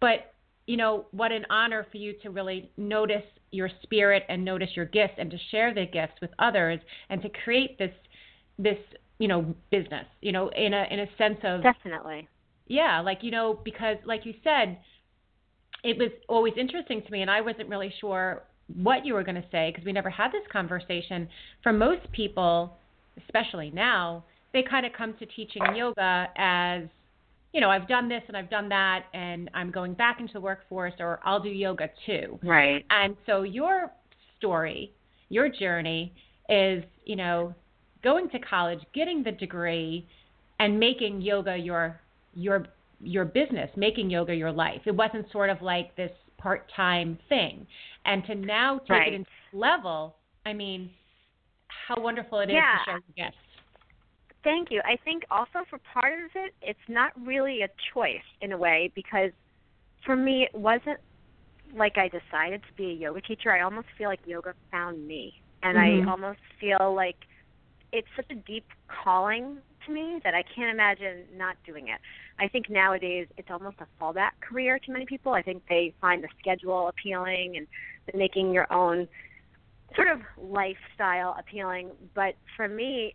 but 0.00 0.34
you 0.66 0.76
know 0.76 1.06
what 1.12 1.30
an 1.30 1.46
honor 1.48 1.86
for 1.92 1.98
you 1.98 2.14
to 2.22 2.30
really 2.30 2.68
notice 2.76 3.22
your 3.52 3.70
spirit 3.82 4.24
and 4.28 4.44
notice 4.44 4.70
your 4.74 4.86
gifts 4.86 5.14
and 5.18 5.30
to 5.30 5.38
share 5.50 5.72
the 5.72 5.86
gifts 5.86 6.20
with 6.20 6.30
others 6.40 6.80
and 7.08 7.22
to 7.22 7.28
create 7.44 7.78
this 7.78 7.92
this 8.62 8.78
you 9.18 9.28
know 9.28 9.54
business 9.70 10.06
you 10.20 10.32
know 10.32 10.48
in 10.48 10.72
a 10.74 10.84
in 10.90 11.00
a 11.00 11.06
sense 11.16 11.38
of 11.44 11.62
definitely 11.62 12.28
yeah 12.66 13.00
like 13.00 13.18
you 13.22 13.30
know 13.30 13.58
because 13.64 13.96
like 14.04 14.24
you 14.24 14.34
said 14.42 14.78
it 15.84 15.98
was 15.98 16.10
always 16.28 16.54
interesting 16.56 17.02
to 17.02 17.10
me 17.10 17.22
and 17.22 17.30
i 17.30 17.40
wasn't 17.40 17.68
really 17.68 17.92
sure 18.00 18.42
what 18.76 19.04
you 19.04 19.14
were 19.14 19.22
going 19.22 19.36
to 19.36 19.44
say 19.50 19.70
because 19.70 19.84
we 19.84 19.92
never 19.92 20.10
had 20.10 20.30
this 20.32 20.42
conversation. 20.50 21.28
For 21.62 21.72
most 21.72 22.10
people, 22.12 22.76
especially 23.24 23.70
now, 23.70 24.24
they 24.52 24.62
kind 24.62 24.86
of 24.86 24.92
come 24.92 25.14
to 25.18 25.26
teaching 25.26 25.62
yoga 25.74 26.28
as, 26.36 26.82
you 27.52 27.60
know, 27.60 27.70
I've 27.70 27.88
done 27.88 28.08
this 28.08 28.22
and 28.28 28.36
I've 28.36 28.50
done 28.50 28.68
that 28.70 29.04
and 29.14 29.50
I'm 29.54 29.70
going 29.70 29.94
back 29.94 30.20
into 30.20 30.32
the 30.32 30.40
workforce 30.40 30.94
or 30.98 31.20
I'll 31.24 31.40
do 31.40 31.48
yoga 31.48 31.90
too. 32.06 32.38
Right. 32.42 32.84
And 32.90 33.16
so 33.26 33.42
your 33.42 33.92
story, 34.38 34.92
your 35.28 35.48
journey 35.48 36.14
is, 36.48 36.84
you 37.04 37.16
know, 37.16 37.54
going 38.02 38.28
to 38.30 38.38
college, 38.38 38.80
getting 38.94 39.22
the 39.22 39.32
degree 39.32 40.06
and 40.58 40.78
making 40.78 41.20
yoga 41.20 41.56
your 41.56 42.00
your 42.34 42.66
your 43.00 43.24
business, 43.24 43.68
making 43.76 44.10
yoga 44.10 44.34
your 44.34 44.52
life. 44.52 44.80
It 44.86 44.94
wasn't 44.94 45.30
sort 45.32 45.50
of 45.50 45.60
like 45.60 45.96
this 45.96 46.12
part-time 46.42 47.18
thing 47.28 47.66
and 48.04 48.24
to 48.26 48.34
now 48.34 48.78
take 48.80 48.90
right. 48.90 49.12
it 49.12 49.14
into 49.14 49.30
this 49.30 49.60
level 49.60 50.16
i 50.44 50.52
mean 50.52 50.90
how 51.88 51.94
wonderful 52.02 52.40
it 52.40 52.50
is 52.50 52.54
yeah. 52.54 52.78
to 52.84 52.90
share 52.90 53.00
your 53.16 53.26
gifts 53.26 53.38
thank 54.42 54.70
you 54.70 54.80
i 54.84 54.96
think 55.04 55.22
also 55.30 55.64
for 55.70 55.78
part 55.94 56.12
of 56.14 56.30
it 56.34 56.52
it's 56.60 56.78
not 56.88 57.12
really 57.24 57.62
a 57.62 57.68
choice 57.94 58.26
in 58.40 58.52
a 58.52 58.58
way 58.58 58.90
because 58.94 59.30
for 60.04 60.16
me 60.16 60.42
it 60.42 60.58
wasn't 60.58 60.98
like 61.76 61.96
i 61.96 62.08
decided 62.08 62.60
to 62.62 62.74
be 62.76 62.90
a 62.90 62.94
yoga 62.94 63.20
teacher 63.20 63.52
i 63.52 63.60
almost 63.60 63.86
feel 63.96 64.08
like 64.08 64.20
yoga 64.26 64.52
found 64.70 65.06
me 65.06 65.32
and 65.62 65.76
mm-hmm. 65.76 66.08
i 66.08 66.10
almost 66.10 66.40
feel 66.60 66.92
like 66.94 67.16
it's 67.92 68.08
such 68.16 68.30
a 68.30 68.34
deep 68.34 68.66
calling 68.86 69.58
to 69.86 69.92
me 69.92 70.20
that 70.24 70.34
I 70.34 70.42
can't 70.42 70.70
imagine 70.70 71.24
not 71.36 71.56
doing 71.66 71.88
it. 71.88 72.00
I 72.38 72.48
think 72.48 72.70
nowadays 72.70 73.26
it's 73.36 73.50
almost 73.50 73.76
a 73.80 73.86
fallback 74.02 74.32
career 74.40 74.78
to 74.78 74.92
many 74.92 75.06
people. 75.06 75.32
I 75.32 75.42
think 75.42 75.62
they 75.68 75.94
find 76.00 76.22
the 76.22 76.28
schedule 76.40 76.88
appealing 76.88 77.56
and 77.56 77.66
the 78.10 78.16
making 78.16 78.52
your 78.52 78.72
own 78.72 79.08
sort 79.94 80.08
of 80.08 80.20
lifestyle 80.40 81.36
appealing. 81.38 81.90
But 82.14 82.34
for 82.56 82.68
me, 82.68 83.14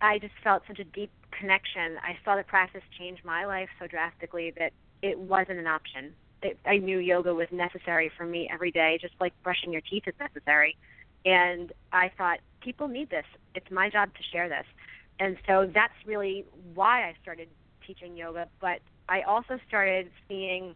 I 0.00 0.18
just 0.18 0.34
felt 0.42 0.62
such 0.66 0.78
a 0.78 0.84
deep 0.84 1.12
connection. 1.30 1.96
I 2.02 2.18
saw 2.24 2.36
the 2.36 2.42
practice 2.42 2.82
change 2.98 3.20
my 3.24 3.44
life 3.44 3.68
so 3.78 3.86
drastically 3.86 4.52
that 4.58 4.72
it 5.02 5.18
wasn't 5.18 5.58
an 5.58 5.66
option. 5.66 6.14
I 6.66 6.78
knew 6.78 6.98
yoga 6.98 7.34
was 7.34 7.48
necessary 7.52 8.10
for 8.16 8.24
me 8.24 8.48
every 8.52 8.70
day, 8.70 8.98
just 9.00 9.14
like 9.20 9.34
brushing 9.42 9.72
your 9.72 9.82
teeth 9.82 10.04
is 10.06 10.14
necessary. 10.18 10.76
And 11.24 11.70
I 11.92 12.10
thought, 12.16 12.40
people 12.60 12.88
need 12.88 13.10
this. 13.10 13.24
It's 13.54 13.70
my 13.70 13.90
job 13.90 14.10
to 14.14 14.22
share 14.32 14.48
this 14.48 14.66
and 15.20 15.36
so 15.46 15.70
that's 15.72 15.92
really 16.06 16.46
why 16.74 17.02
I 17.02 17.14
started 17.22 17.48
teaching 17.86 18.16
yoga. 18.16 18.48
But 18.60 18.80
I 19.08 19.20
also 19.20 19.58
started 19.68 20.10
seeing, 20.26 20.74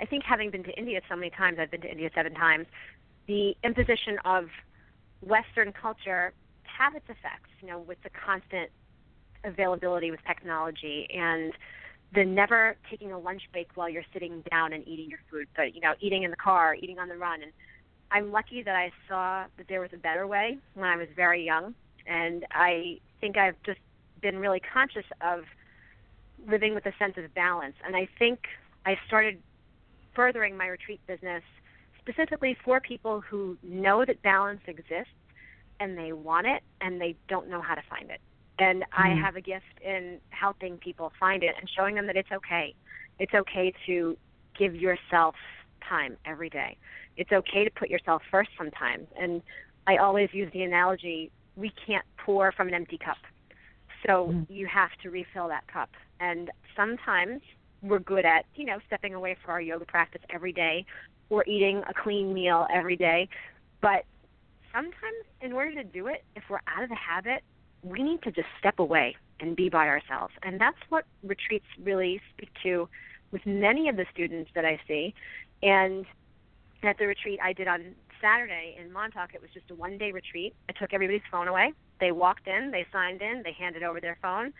I 0.00 0.04
think 0.04 0.22
having 0.22 0.50
been 0.50 0.62
to 0.64 0.78
India 0.78 1.00
so 1.08 1.16
many 1.16 1.30
times, 1.30 1.58
I've 1.58 1.70
been 1.70 1.80
to 1.80 1.90
India 1.90 2.10
seven 2.14 2.34
times, 2.34 2.66
the 3.26 3.56
imposition 3.64 4.18
of 4.26 4.48
Western 5.22 5.72
culture 5.72 6.34
have 6.64 6.94
its 6.94 7.06
effects, 7.06 7.48
you 7.62 7.68
know, 7.68 7.78
with 7.78 7.98
the 8.02 8.10
constant 8.10 8.70
availability 9.44 10.10
with 10.10 10.20
technology 10.26 11.08
and 11.14 11.52
the 12.14 12.24
never 12.24 12.76
taking 12.90 13.12
a 13.12 13.18
lunch 13.18 13.42
break 13.50 13.68
while 13.76 13.88
you're 13.88 14.04
sitting 14.12 14.42
down 14.50 14.74
and 14.74 14.86
eating 14.86 15.08
your 15.08 15.20
food, 15.30 15.48
but 15.56 15.74
you 15.74 15.80
know, 15.80 15.94
eating 16.00 16.22
in 16.22 16.30
the 16.30 16.36
car, 16.36 16.74
eating 16.74 16.98
on 16.98 17.08
the 17.08 17.16
run. 17.16 17.42
And 17.42 17.52
I'm 18.14 18.30
lucky 18.30 18.62
that 18.62 18.76
I 18.76 18.92
saw 19.08 19.46
that 19.56 19.66
there 19.68 19.80
was 19.80 19.90
a 19.92 19.96
better 19.96 20.24
way 20.24 20.58
when 20.74 20.88
I 20.88 20.96
was 20.96 21.08
very 21.16 21.44
young, 21.44 21.74
and 22.06 22.46
I 22.52 23.00
think 23.20 23.36
I've 23.36 23.60
just 23.66 23.80
been 24.22 24.38
really 24.38 24.60
conscious 24.60 25.04
of 25.20 25.42
living 26.48 26.74
with 26.74 26.86
a 26.86 26.92
sense 26.96 27.14
of 27.16 27.34
balance. 27.34 27.74
And 27.84 27.96
I 27.96 28.08
think 28.16 28.38
I 28.86 28.96
started 29.08 29.42
furthering 30.14 30.56
my 30.56 30.68
retreat 30.68 31.00
business 31.08 31.42
specifically 31.98 32.56
for 32.64 32.80
people 32.80 33.20
who 33.20 33.58
know 33.64 34.04
that 34.04 34.22
balance 34.22 34.60
exists 34.68 35.10
and 35.80 35.98
they 35.98 36.12
want 36.12 36.46
it 36.46 36.62
and 36.80 37.00
they 37.00 37.16
don't 37.28 37.48
know 37.48 37.60
how 37.60 37.74
to 37.74 37.82
find 37.90 38.10
it. 38.10 38.20
And 38.60 38.82
mm-hmm. 38.82 39.02
I 39.02 39.20
have 39.20 39.34
a 39.34 39.40
gift 39.40 39.64
in 39.84 40.20
helping 40.30 40.76
people 40.76 41.12
find 41.18 41.42
it 41.42 41.56
and 41.58 41.68
showing 41.68 41.96
them 41.96 42.06
that 42.06 42.16
it's 42.16 42.30
okay. 42.30 42.76
It's 43.18 43.34
okay 43.34 43.74
to 43.86 44.16
give 44.56 44.76
yourself 44.76 45.34
time 45.88 46.16
every 46.24 46.50
day. 46.50 46.76
It's 47.16 47.32
okay 47.32 47.64
to 47.64 47.70
put 47.70 47.90
yourself 47.90 48.22
first 48.30 48.50
sometimes. 48.56 49.06
And 49.18 49.42
I 49.86 49.96
always 49.96 50.30
use 50.32 50.50
the 50.52 50.62
analogy 50.62 51.30
we 51.56 51.72
can't 51.86 52.04
pour 52.18 52.52
from 52.52 52.68
an 52.68 52.74
empty 52.74 52.98
cup. 52.98 53.18
So 54.06 54.28
mm. 54.32 54.46
you 54.48 54.66
have 54.66 54.90
to 55.02 55.10
refill 55.10 55.48
that 55.48 55.66
cup. 55.66 55.90
And 56.20 56.50
sometimes 56.76 57.42
we're 57.82 57.98
good 57.98 58.24
at, 58.24 58.46
you 58.54 58.64
know, 58.64 58.78
stepping 58.86 59.14
away 59.14 59.36
for 59.44 59.52
our 59.52 59.60
yoga 59.60 59.84
practice 59.84 60.22
every 60.30 60.52
day 60.52 60.84
or 61.30 61.44
eating 61.46 61.82
a 61.88 61.94
clean 61.94 62.34
meal 62.34 62.66
every 62.72 62.96
day. 62.96 63.28
But 63.80 64.04
sometimes 64.72 65.24
in 65.40 65.52
order 65.52 65.74
to 65.74 65.84
do 65.84 66.06
it, 66.08 66.24
if 66.34 66.44
we're 66.48 66.60
out 66.66 66.82
of 66.82 66.88
the 66.88 66.96
habit, 66.96 67.42
we 67.82 68.02
need 68.02 68.22
to 68.22 68.30
just 68.30 68.48
step 68.58 68.78
away 68.78 69.16
and 69.40 69.54
be 69.54 69.68
by 69.68 69.88
ourselves. 69.88 70.32
And 70.42 70.60
that's 70.60 70.78
what 70.88 71.04
retreats 71.22 71.66
really 71.82 72.20
speak 72.34 72.50
to 72.62 72.88
with 73.34 73.44
many 73.44 73.88
of 73.88 73.96
the 73.96 74.06
students 74.14 74.48
that 74.54 74.64
I 74.64 74.80
see. 74.86 75.12
And 75.60 76.06
at 76.84 76.98
the 76.98 77.06
retreat 77.06 77.40
I 77.42 77.52
did 77.52 77.66
on 77.66 77.96
Saturday 78.22 78.76
in 78.80 78.92
Montauk, 78.92 79.34
it 79.34 79.42
was 79.42 79.50
just 79.52 79.70
a 79.72 79.74
one 79.74 79.98
day 79.98 80.12
retreat. 80.12 80.54
I 80.68 80.72
took 80.72 80.94
everybody's 80.94 81.26
phone 81.30 81.48
away. 81.48 81.72
They 81.98 82.12
walked 82.12 82.46
in, 82.46 82.70
they 82.70 82.86
signed 82.92 83.22
in, 83.22 83.42
they 83.42 83.52
handed 83.52 83.82
over 83.82 84.00
their 84.00 84.16
phone, 84.22 84.52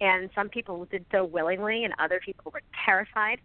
and 0.00 0.30
some 0.34 0.48
people 0.48 0.86
did 0.86 1.04
so 1.12 1.24
willingly, 1.24 1.84
and 1.84 1.92
other 1.98 2.20
people 2.24 2.50
were 2.52 2.62
terrified. 2.86 3.38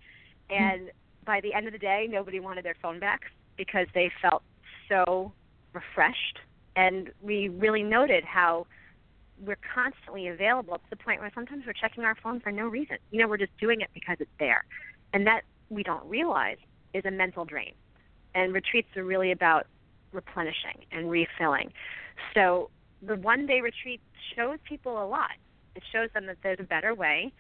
Hmm. 0.50 0.64
And 0.64 0.92
by 1.26 1.42
the 1.42 1.54
end 1.54 1.68
of 1.68 1.74
the 1.74 1.80
day, 1.80 2.08
nobody 2.10 2.40
wanted 2.40 2.64
their 2.64 2.78
phone 2.82 3.00
back 3.00 3.24
because 3.58 3.88
they 3.94 4.10
felt 4.22 4.42
so 4.88 5.34
refreshed. 5.74 6.40
And 6.78 7.12
we 7.22 7.50
really 7.50 7.84
noted 7.84 8.24
how 8.24 8.68
we're 9.44 9.58
constantly 9.74 10.28
available 10.28 10.76
to 10.76 10.90
the 10.90 10.96
point 10.96 11.20
where 11.22 11.32
sometimes 11.34 11.64
we're 11.66 11.74
checking 11.74 12.04
our 12.04 12.16
phone 12.16 12.40
for 12.40 12.52
no 12.52 12.68
reason. 12.68 12.98
You 13.12 13.22
know, 13.22 13.28
we're 13.28 13.38
just 13.38 13.56
doing 13.60 13.82
it 13.82 13.90
because 13.94 14.18
it's 14.20 14.32
there. 14.40 14.66
And 15.14 15.28
that 15.28 15.42
we 15.70 15.84
don't 15.84 16.06
realize 16.06 16.58
is 16.94 17.06
a 17.06 17.12
mental 17.12 17.46
drain. 17.46 17.74
And 18.36 18.54
retreats 18.54 18.90
are 18.96 19.04
really 19.04 19.32
about 19.32 19.68
replenishing 20.12 20.86
and 20.92 21.10
refilling. 21.10 21.72
So 22.34 22.70
the 23.02 23.16
one 23.16 23.46
day 23.46 23.62
retreat 23.62 24.02
shows 24.36 24.58
people 24.64 25.04
a 25.04 25.06
lot. 25.06 25.32
It 25.76 25.84
shows 25.92 26.10
them 26.14 26.26
that 26.26 26.38
there's 26.44 26.60
a 26.60 26.64
better 26.64 26.94
way. 26.94 27.32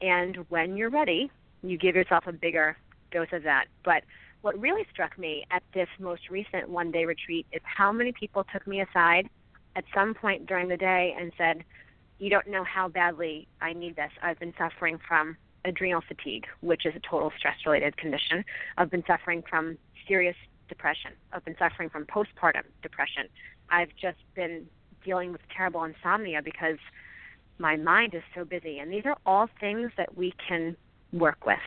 And 0.00 0.38
when 0.48 0.76
you're 0.76 0.90
ready, 0.90 1.30
you 1.62 1.78
give 1.78 1.94
yourself 1.94 2.26
a 2.26 2.32
bigger 2.32 2.76
dose 3.10 3.28
of 3.32 3.44
that. 3.44 3.66
But 3.84 4.02
what 4.42 4.58
really 4.60 4.84
struck 4.92 5.18
me 5.18 5.46
at 5.50 5.62
this 5.72 5.88
most 5.98 6.28
recent 6.28 6.68
one 6.68 6.90
day 6.90 7.04
retreat 7.04 7.46
is 7.52 7.62
how 7.64 7.92
many 7.92 8.12
people 8.12 8.44
took 8.52 8.66
me 8.66 8.80
aside 8.80 9.28
at 9.76 9.84
some 9.94 10.14
point 10.14 10.46
during 10.46 10.68
the 10.68 10.76
day 10.76 11.14
and 11.18 11.32
said, 11.36 11.64
You 12.18 12.30
don't 12.30 12.48
know 12.48 12.64
how 12.64 12.88
badly 12.88 13.48
I 13.60 13.72
need 13.72 13.96
this. 13.96 14.10
I've 14.22 14.38
been 14.38 14.54
suffering 14.58 14.98
from 15.06 15.36
adrenal 15.64 16.02
fatigue, 16.06 16.46
which 16.60 16.86
is 16.86 16.94
a 16.94 17.00
total 17.00 17.32
stress 17.38 17.56
related 17.66 17.96
condition. 17.96 18.44
I've 18.76 18.90
been 18.90 19.04
suffering 19.06 19.42
from 19.48 19.78
serious 20.06 20.36
depression. 20.68 21.12
I've 21.32 21.44
been 21.44 21.56
suffering 21.58 21.90
from 21.90 22.06
postpartum 22.06 22.64
depression. 22.82 23.28
I've 23.70 23.90
just 24.00 24.18
been 24.34 24.66
dealing 25.04 25.32
with 25.32 25.40
terrible 25.54 25.84
insomnia 25.84 26.42
because 26.42 26.78
my 27.58 27.76
mind 27.76 28.14
is 28.14 28.22
so 28.34 28.44
busy. 28.44 28.78
And 28.78 28.92
these 28.92 29.04
are 29.04 29.16
all 29.26 29.48
things 29.60 29.90
that 29.96 30.16
we 30.16 30.34
can 30.46 30.76
work 31.12 31.46
with 31.46 31.58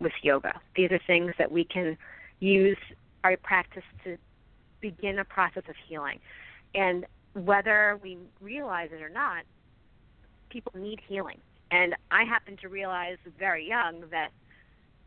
with 0.00 0.12
yoga. 0.22 0.60
These 0.74 0.92
are 0.92 1.00
things 1.06 1.32
that 1.38 1.50
we 1.50 1.64
can 1.64 1.96
use 2.40 2.76
our 3.24 3.36
practice 3.38 3.84
to 4.04 4.18
begin 4.80 5.18
a 5.18 5.24
process 5.24 5.62
of 5.68 5.74
healing. 5.88 6.20
And 6.74 7.06
whether 7.36 8.00
we 8.02 8.18
realize 8.40 8.88
it 8.92 9.02
or 9.02 9.10
not, 9.10 9.44
people 10.48 10.72
need 10.74 11.00
healing. 11.06 11.38
And 11.70 11.94
I 12.10 12.24
happened 12.24 12.60
to 12.62 12.68
realize 12.68 13.18
very 13.38 13.68
young 13.68 14.04
that 14.10 14.30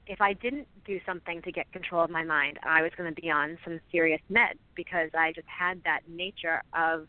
if 0.06 0.22
I 0.22 0.34
didn't 0.34 0.68
do 0.86 1.00
something 1.06 1.42
to 1.44 1.52
get 1.52 1.72
control 1.72 2.04
of 2.04 2.10
my 2.10 2.24
mind, 2.24 2.60
I 2.64 2.82
was 2.82 2.92
going 2.96 3.14
to 3.14 3.22
be 3.22 3.30
on 3.30 3.58
some 3.64 3.80
serious 3.92 4.22
meds 4.32 4.58
because 4.76 5.10
I 5.18 5.32
just 5.34 5.48
had 5.48 5.84
that 5.86 6.02
nature 6.08 6.62
of 6.74 7.08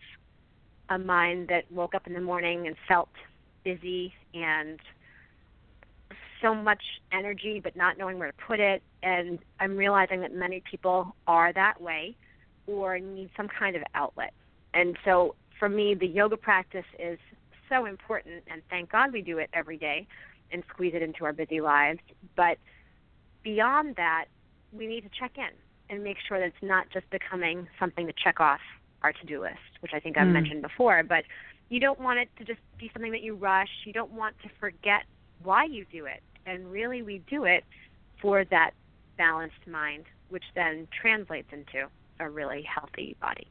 a 0.89 0.99
mind 0.99 1.49
that 1.49 1.71
woke 1.71 1.95
up 1.95 2.07
in 2.07 2.15
the 2.15 2.21
morning 2.21 2.67
and 2.67 2.77
felt 2.89 3.11
busy 3.65 4.15
and 4.35 4.81
so 6.43 6.55
much 6.55 6.83
energy 7.13 7.61
but 7.63 7.77
not 7.77 7.99
knowing 7.99 8.19
where 8.19 8.31
to 8.31 8.37
put 8.47 8.59
it 8.59 8.83
and 9.03 9.39
I'm 9.61 9.77
realizing 9.77 10.21
that 10.23 10.35
many 10.35 10.63
people 10.69 11.15
are 11.27 11.53
that 11.53 11.81
way 11.81 12.17
or 12.67 12.99
need 12.99 13.31
some 13.37 13.49
kind 13.49 13.77
of 13.77 13.83
outlet. 13.95 14.33
And 14.75 14.97
so 15.05 15.35
for 15.59 15.69
me 15.69 15.95
the 15.95 16.07
yoga 16.07 16.37
practice 16.37 16.85
is 16.99 17.19
so 17.69 17.87
important 17.87 18.43
and 18.49 18.63
thank 18.69 18.91
God 18.91 19.13
we 19.13 19.23
do 19.23 19.39
it 19.39 19.51
every 19.53 19.77
day 19.77 20.07
and 20.53 20.63
squeeze 20.69 20.95
it 20.95 21.03
into 21.03 21.25
our 21.25 21.33
busy 21.33 21.61
lives. 21.61 22.01
But 22.37 22.59
beyond 23.43 23.97
that, 23.97 24.27
we 24.73 24.87
need 24.87 25.03
to 25.03 25.11
check 25.19 25.33
in 25.37 25.51
and 25.89 26.03
make 26.05 26.17
sure 26.27 26.39
that 26.39 26.47
it's 26.47 26.63
not 26.63 26.91
just 26.93 27.09
becoming 27.11 27.69
something 27.79 28.07
to 28.07 28.13
check 28.13 28.41
off 28.41 28.61
our 29.03 29.13
to-do 29.13 29.41
list, 29.41 29.59
which 29.81 29.93
I 29.95 30.01
think 30.01 30.19
I've 30.19 30.29
Mm. 30.29 30.33
mentioned 30.33 30.63
before, 30.63 31.03
but 31.03 31.25
you 31.69 31.81
don't 31.81 32.01
want 32.01 32.19
it 32.19 32.29
to 32.37 32.45
just 32.45 32.61
be 32.79 32.91
something 32.93 33.13
that 33.13 33.23
you 33.23 33.35
rush. 33.35 33.71
You 33.85 33.93
don't 33.93 34.13
want 34.13 34.39
to 34.41 34.49
forget 34.61 35.05
why 35.43 35.65
you 35.65 35.85
do 35.87 36.07
it. 36.07 36.23
And 36.47 36.71
really 36.71 37.03
we 37.03 37.19
do 37.19 37.45
it 37.45 37.65
for 38.21 38.45
that 38.47 38.73
balanced 39.17 39.67
mind, 39.67 40.05
which 40.29 40.45
then 40.55 40.87
translates 40.89 41.53
into 41.53 41.89
a 42.19 42.29
really 42.29 42.63
healthy 42.63 43.17
body 43.21 43.47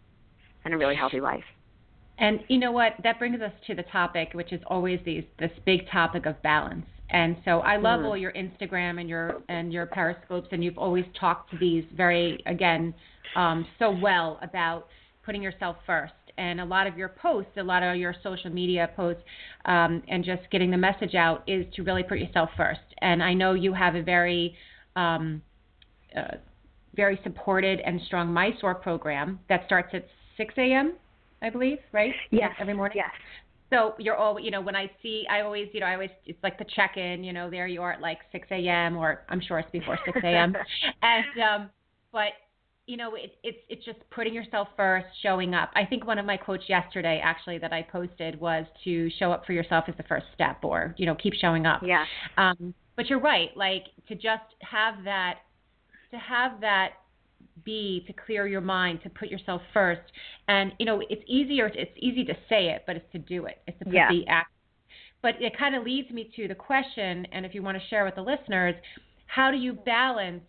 and 0.66 0.74
a 0.74 0.78
really 0.78 0.96
healthy 0.96 1.22
life. 1.22 1.44
And 2.18 2.42
you 2.50 2.58
know 2.58 2.72
what? 2.72 2.94
That 3.04 3.18
brings 3.18 3.42
us 3.42 3.54
to 3.68 3.76
the 3.76 3.84
topic, 3.84 4.30
which 4.34 4.52
is 4.52 4.62
always 4.68 5.00
these 5.06 5.24
this 5.38 5.52
big 5.66 5.90
topic 5.90 6.26
of 6.26 6.42
balance. 6.42 6.86
And 7.12 7.38
so 7.44 7.62
I 7.62 7.78
love 7.78 8.02
Mhm. 8.02 8.06
all 8.06 8.18
your 8.18 8.34
Instagram 8.34 9.00
and 9.00 9.10
your 9.10 9.42
and 9.48 9.72
your 9.74 9.86
periscopes, 9.86 10.50
and 10.52 10.64
you've 10.64 10.78
always 10.78 11.06
talked 11.14 11.50
to 11.52 11.58
these 11.58 11.86
very 11.94 12.42
again 12.46 12.94
um, 13.36 13.66
so 13.78 13.92
well 13.92 14.40
about 14.42 14.88
putting 15.24 15.42
yourself 15.42 15.78
first. 15.86 16.14
And 16.38 16.62
a 16.62 16.66
lot 16.66 16.88
of 16.88 16.98
your 16.98 17.10
posts, 17.10 17.58
a 17.58 17.64
lot 17.64 17.84
of 17.84 17.96
your 17.98 18.16
social 18.24 18.50
media 18.50 18.90
posts, 18.96 19.24
um, 19.66 20.02
and 20.08 20.24
just 20.24 20.50
getting 20.52 20.72
the 20.72 20.78
message 20.78 21.16
out 21.16 21.44
is 21.48 21.66
to 21.76 21.84
really 21.84 22.04
put 22.04 22.18
yourself 22.20 22.50
first. 22.56 22.82
And 23.00 23.22
I 23.24 23.34
know 23.34 23.54
you 23.54 23.74
have 23.74 23.96
a 23.96 24.02
very 24.02 24.56
um, 24.96 25.42
uh, 26.16 26.38
very 26.96 27.20
supported 27.24 27.80
and 27.82 28.02
strong 28.02 28.34
Mysore 28.34 28.76
program 28.76 29.40
that 29.48 29.66
starts 29.66 29.94
at 29.94 30.08
6 30.40 30.54
a.m. 30.58 30.94
I 31.42 31.50
believe, 31.50 31.78
right? 31.92 32.14
Yes. 32.32 32.52
Every 32.60 32.74
morning. 32.74 32.98
Yes. 32.98 33.12
So 33.70 33.94
you're 34.00 34.16
all, 34.16 34.40
you 34.40 34.50
know, 34.50 34.62
when 34.62 34.76
I 34.76 34.90
see, 35.04 35.26
I 35.30 35.42
always, 35.42 35.68
you 35.74 35.82
know, 35.82 35.86
I 35.86 35.94
always, 35.94 36.10
it's 36.26 36.42
like 36.42 36.58
the 36.58 36.66
check-in, 36.76 37.24
you 37.24 37.34
know, 37.34 37.50
there 37.52 37.68
you 37.68 37.82
are 37.84 37.94
at 37.94 38.02
like 38.02 38.20
6 38.32 38.48
a.m. 38.50 38.98
or 38.98 39.26
I'm 39.30 39.40
sure 39.40 39.60
it's 39.60 39.70
before 39.72 40.00
6 40.06 40.18
a.m. 40.24 40.56
and, 41.04 41.26
um, 41.44 41.70
but, 42.12 42.30
you 42.88 42.98
know, 42.98 43.14
it, 43.14 43.36
it's, 43.44 43.60
it's 43.70 43.86
just 43.86 44.00
putting 44.10 44.34
yourself 44.34 44.70
first, 44.76 45.06
showing 45.22 45.54
up. 45.54 45.70
I 45.76 45.86
think 45.86 46.08
one 46.08 46.18
of 46.18 46.26
my 46.26 46.38
quotes 46.38 46.64
yesterday, 46.68 47.22
actually, 47.24 47.60
that 47.60 47.72
I 47.72 47.84
posted 47.84 48.40
was 48.40 48.66
to 48.86 49.12
show 49.20 49.32
up 49.32 49.46
for 49.46 49.54
yourself 49.54 49.86
is 49.88 49.94
the 49.98 50.04
first 50.04 50.26
step 50.34 50.64
or, 50.64 50.96
you 50.98 51.06
know, 51.06 51.14
keep 51.14 51.36
showing 51.36 51.68
up. 51.68 51.82
Yeah. 51.86 52.06
Um, 52.38 52.74
but 52.96 53.08
you're 53.08 53.20
right, 53.20 53.50
like 53.56 53.84
to 54.08 54.16
just 54.16 54.56
have 54.62 55.04
that, 55.04 55.36
to 56.10 56.18
have 56.18 56.60
that 56.62 56.94
be 57.64 58.04
to 58.08 58.14
clear 58.14 58.48
your 58.48 58.62
mind, 58.62 59.02
to 59.04 59.10
put 59.10 59.30
yourself 59.30 59.62
first. 59.74 60.02
And 60.48 60.74
you 60.80 60.86
know, 60.86 61.02
it's 61.10 61.24
easier. 61.28 61.68
It's 61.68 61.92
easy 61.98 62.24
to 62.26 62.34
say 62.48 62.70
it, 62.70 62.84
but 62.86 62.96
it's 62.96 63.12
to 63.14 63.20
do 63.20 63.46
it. 63.46 63.62
It's 63.68 63.78
to 63.80 63.86
put 63.86 63.94
Yeah. 63.94 64.10
the 64.10 64.28
act. 64.28 64.52
But 65.22 65.36
it 65.42 65.58
kind 65.58 65.76
of 65.76 65.84
leads 65.84 66.10
me 66.12 66.32
to 66.36 66.48
the 66.48 66.56
question, 66.56 67.26
and 67.34 67.46
if 67.46 67.54
you 67.54 67.62
want 67.62 67.78
to 67.78 67.88
share 67.88 68.06
with 68.06 68.16
the 68.16 68.22
listeners, 68.22 68.76
how 69.28 69.52
do 69.52 69.58
you 69.58 69.74
balance 69.74 70.44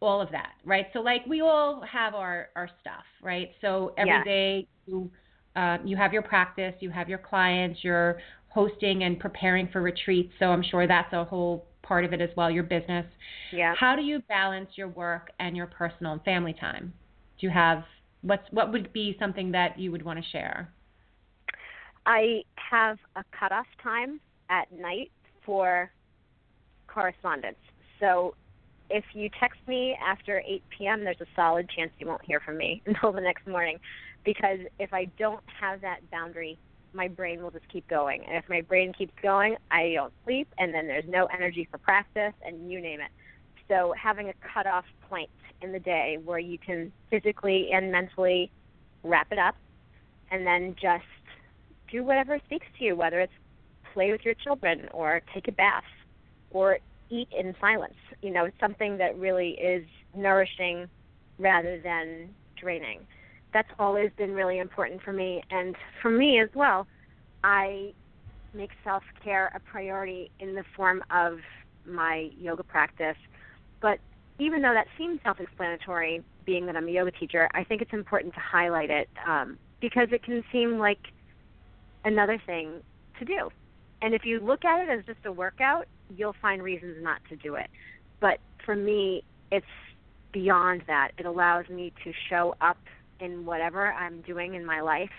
all 0.00 0.20
of 0.20 0.30
that, 0.30 0.52
right? 0.64 0.86
So 0.92 1.00
like 1.00 1.26
we 1.26 1.40
all 1.40 1.82
have 1.82 2.14
our 2.14 2.48
our 2.56 2.68
stuff, 2.80 3.04
right? 3.22 3.50
So 3.60 3.92
every 3.98 4.12
Yeah. 4.12 4.24
day 4.24 4.68
you 4.86 5.10
uh, 5.56 5.78
you 5.84 5.96
have 5.96 6.12
your 6.12 6.22
practice, 6.22 6.74
you 6.80 6.90
have 6.90 7.08
your 7.08 7.18
clients, 7.18 7.82
you're 7.82 8.20
hosting 8.48 9.04
and 9.04 9.18
preparing 9.18 9.68
for 9.68 9.82
retreats. 9.82 10.32
So 10.38 10.46
I'm 10.46 10.62
sure 10.62 10.86
that's 10.86 11.12
a 11.12 11.24
whole 11.24 11.66
part 11.86 12.04
of 12.04 12.12
it 12.12 12.20
as 12.20 12.30
well, 12.36 12.50
your 12.50 12.64
business. 12.64 13.06
Yeah. 13.52 13.74
How 13.78 13.96
do 13.96 14.02
you 14.02 14.20
balance 14.28 14.70
your 14.74 14.88
work 14.88 15.30
and 15.38 15.56
your 15.56 15.66
personal 15.66 16.12
and 16.12 16.22
family 16.22 16.54
time? 16.58 16.92
Do 17.38 17.46
you 17.46 17.52
have 17.52 17.84
what's 18.22 18.44
what 18.50 18.72
would 18.72 18.92
be 18.92 19.16
something 19.18 19.52
that 19.52 19.78
you 19.78 19.92
would 19.92 20.04
want 20.04 20.18
to 20.18 20.30
share? 20.30 20.72
I 22.06 22.42
have 22.70 22.98
a 23.16 23.24
cutoff 23.38 23.66
time 23.82 24.20
at 24.48 24.70
night 24.72 25.10
for 25.44 25.90
correspondence. 26.86 27.56
So 28.00 28.34
if 28.90 29.04
you 29.12 29.28
text 29.40 29.58
me 29.66 29.96
after 30.04 30.40
8 30.46 30.62
p.m., 30.76 31.04
there's 31.04 31.20
a 31.20 31.26
solid 31.34 31.68
chance 31.74 31.90
you 31.98 32.06
won't 32.06 32.24
hear 32.24 32.40
from 32.40 32.56
me 32.56 32.82
until 32.86 33.12
the 33.12 33.20
next 33.20 33.46
morning. 33.46 33.78
Because 34.24 34.58
if 34.78 34.92
I 34.92 35.06
don't 35.18 35.42
have 35.60 35.80
that 35.80 36.08
boundary, 36.10 36.58
my 36.96 37.08
brain 37.08 37.42
will 37.42 37.50
just 37.50 37.68
keep 37.68 37.86
going. 37.88 38.24
And 38.24 38.36
if 38.36 38.48
my 38.48 38.62
brain 38.62 38.92
keeps 38.92 39.12
going, 39.22 39.56
I 39.70 39.92
don't 39.94 40.12
sleep, 40.24 40.48
and 40.58 40.74
then 40.74 40.86
there's 40.86 41.04
no 41.06 41.26
energy 41.26 41.68
for 41.70 41.78
practice, 41.78 42.32
and 42.44 42.70
you 42.70 42.80
name 42.80 43.00
it. 43.00 43.10
So 43.68 43.94
having 44.00 44.28
a 44.28 44.32
cutoff 44.52 44.84
point 45.08 45.30
in 45.62 45.72
the 45.72 45.78
day 45.78 46.18
where 46.24 46.38
you 46.38 46.58
can 46.58 46.92
physically 47.10 47.70
and 47.72 47.92
mentally 47.92 48.50
wrap 49.02 49.30
it 49.30 49.38
up, 49.38 49.56
and 50.30 50.46
then 50.46 50.74
just 50.80 51.04
do 51.90 52.02
whatever 52.02 52.40
speaks 52.46 52.66
to 52.78 52.84
you, 52.84 52.96
whether 52.96 53.20
it's 53.20 53.32
play 53.94 54.10
with 54.10 54.24
your 54.24 54.34
children 54.34 54.88
or 54.92 55.22
take 55.32 55.48
a 55.48 55.52
bath 55.52 55.84
or 56.50 56.78
eat 57.10 57.28
in 57.36 57.54
silence. 57.60 57.94
You 58.22 58.30
know, 58.30 58.50
something 58.58 58.98
that 58.98 59.16
really 59.18 59.50
is 59.50 59.86
nourishing 60.14 60.88
rather 61.38 61.78
than 61.80 62.30
draining. 62.56 63.00
That's 63.56 63.72
always 63.78 64.10
been 64.18 64.34
really 64.34 64.58
important 64.58 65.00
for 65.00 65.14
me. 65.14 65.42
And 65.50 65.74
for 66.02 66.10
me 66.10 66.38
as 66.40 66.50
well, 66.54 66.86
I 67.42 67.94
make 68.52 68.68
self 68.84 69.02
care 69.24 69.50
a 69.54 69.60
priority 69.60 70.30
in 70.40 70.54
the 70.54 70.62
form 70.76 71.02
of 71.10 71.38
my 71.86 72.28
yoga 72.38 72.62
practice. 72.62 73.16
But 73.80 73.98
even 74.38 74.60
though 74.60 74.74
that 74.74 74.88
seems 74.98 75.20
self 75.22 75.40
explanatory, 75.40 76.22
being 76.44 76.66
that 76.66 76.76
I'm 76.76 76.86
a 76.86 76.90
yoga 76.90 77.12
teacher, 77.12 77.48
I 77.54 77.64
think 77.64 77.80
it's 77.80 77.94
important 77.94 78.34
to 78.34 78.40
highlight 78.40 78.90
it 78.90 79.08
um, 79.26 79.56
because 79.80 80.08
it 80.12 80.22
can 80.22 80.44
seem 80.52 80.76
like 80.76 81.00
another 82.04 82.38
thing 82.44 82.82
to 83.18 83.24
do. 83.24 83.48
And 84.02 84.12
if 84.12 84.26
you 84.26 84.38
look 84.38 84.66
at 84.66 84.86
it 84.86 84.90
as 84.90 85.02
just 85.06 85.24
a 85.24 85.32
workout, 85.32 85.86
you'll 86.14 86.36
find 86.42 86.62
reasons 86.62 86.98
not 87.00 87.22
to 87.30 87.36
do 87.36 87.54
it. 87.54 87.70
But 88.20 88.36
for 88.66 88.76
me, 88.76 89.24
it's 89.50 89.64
beyond 90.30 90.82
that. 90.88 91.12
It 91.16 91.24
allows 91.24 91.66
me 91.70 91.94
to 92.04 92.12
show 92.28 92.54
up 92.60 92.76
in 93.20 93.44
whatever 93.44 93.92
I'm 93.92 94.20
doing 94.22 94.54
in 94.54 94.64
my 94.64 94.80
life 94.80 95.10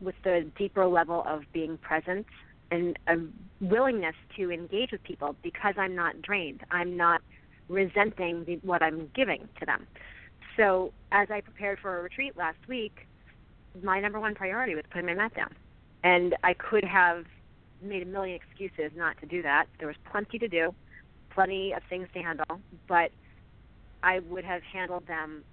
with 0.00 0.14
the 0.24 0.50
deeper 0.56 0.86
level 0.86 1.24
of 1.26 1.42
being 1.52 1.78
present 1.78 2.26
and 2.70 2.98
a 3.06 3.16
willingness 3.60 4.14
to 4.36 4.50
engage 4.50 4.92
with 4.92 5.02
people 5.04 5.36
because 5.42 5.74
I'm 5.78 5.94
not 5.94 6.20
drained. 6.22 6.62
I'm 6.70 6.96
not 6.96 7.22
resenting 7.68 8.44
the, 8.44 8.56
what 8.62 8.82
I'm 8.82 9.10
giving 9.14 9.48
to 9.60 9.66
them. 9.66 9.86
So 10.56 10.92
as 11.12 11.28
I 11.30 11.40
prepared 11.40 11.78
for 11.80 11.98
a 11.98 12.02
retreat 12.02 12.36
last 12.36 12.58
week, 12.68 13.06
my 13.82 14.00
number 14.00 14.20
one 14.20 14.34
priority 14.34 14.74
was 14.74 14.84
putting 14.90 15.06
my 15.06 15.14
mat 15.14 15.34
down. 15.34 15.54
And 16.02 16.36
I 16.44 16.54
could 16.54 16.84
have 16.84 17.24
made 17.82 18.02
a 18.02 18.06
million 18.06 18.36
excuses 18.36 18.92
not 18.96 19.18
to 19.20 19.26
do 19.26 19.42
that. 19.42 19.66
There 19.78 19.88
was 19.88 19.96
plenty 20.10 20.38
to 20.38 20.48
do, 20.48 20.74
plenty 21.30 21.72
of 21.72 21.82
things 21.88 22.08
to 22.14 22.22
handle, 22.22 22.60
but 22.88 23.10
I 24.02 24.20
would 24.20 24.44
have 24.44 24.62
handled 24.62 25.06
them 25.06 25.44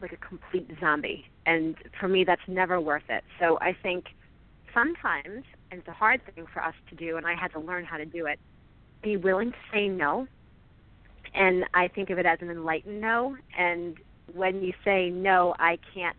like 0.00 0.12
a 0.12 0.16
complete 0.16 0.70
zombie. 0.80 1.26
And 1.46 1.76
for 1.98 2.08
me, 2.08 2.24
that's 2.24 2.42
never 2.46 2.80
worth 2.80 3.08
it. 3.08 3.24
So 3.40 3.58
I 3.60 3.76
think 3.82 4.06
sometimes, 4.74 5.44
and 5.70 5.80
it's 5.80 5.88
a 5.88 5.92
hard 5.92 6.20
thing 6.34 6.46
for 6.52 6.62
us 6.62 6.74
to 6.90 6.94
do, 6.94 7.16
and 7.16 7.26
I 7.26 7.34
had 7.34 7.52
to 7.52 7.60
learn 7.60 7.84
how 7.84 7.96
to 7.96 8.04
do 8.04 8.26
it, 8.26 8.38
be 9.02 9.16
willing 9.16 9.52
to 9.52 9.58
say 9.72 9.88
no. 9.88 10.26
And 11.34 11.64
I 11.74 11.88
think 11.88 12.10
of 12.10 12.18
it 12.18 12.26
as 12.26 12.38
an 12.40 12.50
enlightened 12.50 13.00
no. 13.00 13.36
And 13.56 13.96
when 14.34 14.62
you 14.62 14.72
say, 14.84 15.10
no, 15.10 15.54
I 15.58 15.78
can't 15.94 16.16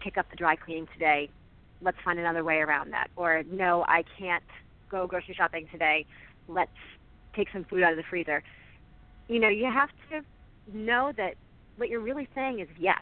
pick 0.00 0.16
up 0.16 0.30
the 0.30 0.36
dry 0.36 0.56
cleaning 0.56 0.88
today, 0.92 1.28
let's 1.82 1.98
find 2.04 2.18
another 2.18 2.44
way 2.44 2.56
around 2.56 2.92
that. 2.92 3.08
Or, 3.16 3.42
no, 3.50 3.84
I 3.86 4.04
can't 4.18 4.44
go 4.90 5.06
grocery 5.06 5.34
shopping 5.34 5.68
today, 5.70 6.06
let's 6.48 6.70
take 7.34 7.48
some 7.52 7.64
food 7.64 7.82
out 7.82 7.92
of 7.92 7.96
the 7.96 8.04
freezer. 8.08 8.42
You 9.28 9.38
know, 9.38 9.48
you 9.48 9.66
have 9.66 9.90
to 10.10 10.22
know 10.76 11.12
that 11.16 11.34
what 11.78 11.88
you're 11.88 12.00
really 12.00 12.28
saying 12.34 12.60
is 12.60 12.68
yes 12.78 13.00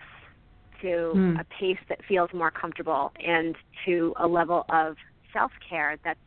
to 0.83 1.12
Mm. 1.14 1.41
a 1.41 1.45
pace 1.45 1.79
that 1.89 2.05
feels 2.05 2.33
more 2.35 2.51
comfortable 2.51 3.12
and 3.24 3.57
to 3.87 4.12
a 4.18 4.27
level 4.27 4.66
of 4.68 4.97
self 5.33 5.51
care 5.68 5.97
that's 6.05 6.20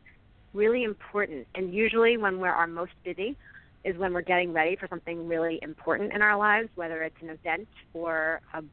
really 0.54 0.84
important. 0.84 1.47
And 1.56 1.74
usually, 1.74 2.18
when 2.18 2.39
we're 2.39 2.50
our 2.50 2.68
most 2.68 2.93
busy, 3.04 3.38
is 3.84 3.95
when 3.97 4.14
we're 4.14 4.22
getting 4.22 4.52
ready 4.52 4.76
for 4.76 4.88
something 4.88 5.28
really 5.28 5.60
important 5.62 6.12
in 6.14 6.22
our 6.22 6.36
lives, 6.38 6.70
whether 6.76 7.04
it's 7.04 7.16
an 7.22 7.30
event 7.30 7.68
or 7.93 8.41
a 8.54 8.64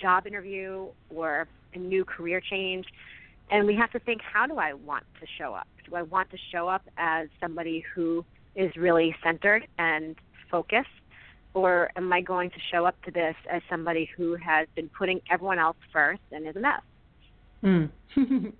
job 0.00 0.26
interview 0.26 0.86
or 1.10 1.46
a 1.74 1.78
new 1.78 2.04
career 2.04 2.40
change. 2.40 2.86
And 3.50 3.66
we 3.66 3.74
have 3.76 3.90
to 3.92 3.98
think 3.98 4.20
how 4.22 4.46
do 4.46 4.56
I 4.56 4.72
want 4.72 5.04
to 5.20 5.26
show 5.38 5.54
up? 5.54 5.68
Do 5.88 5.94
I 5.94 6.02
want 6.02 6.30
to 6.30 6.38
show 6.50 6.68
up 6.68 6.82
as 6.96 7.28
somebody 7.40 7.84
who 7.94 8.24
is 8.56 8.74
really 8.76 9.14
centered 9.22 9.66
and 9.78 10.16
focused? 10.50 10.88
Or 11.54 11.90
am 11.96 12.12
I 12.12 12.20
going 12.20 12.50
to 12.50 12.56
show 12.70 12.86
up 12.86 13.00
to 13.02 13.10
this 13.10 13.34
as 13.50 13.60
somebody 13.68 14.08
who 14.16 14.36
has 14.36 14.66
been 14.74 14.88
putting 14.96 15.20
everyone 15.30 15.58
else 15.58 15.76
first 15.92 16.22
and 16.30 16.46
is 16.48 16.56
a 16.56 16.60
mess? 16.60 16.80
Mm. 17.62 17.90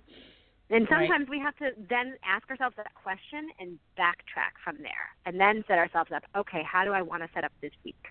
And 0.69 0.89
Right. 0.89 1.07
sometimes 1.07 1.29
we 1.29 1.39
have 1.39 1.55
to 1.57 1.71
then 1.87 2.15
ask 2.25 2.49
ourselves 2.49 2.75
that 2.77 2.91
question 2.95 3.49
and 3.59 3.77
backtrack 3.95 4.53
from 4.63 4.77
there, 4.79 5.09
and 5.25 5.39
then 5.39 5.63
set 5.67 5.77
ourselves 5.77 6.11
up. 6.11 6.23
Okay, 6.35 6.63
how 6.63 6.83
do 6.83 6.93
I 6.93 7.01
want 7.01 7.21
to 7.21 7.29
set 7.33 7.43
up 7.43 7.51
this 7.61 7.73
week, 7.85 8.03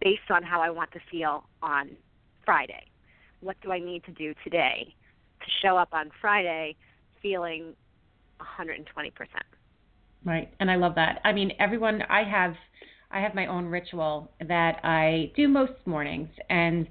based 0.00 0.30
on 0.30 0.42
how 0.44 0.60
I 0.60 0.70
want 0.70 0.92
to 0.92 1.00
feel 1.10 1.48
on 1.60 1.90
Friday? 2.44 2.84
What 3.40 3.56
do 3.62 3.72
I 3.72 3.80
need 3.80 4.04
to 4.04 4.12
do 4.12 4.32
today 4.44 4.94
to 5.40 5.46
show 5.60 5.76
up 5.76 5.88
on 5.92 6.10
Friday 6.20 6.76
feeling 7.20 7.74
120 8.36 9.10
percent? 9.10 9.42
Right. 10.24 10.52
And 10.60 10.70
I 10.70 10.76
love 10.76 10.94
that. 10.94 11.20
I 11.24 11.32
mean, 11.32 11.52
everyone 11.58 12.02
I 12.02 12.22
have 12.22 12.54
I 13.14 13.20
have 13.20 13.34
my 13.34 13.46
own 13.46 13.66
ritual 13.66 14.30
that 14.46 14.80
I 14.84 15.32
do 15.36 15.48
most 15.48 15.72
mornings 15.86 16.28
and 16.50 16.86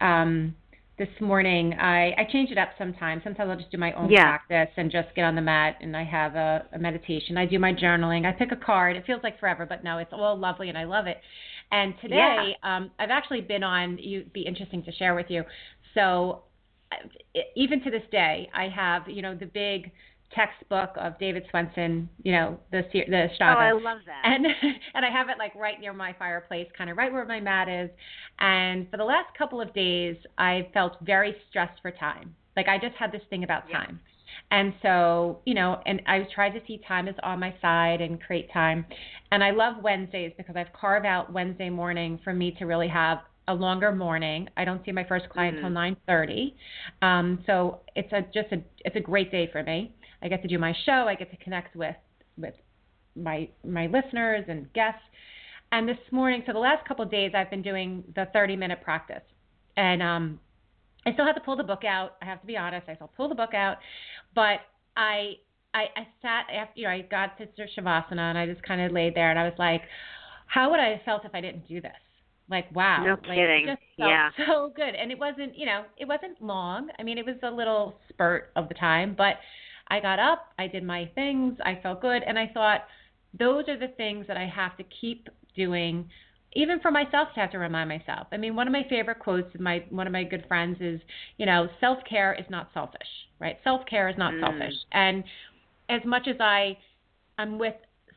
um 0.00 0.54
this 0.98 1.08
morning 1.20 1.74
I 1.74 2.12
I 2.18 2.24
change 2.32 2.50
it 2.50 2.58
up 2.58 2.70
sometimes. 2.76 3.22
Sometimes 3.22 3.48
I'll 3.48 3.56
just 3.56 3.70
do 3.70 3.78
my 3.78 3.92
own 3.92 4.10
Yeah. 4.10 4.38
practice 4.48 4.74
and 4.76 4.90
just 4.90 5.14
get 5.14 5.24
on 5.24 5.36
the 5.36 5.40
mat 5.40 5.76
and 5.80 5.96
I 5.96 6.02
have 6.04 6.34
a, 6.34 6.66
a 6.72 6.78
meditation. 6.78 7.36
I 7.38 7.46
do 7.46 7.58
my 7.60 7.72
journaling. 7.72 8.26
I 8.26 8.32
pick 8.32 8.50
a 8.50 8.56
card. 8.56 8.96
It 8.96 9.06
feels 9.06 9.22
like 9.22 9.38
forever, 9.38 9.64
but 9.64 9.84
no, 9.84 9.98
it's 9.98 10.12
all 10.12 10.36
lovely 10.36 10.68
and 10.68 10.76
I 10.76 10.84
love 10.84 11.06
it. 11.06 11.18
And 11.70 11.94
today, 12.00 12.56
um, 12.62 12.90
I've 12.98 13.10
actually 13.10 13.42
been 13.42 13.62
on. 13.62 13.98
You'd 13.98 14.32
be 14.32 14.42
interesting 14.42 14.82
to 14.84 14.92
share 14.92 15.14
with 15.14 15.26
you. 15.28 15.44
So, 15.94 16.42
even 17.54 17.82
to 17.84 17.90
this 17.90 18.02
day, 18.10 18.50
I 18.54 18.68
have 18.68 19.08
you 19.08 19.22
know 19.22 19.34
the 19.34 19.46
big 19.46 19.92
textbook 20.34 20.90
of 20.96 21.18
David 21.18 21.44
Swenson, 21.50 22.08
you 22.22 22.32
know 22.32 22.58
the 22.70 22.82
the 22.92 23.28
Oh, 23.40 23.46
I 23.46 23.72
love 23.72 23.98
that. 24.06 24.22
and 24.24 24.46
and 24.94 25.04
I 25.04 25.10
have 25.10 25.28
it 25.28 25.38
like 25.38 25.54
right 25.54 25.80
near 25.80 25.92
my 25.92 26.14
fireplace, 26.18 26.68
kind 26.76 26.90
of 26.90 26.96
right 26.96 27.12
where 27.12 27.24
my 27.24 27.40
mat 27.40 27.68
is. 27.68 27.90
And 28.38 28.90
for 28.90 28.96
the 28.96 29.04
last 29.04 29.28
couple 29.36 29.60
of 29.60 29.72
days, 29.74 30.16
I 30.36 30.68
felt 30.74 30.96
very 31.02 31.34
stressed 31.48 31.80
for 31.82 31.90
time. 31.90 32.34
Like 32.56 32.68
I 32.68 32.78
just 32.78 32.94
had 32.96 33.12
this 33.12 33.22
thing 33.30 33.44
about 33.44 33.64
Yeah. 33.68 33.78
time. 33.78 34.00
And 34.50 34.74
so, 34.82 35.40
you 35.46 35.54
know, 35.54 35.80
and 35.86 36.02
I 36.06 36.26
tried 36.34 36.50
to 36.50 36.60
see 36.66 36.80
time 36.86 37.08
is 37.08 37.14
on 37.22 37.40
my 37.40 37.54
side 37.62 38.00
and 38.00 38.20
create 38.22 38.52
time. 38.52 38.84
And 39.32 39.42
I 39.42 39.50
love 39.50 39.82
Wednesdays 39.82 40.32
because 40.36 40.56
I've 40.56 40.72
carved 40.72 41.06
out 41.06 41.32
Wednesday 41.32 41.70
morning 41.70 42.18
for 42.24 42.32
me 42.32 42.52
to 42.58 42.64
really 42.66 42.88
have 42.88 43.18
a 43.48 43.54
longer 43.54 43.92
morning. 43.92 44.48
I 44.56 44.64
don't 44.64 44.84
see 44.84 44.92
my 44.92 45.04
first 45.04 45.28
client 45.30 45.56
Mhm. 45.56 45.60
till 45.60 45.70
9:30. 45.70 46.54
Um, 47.00 47.42
so 47.46 47.80
it's 47.96 48.12
a 48.12 48.22
just 48.34 48.52
a 48.52 48.62
it's 48.84 48.96
a 48.96 49.00
great 49.00 49.30
day 49.30 49.46
for 49.50 49.62
me. 49.62 49.94
I 50.22 50.28
get 50.28 50.42
to 50.42 50.48
do 50.48 50.58
my 50.58 50.74
show. 50.84 51.06
I 51.08 51.14
get 51.14 51.30
to 51.30 51.36
connect 51.36 51.76
with 51.76 51.96
with 52.36 52.54
my 53.16 53.48
my 53.64 53.86
listeners 53.86 54.44
and 54.48 54.72
guests. 54.72 55.00
And 55.70 55.86
this 55.86 55.98
morning, 56.10 56.42
so 56.46 56.52
the 56.54 56.58
last 56.58 56.86
couple 56.88 57.04
of 57.04 57.10
days, 57.10 57.32
I've 57.34 57.50
been 57.50 57.62
doing 57.62 58.02
the 58.14 58.26
30 58.32 58.56
minute 58.56 58.80
practice, 58.82 59.22
and 59.76 60.02
um, 60.02 60.40
I 61.06 61.12
still 61.12 61.26
have 61.26 61.34
to 61.34 61.42
pull 61.42 61.56
the 61.56 61.64
book 61.64 61.84
out. 61.84 62.16
I 62.22 62.24
have 62.24 62.40
to 62.40 62.46
be 62.46 62.56
honest. 62.56 62.88
I 62.88 62.94
still 62.94 63.10
pull 63.16 63.28
the 63.28 63.34
book 63.34 63.54
out, 63.54 63.78
but 64.34 64.60
I 64.96 65.34
I, 65.74 65.84
I 65.96 66.06
sat 66.22 66.46
after 66.52 66.80
you 66.80 66.84
know 66.84 66.90
I 66.90 67.02
got 67.02 67.38
to 67.38 67.46
shavasana 67.46 68.18
and 68.18 68.38
I 68.38 68.46
just 68.46 68.62
kind 68.62 68.80
of 68.80 68.92
laid 68.92 69.14
there 69.14 69.30
and 69.30 69.38
I 69.38 69.44
was 69.44 69.58
like, 69.58 69.82
how 70.46 70.70
would 70.70 70.80
I 70.80 70.90
have 70.90 71.02
felt 71.04 71.24
if 71.24 71.34
I 71.34 71.40
didn't 71.40 71.68
do 71.68 71.80
this? 71.80 71.92
Like 72.50 72.74
wow, 72.74 73.04
No 73.04 73.10
like, 73.12 73.36
kidding. 73.36 73.66
Just 73.66 73.80
felt 73.96 74.10
Yeah. 74.10 74.30
so 74.46 74.72
good. 74.74 74.94
And 74.94 75.12
it 75.12 75.18
wasn't 75.18 75.56
you 75.56 75.66
know 75.66 75.84
it 75.98 76.08
wasn't 76.08 76.40
long. 76.42 76.88
I 76.98 77.02
mean 77.02 77.18
it 77.18 77.26
was 77.26 77.36
a 77.42 77.50
little 77.50 77.98
spurt 78.08 78.50
of 78.56 78.68
the 78.68 78.74
time, 78.74 79.14
but 79.16 79.36
I 79.90 80.00
got 80.00 80.18
up, 80.18 80.52
I 80.58 80.66
did 80.66 80.84
my 80.84 81.10
things, 81.14 81.56
I 81.64 81.78
felt 81.82 82.00
good, 82.00 82.22
and 82.26 82.38
I 82.38 82.50
thought 82.52 82.84
those 83.38 83.68
are 83.68 83.78
the 83.78 83.88
things 83.96 84.26
that 84.26 84.36
I 84.36 84.46
have 84.46 84.76
to 84.76 84.84
keep 85.00 85.28
doing 85.56 86.08
even 86.54 86.80
for 86.80 86.90
myself 86.90 87.28
to 87.34 87.40
have 87.40 87.50
to 87.50 87.58
remind 87.58 87.88
myself. 87.88 88.26
I 88.32 88.36
mean, 88.38 88.56
one 88.56 88.66
of 88.66 88.72
my 88.72 88.84
favorite 88.88 89.18
quotes 89.18 89.54
of 89.54 89.60
my 89.60 89.84
one 89.90 90.06
of 90.06 90.12
my 90.12 90.24
good 90.24 90.44
friends 90.48 90.78
is, 90.80 91.00
you 91.36 91.46
know, 91.46 91.68
self-care 91.78 92.34
is 92.34 92.46
not 92.48 92.70
selfish, 92.72 93.06
right? 93.38 93.58
Self-care 93.64 94.08
is 94.08 94.16
not 94.16 94.32
Mm. 94.32 94.40
selfish. 94.40 94.74
And 94.92 95.24
as 95.90 96.04
much 96.04 96.26
as 96.26 96.36
I 96.40 96.76
I'm 97.36 97.58
with 97.58 97.74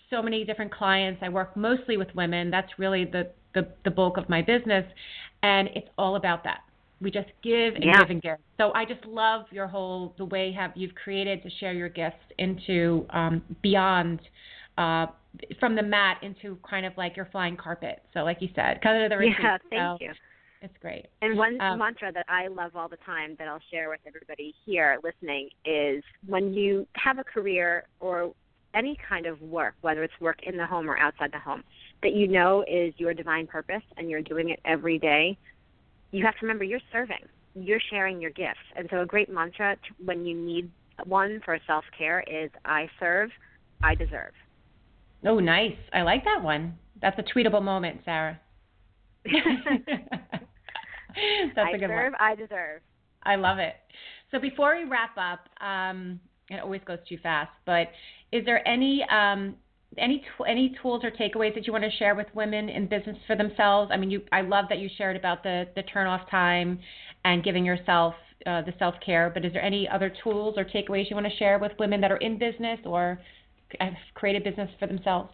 so 0.09 0.22
many 0.22 0.43
different 0.45 0.72
clients, 0.72 1.22
I 1.22 1.30
work 1.30 1.55
mostly 1.57 1.97
with 1.97 2.13
women. 2.15 2.49
That's 2.49 2.80
really 2.80 3.05
the 3.05 3.32
the, 3.53 3.67
the 3.84 3.91
bulk 3.91 4.15
of 4.15 4.30
my 4.30 4.41
business, 4.41 4.86
and 5.43 5.67
it's 5.76 5.89
all 5.97 6.15
about 6.15 6.43
that. 6.45 6.61
We 7.01 7.11
just 7.11 7.29
give 7.41 7.75
and 7.75 7.83
Yeah. 7.83 7.99
give 7.99 8.09
and 8.11 8.21
give. 8.21 8.37
So 8.57 8.71
I 8.73 8.85
just 8.85 9.03
love 9.05 9.45
your 9.51 9.67
whole 9.67 10.13
the 10.17 10.25
way 10.25 10.51
have 10.51 10.71
you've 10.75 10.95
created 10.95 11.41
to 11.43 11.49
share 11.49 11.73
your 11.73 11.89
gifts 11.89 12.23
into 12.37 13.05
um, 13.09 13.41
beyond 13.61 14.21
uh, 14.77 15.07
from 15.59 15.75
the 15.75 15.81
mat 15.83 16.17
into 16.21 16.57
kind 16.69 16.85
of 16.85 16.95
like 16.97 17.15
your 17.15 17.25
flying 17.31 17.57
carpet. 17.57 18.03
So 18.13 18.19
like 18.21 18.41
you 18.41 18.49
said, 18.55 18.81
kind 18.81 19.03
of 19.03 19.09
the 19.09 19.17
retreat. 19.17 19.37
Yeah, 19.41 19.57
thank 19.69 20.01
So 20.01 20.05
you. 20.05 20.13
It's 20.61 20.77
great. 20.79 21.07
And 21.23 21.37
one 21.37 21.59
Um, 21.59 21.79
mantra 21.79 22.11
that 22.11 22.25
I 22.29 22.47
love 22.47 22.75
all 22.75 22.87
the 22.87 22.97
time 22.97 23.35
that 23.39 23.47
I'll 23.47 23.63
share 23.71 23.89
with 23.89 24.01
everybody 24.05 24.53
here 24.63 24.99
listening 25.03 25.49
is 25.65 26.03
when 26.27 26.53
you 26.53 26.85
have 26.97 27.17
a 27.17 27.23
career 27.23 27.85
or 27.99 28.33
any 28.75 28.95
kind 29.09 29.25
of 29.25 29.41
work, 29.41 29.73
whether 29.81 30.03
it's 30.03 30.13
work 30.21 30.43
in 30.43 30.55
the 30.57 30.65
home 30.65 30.87
or 30.89 30.97
outside 30.99 31.31
the 31.31 31.39
home, 31.39 31.63
that 32.03 32.13
you 32.13 32.27
know 32.27 32.63
is 32.67 32.93
your 32.97 33.13
divine 33.13 33.47
purpose 33.47 33.81
and 33.97 34.09
you're 34.09 34.21
doing 34.21 34.49
it 34.49 34.59
every 34.63 34.99
day, 34.99 35.35
you 36.12 36.26
have 36.26 36.34
to 36.36 36.39
remember 36.41 36.64
you're 36.64 36.80
serving. 36.91 37.26
You're 37.55 37.82
sharing 37.89 38.22
your 38.22 38.32
gifts. 38.32 38.59
And 38.76 38.88
so 38.91 39.01
a 39.01 39.05
great 39.05 39.30
mantra 39.30 39.76
t- 39.76 40.03
when 40.03 40.26
you 40.26 40.36
need 40.36 40.70
one 41.05 41.41
for 41.43 41.57
self 41.68 41.84
care 41.97 42.24
is 42.28 42.49
I 42.66 42.89
serve, 42.99 43.30
I 43.84 43.95
deserve. 43.95 44.34
Oh, 45.26 45.39
nice. 45.39 45.76
I 45.93 46.01
like 46.01 46.24
that 46.26 46.41
one. 46.41 46.78
That's 47.01 47.18
a 47.20 47.24
tweetable 47.24 47.64
moment, 47.64 48.01
Sara. 48.05 48.39
That's 49.26 49.41
I 51.57 51.72
a 51.72 51.78
good 51.78 51.89
serve, 51.89 52.14
one. 52.14 52.16
I 52.20 52.36
deserve. 52.36 52.82
I 53.24 53.36
love 53.36 53.59
it. 53.59 53.76
So 54.32 54.39
before 54.39 54.76
we 54.78 54.86
wrap 54.86 55.16
up, 55.18 55.47
um, 55.66 56.20
it 56.49 56.59
always 56.62 56.82
goes 56.86 56.99
too 57.07 57.18
fast, 57.22 57.51
but 57.66 57.88
is 58.32 58.43
there 58.45 58.66
any 58.68 59.05
um, 59.12 59.55
any 59.97 60.23
any 60.47 60.75
tools 60.81 61.03
or 61.03 61.11
takeaways 61.11 61.53
that 61.55 61.67
you 61.67 61.73
want 61.73 61.83
to 61.83 61.91
share 61.97 62.15
with 62.15 62.27
women 62.33 62.69
in 62.69 62.87
business 62.87 63.17
for 63.27 63.35
themselves? 63.35 63.91
I 63.93 63.97
mean, 63.97 64.09
you 64.09 64.21
I 64.31 64.41
love 64.41 64.65
that 64.69 64.79
you 64.79 64.89
shared 64.97 65.15
about 65.15 65.43
the 65.43 65.65
the 65.75 65.83
turn 65.83 66.07
off 66.07 66.29
time 66.29 66.79
and 67.25 67.43
giving 67.43 67.65
yourself 67.65 68.13
uh, 68.45 68.61
the 68.61 68.73
self 68.79 68.95
care. 69.05 69.29
But 69.33 69.45
is 69.45 69.53
there 69.53 69.61
any 69.61 69.87
other 69.89 70.11
tools 70.23 70.55
or 70.57 70.65
takeaways 70.65 71.09
you 71.09 71.15
want 71.15 71.27
to 71.27 71.35
share 71.37 71.59
with 71.59 71.71
women 71.79 71.99
that 72.01 72.11
are 72.11 72.17
in 72.17 72.37
business 72.37 72.79
or 72.85 73.19
have 73.79 73.93
created 74.13 74.43
business 74.43 74.69
for 74.79 74.87
themselves? 74.87 75.29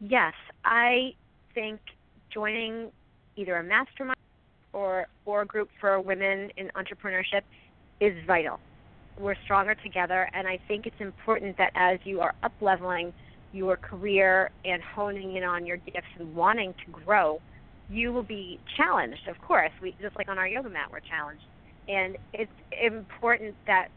Yes, 0.00 0.32
I 0.64 1.14
think 1.54 1.80
joining 2.32 2.90
either 3.36 3.56
a 3.56 3.62
mastermind 3.62 4.16
or 4.72 5.06
or 5.26 5.42
a 5.42 5.46
group 5.46 5.68
for 5.78 6.00
women 6.00 6.50
in 6.56 6.70
entrepreneurship 6.76 7.42
is 8.00 8.14
vital. 8.26 8.58
We're 9.20 9.36
stronger 9.44 9.74
together, 9.74 10.30
and 10.32 10.48
I 10.48 10.58
think 10.66 10.86
it's 10.86 11.00
important 11.00 11.58
that 11.58 11.72
as 11.74 11.98
you 12.04 12.20
are 12.20 12.34
up 12.42 12.52
leveling 12.62 13.12
your 13.52 13.76
career 13.76 14.50
and 14.64 14.82
honing 14.82 15.36
in 15.36 15.44
on 15.44 15.66
your 15.66 15.76
gifts 15.76 16.06
and 16.18 16.34
wanting 16.34 16.74
to 16.86 16.90
grow, 16.90 17.40
you 17.90 18.12
will 18.12 18.22
be 18.22 18.58
challenged. 18.76 19.28
Of 19.28 19.38
course, 19.46 19.72
we 19.82 19.94
just 20.00 20.16
like 20.16 20.28
on 20.28 20.38
our 20.38 20.48
yoga 20.48 20.70
mat, 20.70 20.88
we're 20.90 21.00
challenged, 21.00 21.42
and 21.86 22.16
it's 22.32 22.50
important 22.82 23.54
that 23.66 23.88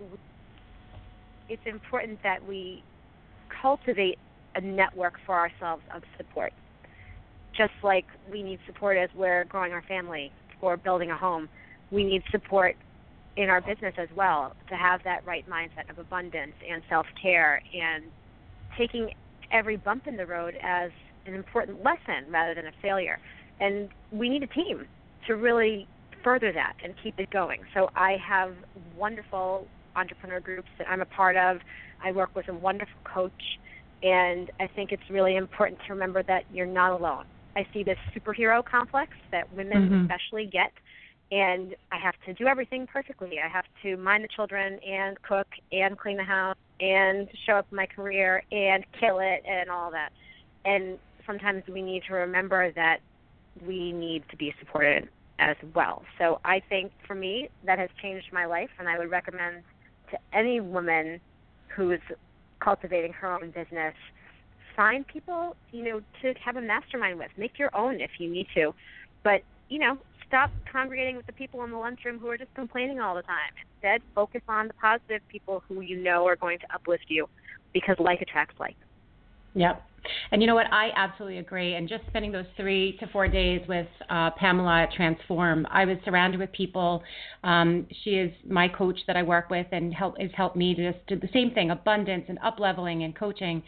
it's 1.47 1.65
important 1.65 2.21
that 2.24 2.45
we 2.45 2.84
cultivate 3.61 4.17
a 4.55 4.61
network 4.61 5.13
for 5.26 5.36
ourselves 5.36 5.84
of 5.95 6.01
support. 6.17 6.51
Just 7.55 7.74
like 7.82 8.05
we 8.30 8.43
need 8.43 8.59
support 8.65 8.97
as 8.97 9.09
we're 9.15 9.45
growing 9.45 9.71
our 9.71 9.84
family 9.84 10.34
or 10.59 10.76
building 10.76 11.11
a 11.11 11.17
home, 11.17 11.47
we 11.91 12.03
need 12.03 12.24
support 12.32 12.76
in 13.36 13.49
our 13.49 13.61
business 13.61 13.93
as 13.97 14.09
well 14.15 14.53
to 14.69 14.75
have 14.75 15.01
that 15.03 15.25
right 15.25 15.45
mindset 15.49 15.89
of 15.89 15.97
abundance 15.97 16.53
and 16.69 16.84
self 16.89 17.05
care 17.21 17.61
and 17.73 18.03
taking 18.77 19.09
every 19.51 19.77
bump 19.77 20.07
in 20.07 20.17
the 20.17 20.25
road 20.25 20.55
as 20.61 20.91
an 21.25 21.34
important 21.34 21.84
lesson 21.84 22.29
rather 22.29 22.53
than 22.53 22.67
a 22.67 22.71
failure. 22.81 23.19
And 23.59 23.89
we 24.11 24.29
need 24.29 24.43
a 24.43 24.47
team 24.47 24.88
to 25.27 25.36
really 25.36 25.88
further 26.23 26.51
that 26.51 26.73
and 26.84 26.93
keep 27.01 27.19
it 27.19 27.29
going. 27.31 27.59
So 27.73 27.89
I 27.95 28.17
have 28.25 28.55
wonderful 28.95 29.67
entrepreneur 29.95 30.39
groups 30.39 30.69
that 30.77 30.89
I'm 30.89 31.01
a 31.01 31.05
part 31.05 31.38
of. 31.38 31.57
I 32.03 32.11
work 32.11 32.29
with 32.36 32.47
a 32.49 32.53
wonderful 32.53 32.99
coach, 33.03 33.31
and 34.01 34.49
I 34.59 34.67
think 34.67 34.91
it's 34.91 35.09
really 35.09 35.36
important 35.36 35.79
to 35.88 35.93
remember 35.93 36.23
that 36.23 36.43
you're 36.51 36.65
not 36.65 36.91
alone. 36.99 37.25
I 37.55 37.65
see 37.73 37.84
this 37.84 37.97
superhero 38.15 38.65
complex 38.65 39.11
that 39.31 39.51
women 39.53 39.89
Mhm. 39.89 40.01
especially 40.01 40.45
get, 40.47 40.71
and 41.34 41.75
I 41.91 41.97
have 41.97 42.13
to 42.27 42.34
do 42.34 42.45
everything 42.45 42.86
perfectly. 42.86 43.39
I 43.43 43.47
have 43.47 43.65
to 43.81 43.97
mind 43.97 44.23
the 44.23 44.27
children 44.27 44.79
and 44.88 45.19
cook 45.23 45.47
and 45.71 45.97
clean 45.97 46.17
the 46.17 46.23
house 46.23 46.57
and 46.79 47.27
show 47.45 47.53
up 47.53 47.65
in 47.71 47.75
my 47.75 47.88
career 47.88 48.43
and 48.51 48.86
kill 48.99 49.19
it 49.19 49.43
and 49.47 49.67
all 49.69 49.89
that. 49.91 50.11
And 50.63 50.99
sometimes 51.25 51.63
we 51.67 51.81
need 51.81 52.03
to 52.07 52.13
remember 52.13 52.71
that 52.73 52.99
we 53.65 53.91
need 53.91 54.23
to 54.29 54.38
be 54.38 54.53
supported 54.59 55.09
as 55.39 55.55
well. 55.73 56.03
So 56.19 56.39
I 56.45 56.61
think 56.69 56.91
for 57.07 57.15
me 57.15 57.49
that 57.65 57.79
has 57.79 57.89
changed 57.99 58.27
my 58.31 58.45
life 58.45 58.69
and 58.77 58.88
I 58.88 58.99
would 58.99 59.09
recommend 59.09 59.63
to 60.11 60.19
any 60.34 60.59
woman 60.59 61.19
who's 61.75 62.01
cultivating 62.59 63.11
her 63.13 63.34
own 63.34 63.49
business 63.49 63.95
find 64.75 65.07
people, 65.07 65.55
you 65.71 65.84
know, 65.84 66.01
to 66.21 66.34
have 66.43 66.57
a 66.57 66.61
mastermind 66.61 67.17
with. 67.17 67.31
Make 67.38 67.57
your 67.57 67.75
own 67.75 68.01
if 68.01 68.11
you 68.19 68.29
need 68.29 68.47
to. 68.53 68.73
But, 69.23 69.41
you 69.69 69.79
know, 69.79 69.97
stop 70.34 70.49
congregating 70.71 71.15
with 71.15 71.27
the 71.27 71.34
people 71.34 71.63
in 71.63 71.69
the 71.69 71.77
lunchroom 71.77 72.17
who 72.17 72.27
are 72.27 72.39
just 72.39 72.51
complaining 72.55 72.99
all 72.99 73.13
the 73.13 73.21
time. 73.21 73.53
Instead, 73.75 74.01
focus 74.15 74.41
on 74.47 74.67
the 74.67 74.73
positive 74.73 75.21
people 75.29 75.61
who 75.67 75.81
you 75.81 75.95
know 75.95 76.25
are 76.25 76.36
going 76.36 76.57
to 76.57 76.65
uplift 76.73 77.05
you 77.07 77.29
because 77.71 77.95
like 77.99 78.19
attracts 78.19 78.55
like. 78.59 78.75
Yep. 79.53 79.84
And 80.31 80.41
you 80.41 80.47
know 80.47 80.55
what? 80.55 80.65
I 80.71 80.89
absolutely 80.95 81.38
agree. 81.38 81.75
And 81.75 81.88
just 81.88 82.03
spending 82.07 82.31
those 82.31 82.47
three 82.57 82.97
to 82.99 83.05
four 83.07 83.27
days 83.27 83.61
with 83.69 83.86
uh, 84.09 84.31
Pamela 84.31 84.81
at 84.81 84.93
Transform, 84.93 85.67
I 85.69 85.86
was 85.86 85.97
surrounded 86.03 86.39
with 86.39 86.51
people. 86.51 87.03
Um, 87.43 87.86
she 88.03 88.15
is 88.15 88.31
my 88.49 88.67
coach 88.67 88.97
that 89.05 89.15
I 89.15 89.21
work 89.21 89.51
with 89.51 89.67
and 89.71 89.93
help 89.93 90.19
has 90.19 90.31
helped 90.36 90.55
me 90.55 90.73
to 90.73 90.91
just 90.91 91.05
do 91.05 91.19
the 91.19 91.29
same 91.31 91.51
thing: 91.51 91.69
abundance 91.69 92.25
and 92.27 92.39
up 92.43 92.59
leveling 92.59 93.03
and 93.03 93.15
coaching. 93.15 93.61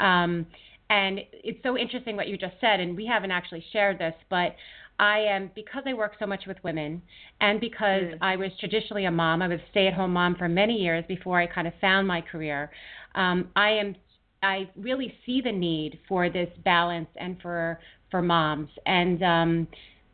Um, 0.00 0.46
and 0.90 1.20
it's 1.32 1.62
so 1.62 1.76
interesting 1.76 2.16
what 2.16 2.28
you 2.28 2.36
just 2.36 2.54
said. 2.60 2.80
And 2.80 2.96
we 2.96 3.06
haven't 3.06 3.30
actually 3.30 3.64
shared 3.72 3.98
this, 3.98 4.14
but 4.30 4.56
I 4.98 5.18
am 5.20 5.50
because 5.54 5.84
I 5.86 5.94
work 5.94 6.12
so 6.18 6.26
much 6.26 6.44
with 6.46 6.56
women, 6.64 7.02
and 7.40 7.60
because 7.60 8.02
Mm. 8.02 8.18
I 8.20 8.36
was 8.36 8.50
traditionally 8.58 9.04
a 9.04 9.10
mom. 9.10 9.42
I 9.42 9.48
was 9.48 9.60
a 9.60 9.70
stay-at-home 9.70 10.12
mom 10.12 10.34
for 10.34 10.48
many 10.48 10.74
years 10.74 11.04
before 11.06 11.38
I 11.40 11.46
kind 11.46 11.68
of 11.68 11.74
found 11.80 12.06
my 12.08 12.20
career. 12.20 12.70
Um, 13.14 13.48
I 13.56 13.70
am 13.70 13.96
I 14.42 14.68
really 14.76 15.12
see 15.26 15.40
the 15.40 15.50
need 15.52 15.98
for 16.08 16.30
this 16.30 16.48
balance 16.64 17.08
and 17.16 17.40
for 17.42 17.80
for 18.10 18.22
moms. 18.22 18.70
And 18.86 19.22
um, 19.22 19.68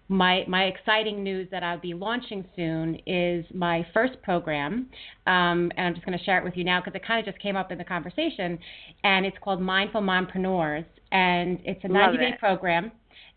my 0.08 0.44
my 0.48 0.64
exciting 0.64 1.22
news 1.22 1.48
that 1.50 1.62
I'll 1.62 1.80
be 1.80 1.94
launching 1.94 2.44
soon 2.56 2.98
is 3.06 3.44
my 3.54 3.86
first 3.94 4.20
program, 4.22 4.88
um, 5.26 5.70
and 5.76 5.86
I'm 5.86 5.94
just 5.94 6.04
going 6.06 6.18
to 6.18 6.24
share 6.24 6.38
it 6.38 6.44
with 6.44 6.56
you 6.56 6.64
now 6.64 6.80
because 6.80 6.94
it 6.94 7.06
kind 7.06 7.20
of 7.20 7.26
just 7.32 7.42
came 7.42 7.56
up 7.56 7.72
in 7.72 7.78
the 7.78 7.84
conversation, 7.84 8.58
and 9.02 9.24
it's 9.26 9.36
called 9.42 9.60
Mindful 9.62 10.02
Mompreneurs, 10.02 10.84
and 11.12 11.58
it's 11.64 11.82
a 11.84 11.88
Love 11.88 12.12
90 12.12 12.18
day 12.18 12.28
it. 12.34 12.38
program. 12.38 12.92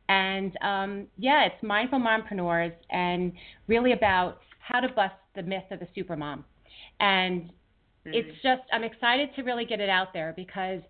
And 0.10 0.58
um, 0.62 1.08
yeah, 1.18 1.46
it's 1.46 1.62
Mindful 1.64 2.00
Mompreneurs, 2.00 2.74
and 2.90 3.34
really 3.68 3.92
about 3.92 4.40
how 4.60 4.80
to 4.80 4.88
bust 4.90 5.16
the 5.36 5.44
myth 5.44 5.64
of 5.72 5.80
the 5.80 5.88
supermom. 5.96 6.44
And 7.00 7.52
it's 8.06 8.42
just 8.42 8.62
I'm 8.72 8.84
excited 8.84 9.30
to 9.36 9.42
really 9.44 9.66
get 9.66 9.80
it 9.80 9.90
out 9.90 10.14
there 10.14 10.34
because 10.36 10.82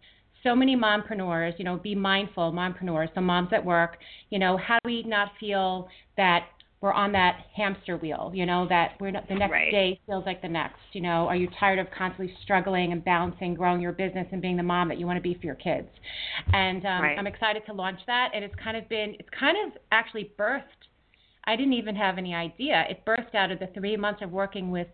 so 0.43 0.55
many 0.55 0.76
mompreneurs, 0.76 1.53
you 1.57 1.65
know, 1.65 1.78
be 1.78 1.95
mindful 1.95 2.51
mompreneurs, 2.51 3.09
so 3.15 3.22
moms 3.22 3.49
at 3.51 3.63
work, 3.63 3.97
you 4.30 4.39
know, 4.39 4.57
how 4.57 4.78
do 4.84 4.88
we 4.88 5.03
not 5.03 5.32
feel 5.39 5.88
that 6.15 6.45
we're 6.82 6.93
on 6.93 7.11
that 7.13 7.39
hamster 7.55 7.97
wheel, 7.97 8.32
you 8.34 8.45
know, 8.45 8.67
that 8.69 8.91
we're 8.99 9.11
not, 9.11 9.28
the 9.28 9.36
next 9.36 9.51
Right. 9.51 9.71
day 9.71 9.99
feels 10.05 10.25
like 10.25 10.41
the 10.41 10.47
next, 10.47 10.80
you 10.93 11.01
know, 11.01 11.28
are 11.28 11.36
you 11.36 11.47
tired 11.59 11.80
of 11.80 11.88
constantly 11.97 12.36
struggling 12.43 12.91
and 12.91 13.03
balancing 13.03 13.55
growing 13.55 13.82
your 13.82 13.91
business 13.93 14.28
and 14.32 14.41
being 14.41 14.57
the 14.57 14.63
mom 14.63 14.88
that 14.89 14.99
you 14.99 15.05
want 15.05 15.17
to 15.17 15.21
be 15.21 15.34
for 15.34 15.45
your 15.45 15.55
kids? 15.55 15.88
And 16.53 16.86
um, 16.86 17.01
Right. 17.01 17.17
I'm 17.17 17.28
excited 17.28 17.63
to 17.65 17.73
launch 17.73 17.99
that 18.05 18.30
and 18.34 18.43
it's 18.43 18.55
kind 18.63 18.78
of 18.78 18.88
been 18.89 19.15
it's 19.19 19.30
kind 19.38 19.57
of 19.65 19.82
actually 19.91 20.32
birthed 20.38 20.63
I 21.47 21.55
didn't 21.55 21.73
even 21.73 21.95
have 21.95 22.17
any 22.17 22.36
idea. 22.36 22.84
It 22.89 23.05
birthed 23.05 23.34
out 23.34 23.51
of 23.51 23.59
the 23.59 23.67
three 23.67 23.95
months 23.95 24.21
of 24.21 24.32
working 24.32 24.69
with 24.69 24.88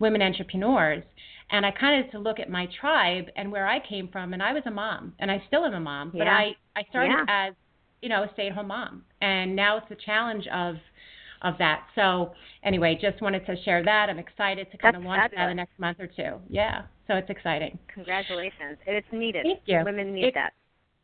women 0.00 0.20
entrepreneurs. 0.20 1.04
And 1.52 1.64
I 1.64 1.70
kind 1.70 2.00
of 2.00 2.06
had 2.06 2.12
to 2.12 2.18
look 2.18 2.40
at 2.40 2.50
my 2.50 2.66
tribe 2.80 3.26
and 3.36 3.50
where 3.50 3.66
I 3.66 3.78
came 3.80 4.08
from. 4.08 4.32
And 4.32 4.42
I 4.42 4.52
was 4.52 4.62
a 4.66 4.70
mom, 4.70 5.14
and 5.20 5.30
I 5.30 5.42
still 5.46 5.64
am 5.64 5.74
a 5.74 5.80
mom. 5.80 6.10
But 6.10 6.26
I, 6.26 6.56
I 6.76 6.82
started 6.90 7.12
Yeah. 7.12 7.24
as, 7.28 7.54
you 8.02 8.08
know, 8.08 8.24
a 8.24 8.30
stay 8.32 8.48
at 8.48 8.54
home 8.54 8.68
mom. 8.68 9.04
And 9.20 9.54
now 9.54 9.76
it's 9.76 9.88
the 9.88 9.96
challenge 10.04 10.46
of 10.48 10.76
of 11.42 11.54
that. 11.58 11.86
So 11.94 12.32
anyway, 12.62 12.98
just 13.00 13.20
wanted 13.22 13.46
to 13.46 13.56
share 13.64 13.82
that. 13.84 14.08
I'm 14.10 14.18
excited 14.18 14.70
to 14.72 14.78
kind 14.78 14.94
That's 14.94 15.02
of 15.02 15.06
launch 15.06 15.32
that 15.34 15.42
in 15.42 15.48
the 15.48 15.54
next 15.54 15.78
month 15.78 15.98
or 16.00 16.06
two. 16.06 16.36
Yeah. 16.48 16.82
So 17.06 17.14
it's 17.14 17.30
exciting. 17.30 17.78
Congratulations. 17.92 18.78
And 18.86 18.96
it's 18.96 19.06
needed. 19.12 19.44
Thank 19.44 19.60
you. 19.66 19.82
Women 19.84 20.14
need 20.14 20.26
It- 20.26 20.34
that. 20.34 20.52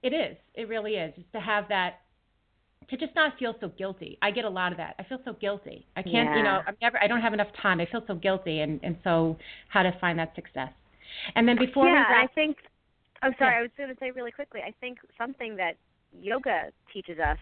It 0.03 0.13
is. 0.13 0.37
It 0.55 0.69
really 0.69 0.93
is. 0.97 1.13
Just 1.17 1.33
to 1.33 1.41
have 1.41 1.69
that, 1.69 2.01
to 2.91 2.97
just 2.97 3.15
not 3.17 3.37
feel 3.39 3.57
so 3.61 3.69
guilty. 3.71 4.19
I 4.23 4.31
get 4.31 4.45
a 4.45 4.49
lot 4.49 4.71
of 4.71 4.79
that. 4.79 4.95
I 5.01 5.03
feel 5.03 5.19
so 5.25 5.33
guilty. 5.33 5.85
I 5.97 6.03
can't, 6.03 6.37
you 6.37 6.45
know, 6.45 6.63
I'm 6.65 6.77
never. 6.81 7.03
I 7.03 7.09
don't 7.09 7.23
have 7.23 7.33
enough 7.33 7.49
time. 7.61 7.81
I 7.81 7.87
feel 7.87 8.05
so 8.07 8.15
guilty, 8.15 8.61
and 8.61 8.79
and 8.85 8.97
so 9.03 9.37
how 9.69 9.83
to 9.83 9.91
find 10.01 10.17
that 10.21 10.35
success. 10.37 10.71
And 11.35 11.49
then 11.49 11.57
before 11.59 11.89
yeah, 11.89 12.05
we 12.09 12.15
and 12.15 12.29
I 12.31 12.33
think. 12.35 12.59
I'm 13.23 13.35
sorry. 13.39 13.55
Yeah. 13.55 13.59
I 13.59 13.63
was 13.63 13.71
going 13.77 13.89
to 13.89 13.97
say 13.99 14.13
really 14.13 14.31
quickly. 14.31 14.61
I 14.65 14.73
think 14.81 14.99
something 15.19 15.57
that 15.57 15.77
yoga 16.21 16.71
teaches 16.93 17.19
us, 17.19 17.39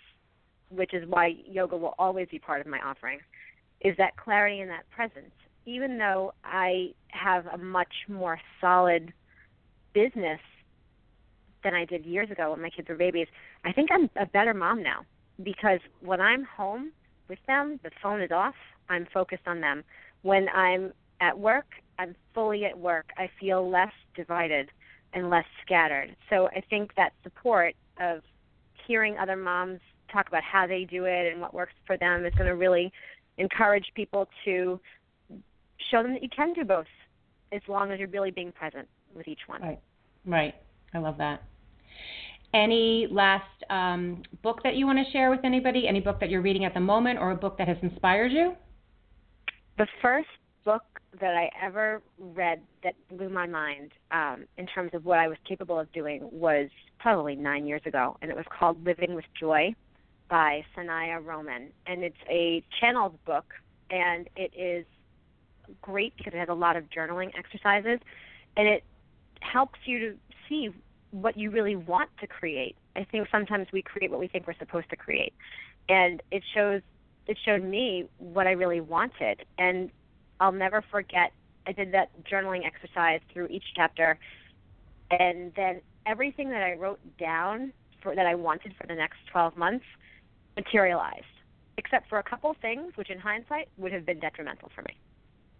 which 0.70 0.94
is 0.94 1.08
why 1.08 1.34
yoga 1.46 1.76
will 1.76 1.94
always 1.98 2.28
be 2.30 2.38
part 2.38 2.60
of 2.60 2.66
my 2.66 2.78
offering, 2.80 3.18
is 3.80 3.96
that 3.98 4.16
clarity 4.16 4.60
and 4.60 4.70
that 4.70 4.88
presence. 4.90 5.32
Even 5.66 5.98
though 5.98 6.32
I 6.44 6.90
have 7.08 7.46
a 7.46 7.58
much 7.58 7.92
more 8.08 8.38
solid 8.60 9.12
business 9.92 10.40
than 11.62 11.74
I 11.74 11.84
did 11.84 12.04
years 12.04 12.30
ago 12.30 12.50
when 12.50 12.60
my 12.60 12.70
kids 12.70 12.88
were 12.88 12.96
babies, 12.96 13.28
I 13.64 13.72
think 13.72 13.90
I'm 13.92 14.10
a 14.16 14.26
better 14.26 14.52
mom 14.52 14.82
now 14.82 15.06
because 15.42 15.80
when 16.00 16.20
I'm 16.20 16.44
home 16.44 16.92
with 17.28 17.38
them, 17.46 17.80
the 17.82 17.90
phone 18.02 18.20
is 18.20 18.30
off. 18.30 18.54
I'm 18.88 19.06
focused 19.12 19.46
on 19.46 19.60
them. 19.60 19.82
When 20.22 20.48
I'm 20.50 20.92
at 21.20 21.38
work, 21.38 21.66
I'm 21.98 22.14
fully 22.34 22.64
at 22.64 22.78
work. 22.78 23.06
I 23.16 23.30
feel 23.40 23.68
less 23.68 23.92
divided 24.14 24.68
and 25.14 25.30
less 25.30 25.46
scattered. 25.64 26.14
So 26.28 26.48
I 26.48 26.62
think 26.68 26.94
that 26.96 27.12
support 27.22 27.74
of 27.98 28.22
hearing 28.86 29.16
other 29.16 29.36
moms 29.36 29.80
talk 30.12 30.28
about 30.28 30.42
how 30.42 30.66
they 30.66 30.84
do 30.84 31.04
it 31.04 31.32
and 31.32 31.40
what 31.40 31.54
works 31.54 31.72
for 31.86 31.96
them 31.96 32.24
is 32.24 32.32
going 32.34 32.46
to 32.46 32.56
really 32.56 32.92
encourage 33.38 33.84
people 33.94 34.28
to 34.44 34.80
show 35.90 36.02
them 36.02 36.12
that 36.12 36.22
you 36.22 36.28
can 36.34 36.52
do 36.52 36.64
both 36.64 36.86
as 37.52 37.60
long 37.68 37.90
as 37.90 37.98
you're 37.98 38.08
really 38.08 38.30
being 38.30 38.52
present 38.52 38.88
with 39.14 39.28
each 39.28 39.40
one. 39.46 39.62
right, 39.62 39.80
right. 40.26 40.54
I 40.92 40.98
love 40.98 41.18
that. 41.18 41.42
Any 42.52 43.08
last 43.10 43.44
um, 43.68 44.22
book 44.42 44.60
that 44.62 44.76
you 44.76 44.86
want 44.86 45.04
to 45.04 45.12
share 45.12 45.30
with 45.30 45.40
anybody? 45.44 45.88
Any 45.88 46.00
book 46.00 46.20
that 46.20 46.30
you're 46.30 46.40
reading 46.40 46.64
at 46.64 46.72
the 46.72 46.80
moment, 46.80 47.18
or 47.18 47.32
a 47.32 47.36
book 47.36 47.58
that 47.58 47.66
has 47.66 47.76
inspired 47.82 48.30
you? 48.30 48.54
The 49.76 49.88
first 50.00 50.28
book 50.64 50.82
that 51.20 51.34
I 51.34 51.50
ever 51.60 52.00
read 52.18 52.60
that 52.84 52.94
blew 53.08 53.28
my 53.28 53.46
mind 53.46 53.92
um, 54.12 54.44
in 54.56 54.66
terms 54.66 54.90
of 54.94 55.04
what 55.04 55.18
I 55.18 55.26
was 55.26 55.36
capable 55.48 55.78
of 55.78 55.90
doing 55.92 56.28
was 56.30 56.68
probably 57.00 57.34
nine 57.34 57.66
years 57.66 57.82
ago, 57.86 58.16
and 58.22 58.30
it 58.30 58.36
was 58.36 58.46
called 58.56 58.84
Living 58.84 59.14
with 59.14 59.24
Joy 59.38 59.74
by 60.28 60.64
Sanaya 60.76 61.24
Roman. 61.24 61.70
And 61.86 62.02
it's 62.02 62.16
a 62.28 62.62
channeled 62.80 63.22
book, 63.24 63.54
and 63.90 64.28
it 64.36 64.52
is 64.56 64.86
great 65.82 66.16
because 66.16 66.34
it 66.34 66.38
has 66.38 66.48
a 66.48 66.54
lot 66.54 66.76
of 66.76 66.84
journaling 66.90 67.30
exercises, 67.36 68.00
and 68.56 68.68
it 68.68 68.84
helps 69.40 69.78
you 69.84 69.98
to 70.00 70.16
see 70.48 70.70
what 71.10 71.36
you 71.36 71.50
really 71.50 71.76
want 71.76 72.10
to 72.20 72.26
create. 72.26 72.76
I 72.96 73.04
think 73.04 73.28
sometimes 73.30 73.68
we 73.72 73.82
create 73.82 74.10
what 74.10 74.20
we 74.20 74.28
think 74.28 74.46
we're 74.46 74.58
supposed 74.58 74.90
to 74.90 74.96
create, 74.96 75.32
and 75.88 76.22
it 76.30 76.42
shows 76.54 76.82
it 77.26 77.38
showed 77.44 77.62
me 77.62 78.06
what 78.18 78.46
I 78.46 78.52
really 78.52 78.80
wanted. 78.80 79.44
And 79.58 79.90
I'll 80.40 80.52
never 80.52 80.82
forget, 80.90 81.32
I 81.66 81.72
did 81.72 81.92
that 81.92 82.10
journaling 82.24 82.66
exercise 82.66 83.20
through 83.32 83.46
each 83.46 83.64
chapter. 83.74 84.18
And 85.10 85.52
then 85.54 85.80
everything 86.06 86.50
that 86.50 86.62
I 86.62 86.74
wrote 86.74 87.00
down 87.18 87.72
for 88.02 88.14
that 88.14 88.26
I 88.26 88.34
wanted 88.34 88.74
for 88.78 88.86
the 88.86 88.94
next 88.94 89.18
12 89.32 89.56
months 89.56 89.86
materialized, 90.56 91.24
except 91.78 92.08
for 92.08 92.18
a 92.18 92.22
couple 92.22 92.54
things 92.60 92.92
which, 92.96 93.10
in 93.10 93.18
hindsight, 93.18 93.68
would 93.76 93.92
have 93.92 94.06
been 94.06 94.20
detrimental 94.20 94.70
for 94.74 94.82
me. 94.82 94.96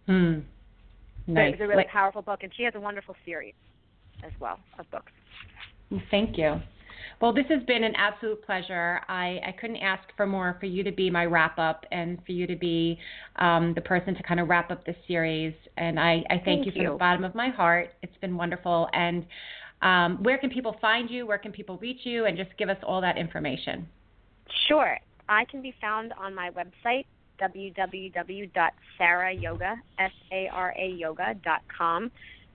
Hmm. 0.07 0.39
But 1.27 1.33
Nice. 1.33 1.47
it 1.47 1.51
was 1.59 1.61
a 1.61 1.67
really 1.67 1.75
Like- 1.77 1.89
powerful 1.89 2.21
book, 2.21 2.43
and 2.43 2.53
she 2.55 2.63
has 2.63 2.75
a 2.75 2.79
wonderful 2.79 3.15
series 3.25 3.55
as 4.23 4.31
well 4.39 4.59
of 4.77 4.89
books. 4.91 5.11
Thank 6.11 6.37
you. 6.37 6.61
Well, 7.21 7.31
this 7.33 7.45
has 7.47 7.63
been 7.63 7.83
an 7.83 7.95
absolute 7.95 8.43
pleasure. 8.45 9.01
I, 9.07 9.39
I 9.45 9.53
couldn't 9.53 9.77
ask 9.77 10.03
for 10.17 10.25
more 10.25 10.57
for 10.59 10.65
you 10.65 10.83
to 10.83 10.91
be 10.91 11.09
my 11.09 11.25
wrap 11.25 11.57
up 11.57 11.85
and 11.91 12.19
for 12.25 12.33
you 12.33 12.45
to 12.45 12.55
be 12.55 12.99
um, 13.37 13.73
the 13.73 13.81
person 13.81 14.15
to 14.15 14.23
kind 14.23 14.39
of 14.39 14.49
wrap 14.49 14.69
up 14.69 14.85
this 14.85 14.97
series. 15.07 15.53
And 15.77 15.99
I, 15.99 16.23
I 16.29 16.35
thank, 16.35 16.43
Thank 16.43 16.65
you 16.65 16.71
from 16.73 16.93
the 16.93 16.97
bottom 16.97 17.23
of 17.23 17.33
my 17.33 17.49
heart. 17.49 17.93
It's 18.01 18.17
been 18.17 18.35
wonderful. 18.35 18.89
And 18.93 19.25
um, 19.81 20.23
where 20.23 20.37
can 20.37 20.49
people 20.49 20.75
find 20.81 21.09
you? 21.09 21.25
Where 21.25 21.37
can 21.37 21.51
people 21.51 21.77
reach 21.77 22.01
you? 22.03 22.25
And 22.25 22.35
just 22.37 22.49
give 22.57 22.69
us 22.69 22.77
all 22.83 22.99
that 23.01 23.17
information. 23.17 23.87
Sure. 24.67 24.97
I 25.27 25.45
can 25.45 25.61
be 25.61 25.73
found 25.81 26.13
on 26.13 26.35
my 26.35 26.51
website, 26.51 27.05
www.sarayoga, 27.41 29.75
S-A-R-A 29.99 30.95
yoga.com. 30.97 32.11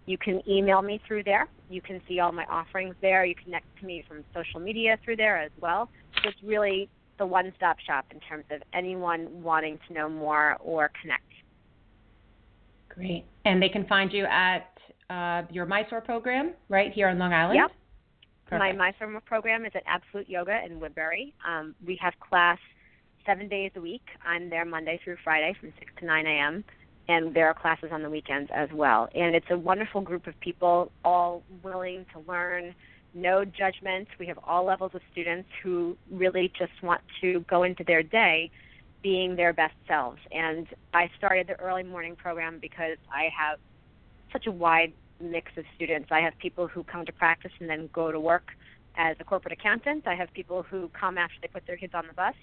You 0.07 0.17
can 0.19 0.41
email 0.49 0.83
me 0.83 1.01
through 1.07 1.25
there. 1.25 1.49
You 1.69 1.81
can 1.81 2.01
see 2.09 2.21
all 2.21 2.33
my 2.33 2.45
offerings 2.47 2.95
there. 3.01 3.25
You 3.25 3.35
connect 3.35 3.67
to 3.81 3.87
me 3.87 4.05
from 4.09 4.25
social 4.35 4.61
media 4.61 4.99
through 5.05 5.17
there 5.17 5.39
as 5.39 5.51
well. 5.61 5.89
So 6.23 6.31
it's 6.31 6.43
really 6.43 6.89
the 7.19 7.27
one-stop 7.27 7.79
shop 7.81 8.07
in 8.11 8.21
terms 8.21 8.45
of 8.51 8.63
anyone 8.73 9.43
wanting 9.43 9.79
to 9.89 9.95
know 9.95 10.09
more 10.09 10.57
or 10.61 10.91
connect. 11.01 11.25
Great. 12.89 13.25
And 13.45 13.63
they 13.63 13.69
can 13.69 13.87
find 13.87 14.13
you 14.13 14.25
at 14.25 14.67
uh, 15.11 15.43
your 15.51 15.67
Mysore 15.67 16.01
program 16.01 16.55
right 16.69 16.93
here 16.93 17.09
on 17.09 17.19
Long 17.19 17.33
Island? 17.33 17.57
Yep. 17.57 17.73
Perfect. 18.51 18.79
My 18.79 18.93
My 19.07 19.21
program 19.21 19.65
is 19.65 19.73
at 19.77 19.85
Absolute 19.87 20.29
Yoga 20.29 20.61
in 20.65 20.81
Woodbury. 20.81 21.33
Um, 21.47 21.75
we 21.87 21.97
have 22.03 22.15
class 22.19 22.59
seven 23.25 23.49
days 23.49 23.71
a 23.77 23.81
week. 23.81 24.03
I'm 24.27 24.51
there 24.51 24.65
Monday 24.65 25.01
through 25.05 25.19
Friday 25.23 25.55
from 25.61 25.73
6 25.79 25.93
to 26.01 26.05
9 26.05 26.27
a.m. 26.27 26.65
And 27.09 27.33
there 27.33 27.47
are 27.47 27.55
classes 27.55 27.91
on 27.93 28.03
the 28.03 28.11
weekends 28.11 28.51
as 28.53 28.69
well. 28.73 29.09
And 29.15 29.37
it's 29.37 29.47
a 29.51 29.59
wonderful 29.59 30.01
group 30.01 30.27
of 30.27 30.39
people, 30.41 30.91
all 31.05 31.45
willing 31.63 32.07
to 32.13 32.21
learn, 32.29 32.75
no 33.15 33.45
judgments. 33.45 34.11
We 34.19 34.27
have 34.27 34.39
all 34.45 34.65
levels 34.65 34.93
of 34.95 35.01
students 35.13 35.49
who 35.63 35.97
really 36.11 36.53
just 36.59 36.73
want 36.83 37.03
to 37.21 37.45
go 37.49 37.63
into 37.63 37.85
their 37.85 38.03
day 38.03 38.51
being 39.01 39.37
their 39.37 39.53
best 39.53 39.75
selves. 39.87 40.19
And 40.33 40.67
I 40.93 41.09
started 41.17 41.47
the 41.47 41.59
early 41.61 41.85
morning 41.85 42.17
program 42.17 42.59
because 42.61 42.99
I 43.13 43.29
have 43.37 43.61
such 44.33 44.47
a 44.47 44.53
wide 44.53 44.93
mix 45.21 45.53
of 45.57 45.65
students. 45.77 46.09
I 46.11 46.21
have 46.21 46.33
people 46.39 46.67
who 46.67 46.85
come 46.85 47.05
to 47.07 47.13
practice 47.13 47.53
and 47.61 47.69
then 47.69 47.89
go 47.93 48.11
to 48.11 48.21
work 48.21 48.49
as 48.97 49.17
a 49.21 49.25
corporate 49.25 49.53
accountant. 49.53 50.07
I 50.07 50.15
have 50.15 50.33
people 50.33 50.63
who 50.63 50.91
come 50.99 51.19
after 51.19 51.35
they 51.43 51.49
put 51.49 51.67
their 51.67 51.77
kids 51.77 51.93
on 51.95 52.07
the 52.07 52.15
bus, 52.15 52.35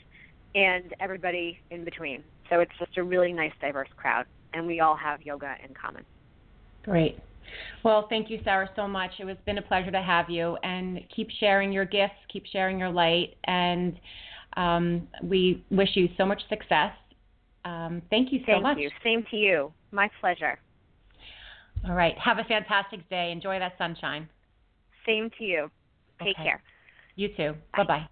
and 0.55 0.93
everybody 0.99 1.59
in 1.71 1.83
between. 1.83 2.23
So 2.49 2.59
it's 2.59 2.71
just 2.79 2.97
a 2.97 3.03
really 3.03 3.33
nice, 3.33 3.51
diverse 3.59 3.89
crowd, 3.97 4.25
and 4.53 4.65
we 4.65 4.79
all 4.79 4.95
have 4.95 5.21
yoga 5.21 5.55
in 5.67 5.73
common. 5.73 6.03
Great. 6.83 7.19
Well, 7.83 8.07
thank 8.09 8.29
you, 8.29 8.39
Sara, 8.43 8.69
so 8.75 8.87
much. 8.87 9.11
It 9.19 9.27
has 9.27 9.37
been 9.45 9.57
a 9.57 9.61
pleasure 9.61 9.91
to 9.91 10.01
have 10.01 10.29
you, 10.29 10.57
and 10.63 10.99
keep 11.13 11.29
sharing 11.39 11.71
your 11.71 11.85
gifts, 11.85 12.15
keep 12.31 12.45
sharing 12.45 12.79
your 12.79 12.89
light, 12.89 13.35
and 13.45 13.99
um, 14.55 15.07
we 15.23 15.63
wish 15.69 15.89
you 15.95 16.09
so 16.17 16.25
much 16.25 16.41
success. 16.49 16.91
Um, 17.65 18.01
thank 18.09 18.31
you 18.31 18.39
so 18.39 18.53
Thank 18.53 18.63
much. 18.63 18.77
Thank 18.77 18.83
you. 18.83 18.89
Same 19.03 19.25
to 19.31 19.37
you. 19.37 19.73
My 19.91 20.09
pleasure. 20.21 20.59
All 21.85 21.95
right. 21.95 22.17
Have 22.17 22.37
a 22.39 22.43
fantastic 22.43 23.07
day. 23.09 23.31
Enjoy 23.31 23.59
that 23.59 23.73
sunshine. 23.77 24.27
Same 25.05 25.29
to 25.37 25.43
you. 25.43 25.71
Take 26.19 26.35
Okay. 26.35 26.43
care. 26.43 26.61
You 27.15 27.29
too. 27.35 27.55
Bye. 27.75 27.83
Bye. 27.83 28.07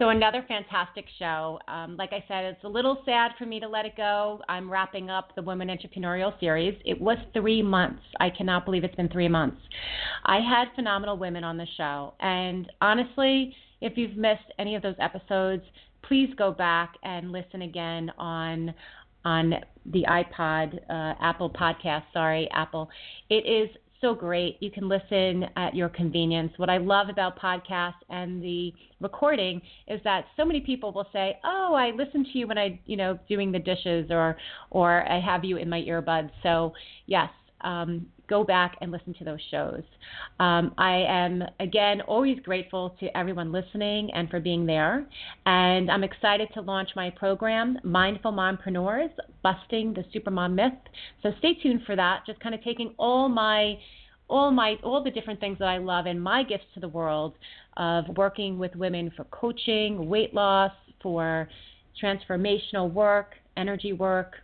So 0.00 0.08
another 0.08 0.42
fantastic 0.48 1.04
show. 1.18 1.60
Um, 1.68 1.94
like 1.98 2.14
I 2.14 2.24
said, 2.26 2.44
it's 2.46 2.64
a 2.64 2.68
little 2.68 3.02
sad 3.04 3.32
for 3.38 3.44
me 3.44 3.60
to 3.60 3.68
let 3.68 3.84
it 3.84 3.98
go. 3.98 4.40
I'm 4.48 4.72
wrapping 4.72 5.10
up 5.10 5.34
the 5.34 5.42
Women 5.42 5.68
Entrepreneurial 5.68 6.40
Series. 6.40 6.74
It 6.86 6.98
was 6.98 7.18
three 7.34 7.60
months. 7.60 8.02
I 8.18 8.30
cannot 8.30 8.64
believe 8.64 8.82
it's 8.82 8.94
been 8.94 9.10
three 9.10 9.28
months. 9.28 9.60
I 10.24 10.36
had 10.36 10.68
phenomenal 10.74 11.18
women 11.18 11.44
on 11.44 11.58
the 11.58 11.66
show, 11.76 12.14
and 12.20 12.72
honestly, 12.80 13.54
if 13.82 13.98
you've 13.98 14.16
missed 14.16 14.50
any 14.58 14.74
of 14.74 14.80
those 14.80 14.94
episodes, 14.98 15.64
please 16.02 16.30
go 16.38 16.50
back 16.50 16.94
and 17.02 17.30
listen 17.30 17.60
again 17.60 18.10
on 18.16 18.72
on 19.24 19.54
the 19.86 20.04
iPod, 20.08 20.78
uh, 20.88 21.14
Apple 21.20 21.50
Podcast. 21.50 22.04
Sorry, 22.12 22.48
Apple. 22.52 22.88
It 23.28 23.46
is 23.46 23.68
so 24.00 24.14
great. 24.14 24.56
You 24.60 24.70
can 24.70 24.88
listen 24.88 25.44
at 25.56 25.74
your 25.74 25.88
convenience. 25.88 26.52
What 26.56 26.70
I 26.70 26.78
love 26.78 27.08
about 27.08 27.38
podcasts 27.38 28.00
and 28.08 28.42
the 28.42 28.72
recording 29.00 29.60
is 29.88 30.00
that 30.04 30.24
so 30.36 30.44
many 30.44 30.60
people 30.60 30.92
will 30.92 31.06
say, 31.12 31.38
"Oh, 31.44 31.74
I 31.74 31.90
listen 31.90 32.24
to 32.24 32.38
you 32.38 32.46
when 32.46 32.58
I, 32.58 32.80
you 32.86 32.96
know, 32.96 33.18
doing 33.28 33.52
the 33.52 33.58
dishes 33.58 34.10
or 34.10 34.36
or 34.70 35.10
I 35.10 35.20
have 35.20 35.44
you 35.44 35.58
in 35.58 35.68
my 35.68 35.82
earbuds." 35.82 36.30
So, 36.42 36.72
yes, 37.06 37.30
um, 37.62 38.06
go 38.28 38.44
back 38.44 38.76
and 38.80 38.92
listen 38.92 39.12
to 39.14 39.24
those 39.24 39.40
shows. 39.50 39.82
Um, 40.38 40.72
I 40.78 41.04
am, 41.08 41.42
again, 41.58 42.00
always 42.02 42.38
grateful 42.40 42.96
to 43.00 43.16
everyone 43.16 43.52
listening 43.52 44.10
and 44.14 44.30
for 44.30 44.40
being 44.40 44.64
there. 44.66 45.06
And 45.46 45.90
I'm 45.90 46.04
excited 46.04 46.48
to 46.54 46.60
launch 46.60 46.90
my 46.94 47.10
program, 47.10 47.78
Mindful 47.82 48.32
Mompreneurs 48.32 49.10
Busting 49.42 49.94
the 49.94 50.04
Supermom 50.14 50.54
Myth. 50.54 50.72
So 51.22 51.32
stay 51.38 51.54
tuned 51.54 51.82
for 51.84 51.96
that. 51.96 52.24
Just 52.26 52.40
kind 52.40 52.54
of 52.54 52.62
taking 52.62 52.94
all 52.98 53.28
my 53.28 53.76
all 54.28 54.52
my 54.52 54.76
all 54.84 55.02
the 55.02 55.10
different 55.10 55.40
things 55.40 55.58
that 55.58 55.66
I 55.66 55.78
love 55.78 56.06
and 56.06 56.22
my 56.22 56.44
gifts 56.44 56.66
to 56.74 56.80
the 56.80 56.88
world 56.88 57.34
of 57.76 58.04
working 58.16 58.58
with 58.58 58.74
women 58.76 59.10
for 59.16 59.24
coaching, 59.24 60.08
weight 60.08 60.32
loss, 60.32 60.70
for 61.02 61.48
transformational 62.00 62.92
work, 62.92 63.34
energy 63.56 63.92
work, 63.92 64.34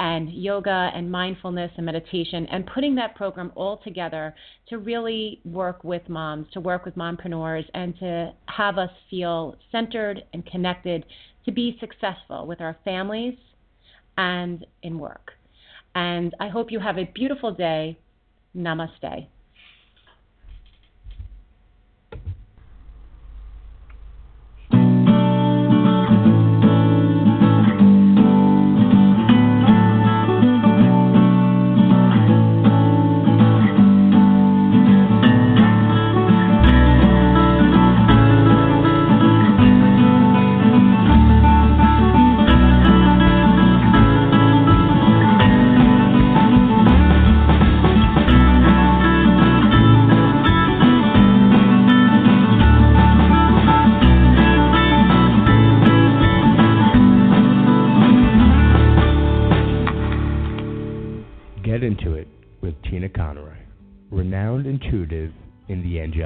and 0.00 0.32
yoga 0.32 0.90
and 0.94 1.10
mindfulness 1.10 1.70
and 1.76 1.86
meditation 1.86 2.46
and 2.46 2.66
putting 2.66 2.94
that 2.96 3.14
program 3.14 3.52
all 3.54 3.76
together 3.78 4.34
to 4.68 4.78
really 4.78 5.40
work 5.44 5.84
with 5.84 6.08
moms, 6.08 6.46
to 6.52 6.60
work 6.60 6.84
with 6.84 6.96
mompreneurs 6.96 7.64
and 7.74 7.96
to 7.98 8.32
have 8.46 8.78
us 8.78 8.90
feel 9.08 9.56
centered 9.70 10.24
and 10.32 10.44
connected 10.46 11.04
to 11.44 11.52
be 11.52 11.76
successful 11.80 12.46
with 12.46 12.60
our 12.60 12.76
families 12.84 13.36
and 14.16 14.66
in 14.82 14.98
work. 14.98 15.32
And 15.94 16.34
I 16.40 16.48
hope 16.48 16.72
you 16.72 16.80
have 16.80 16.98
a 16.98 17.04
beautiful 17.14 17.52
day. 17.52 17.98
Namaste. 18.56 19.26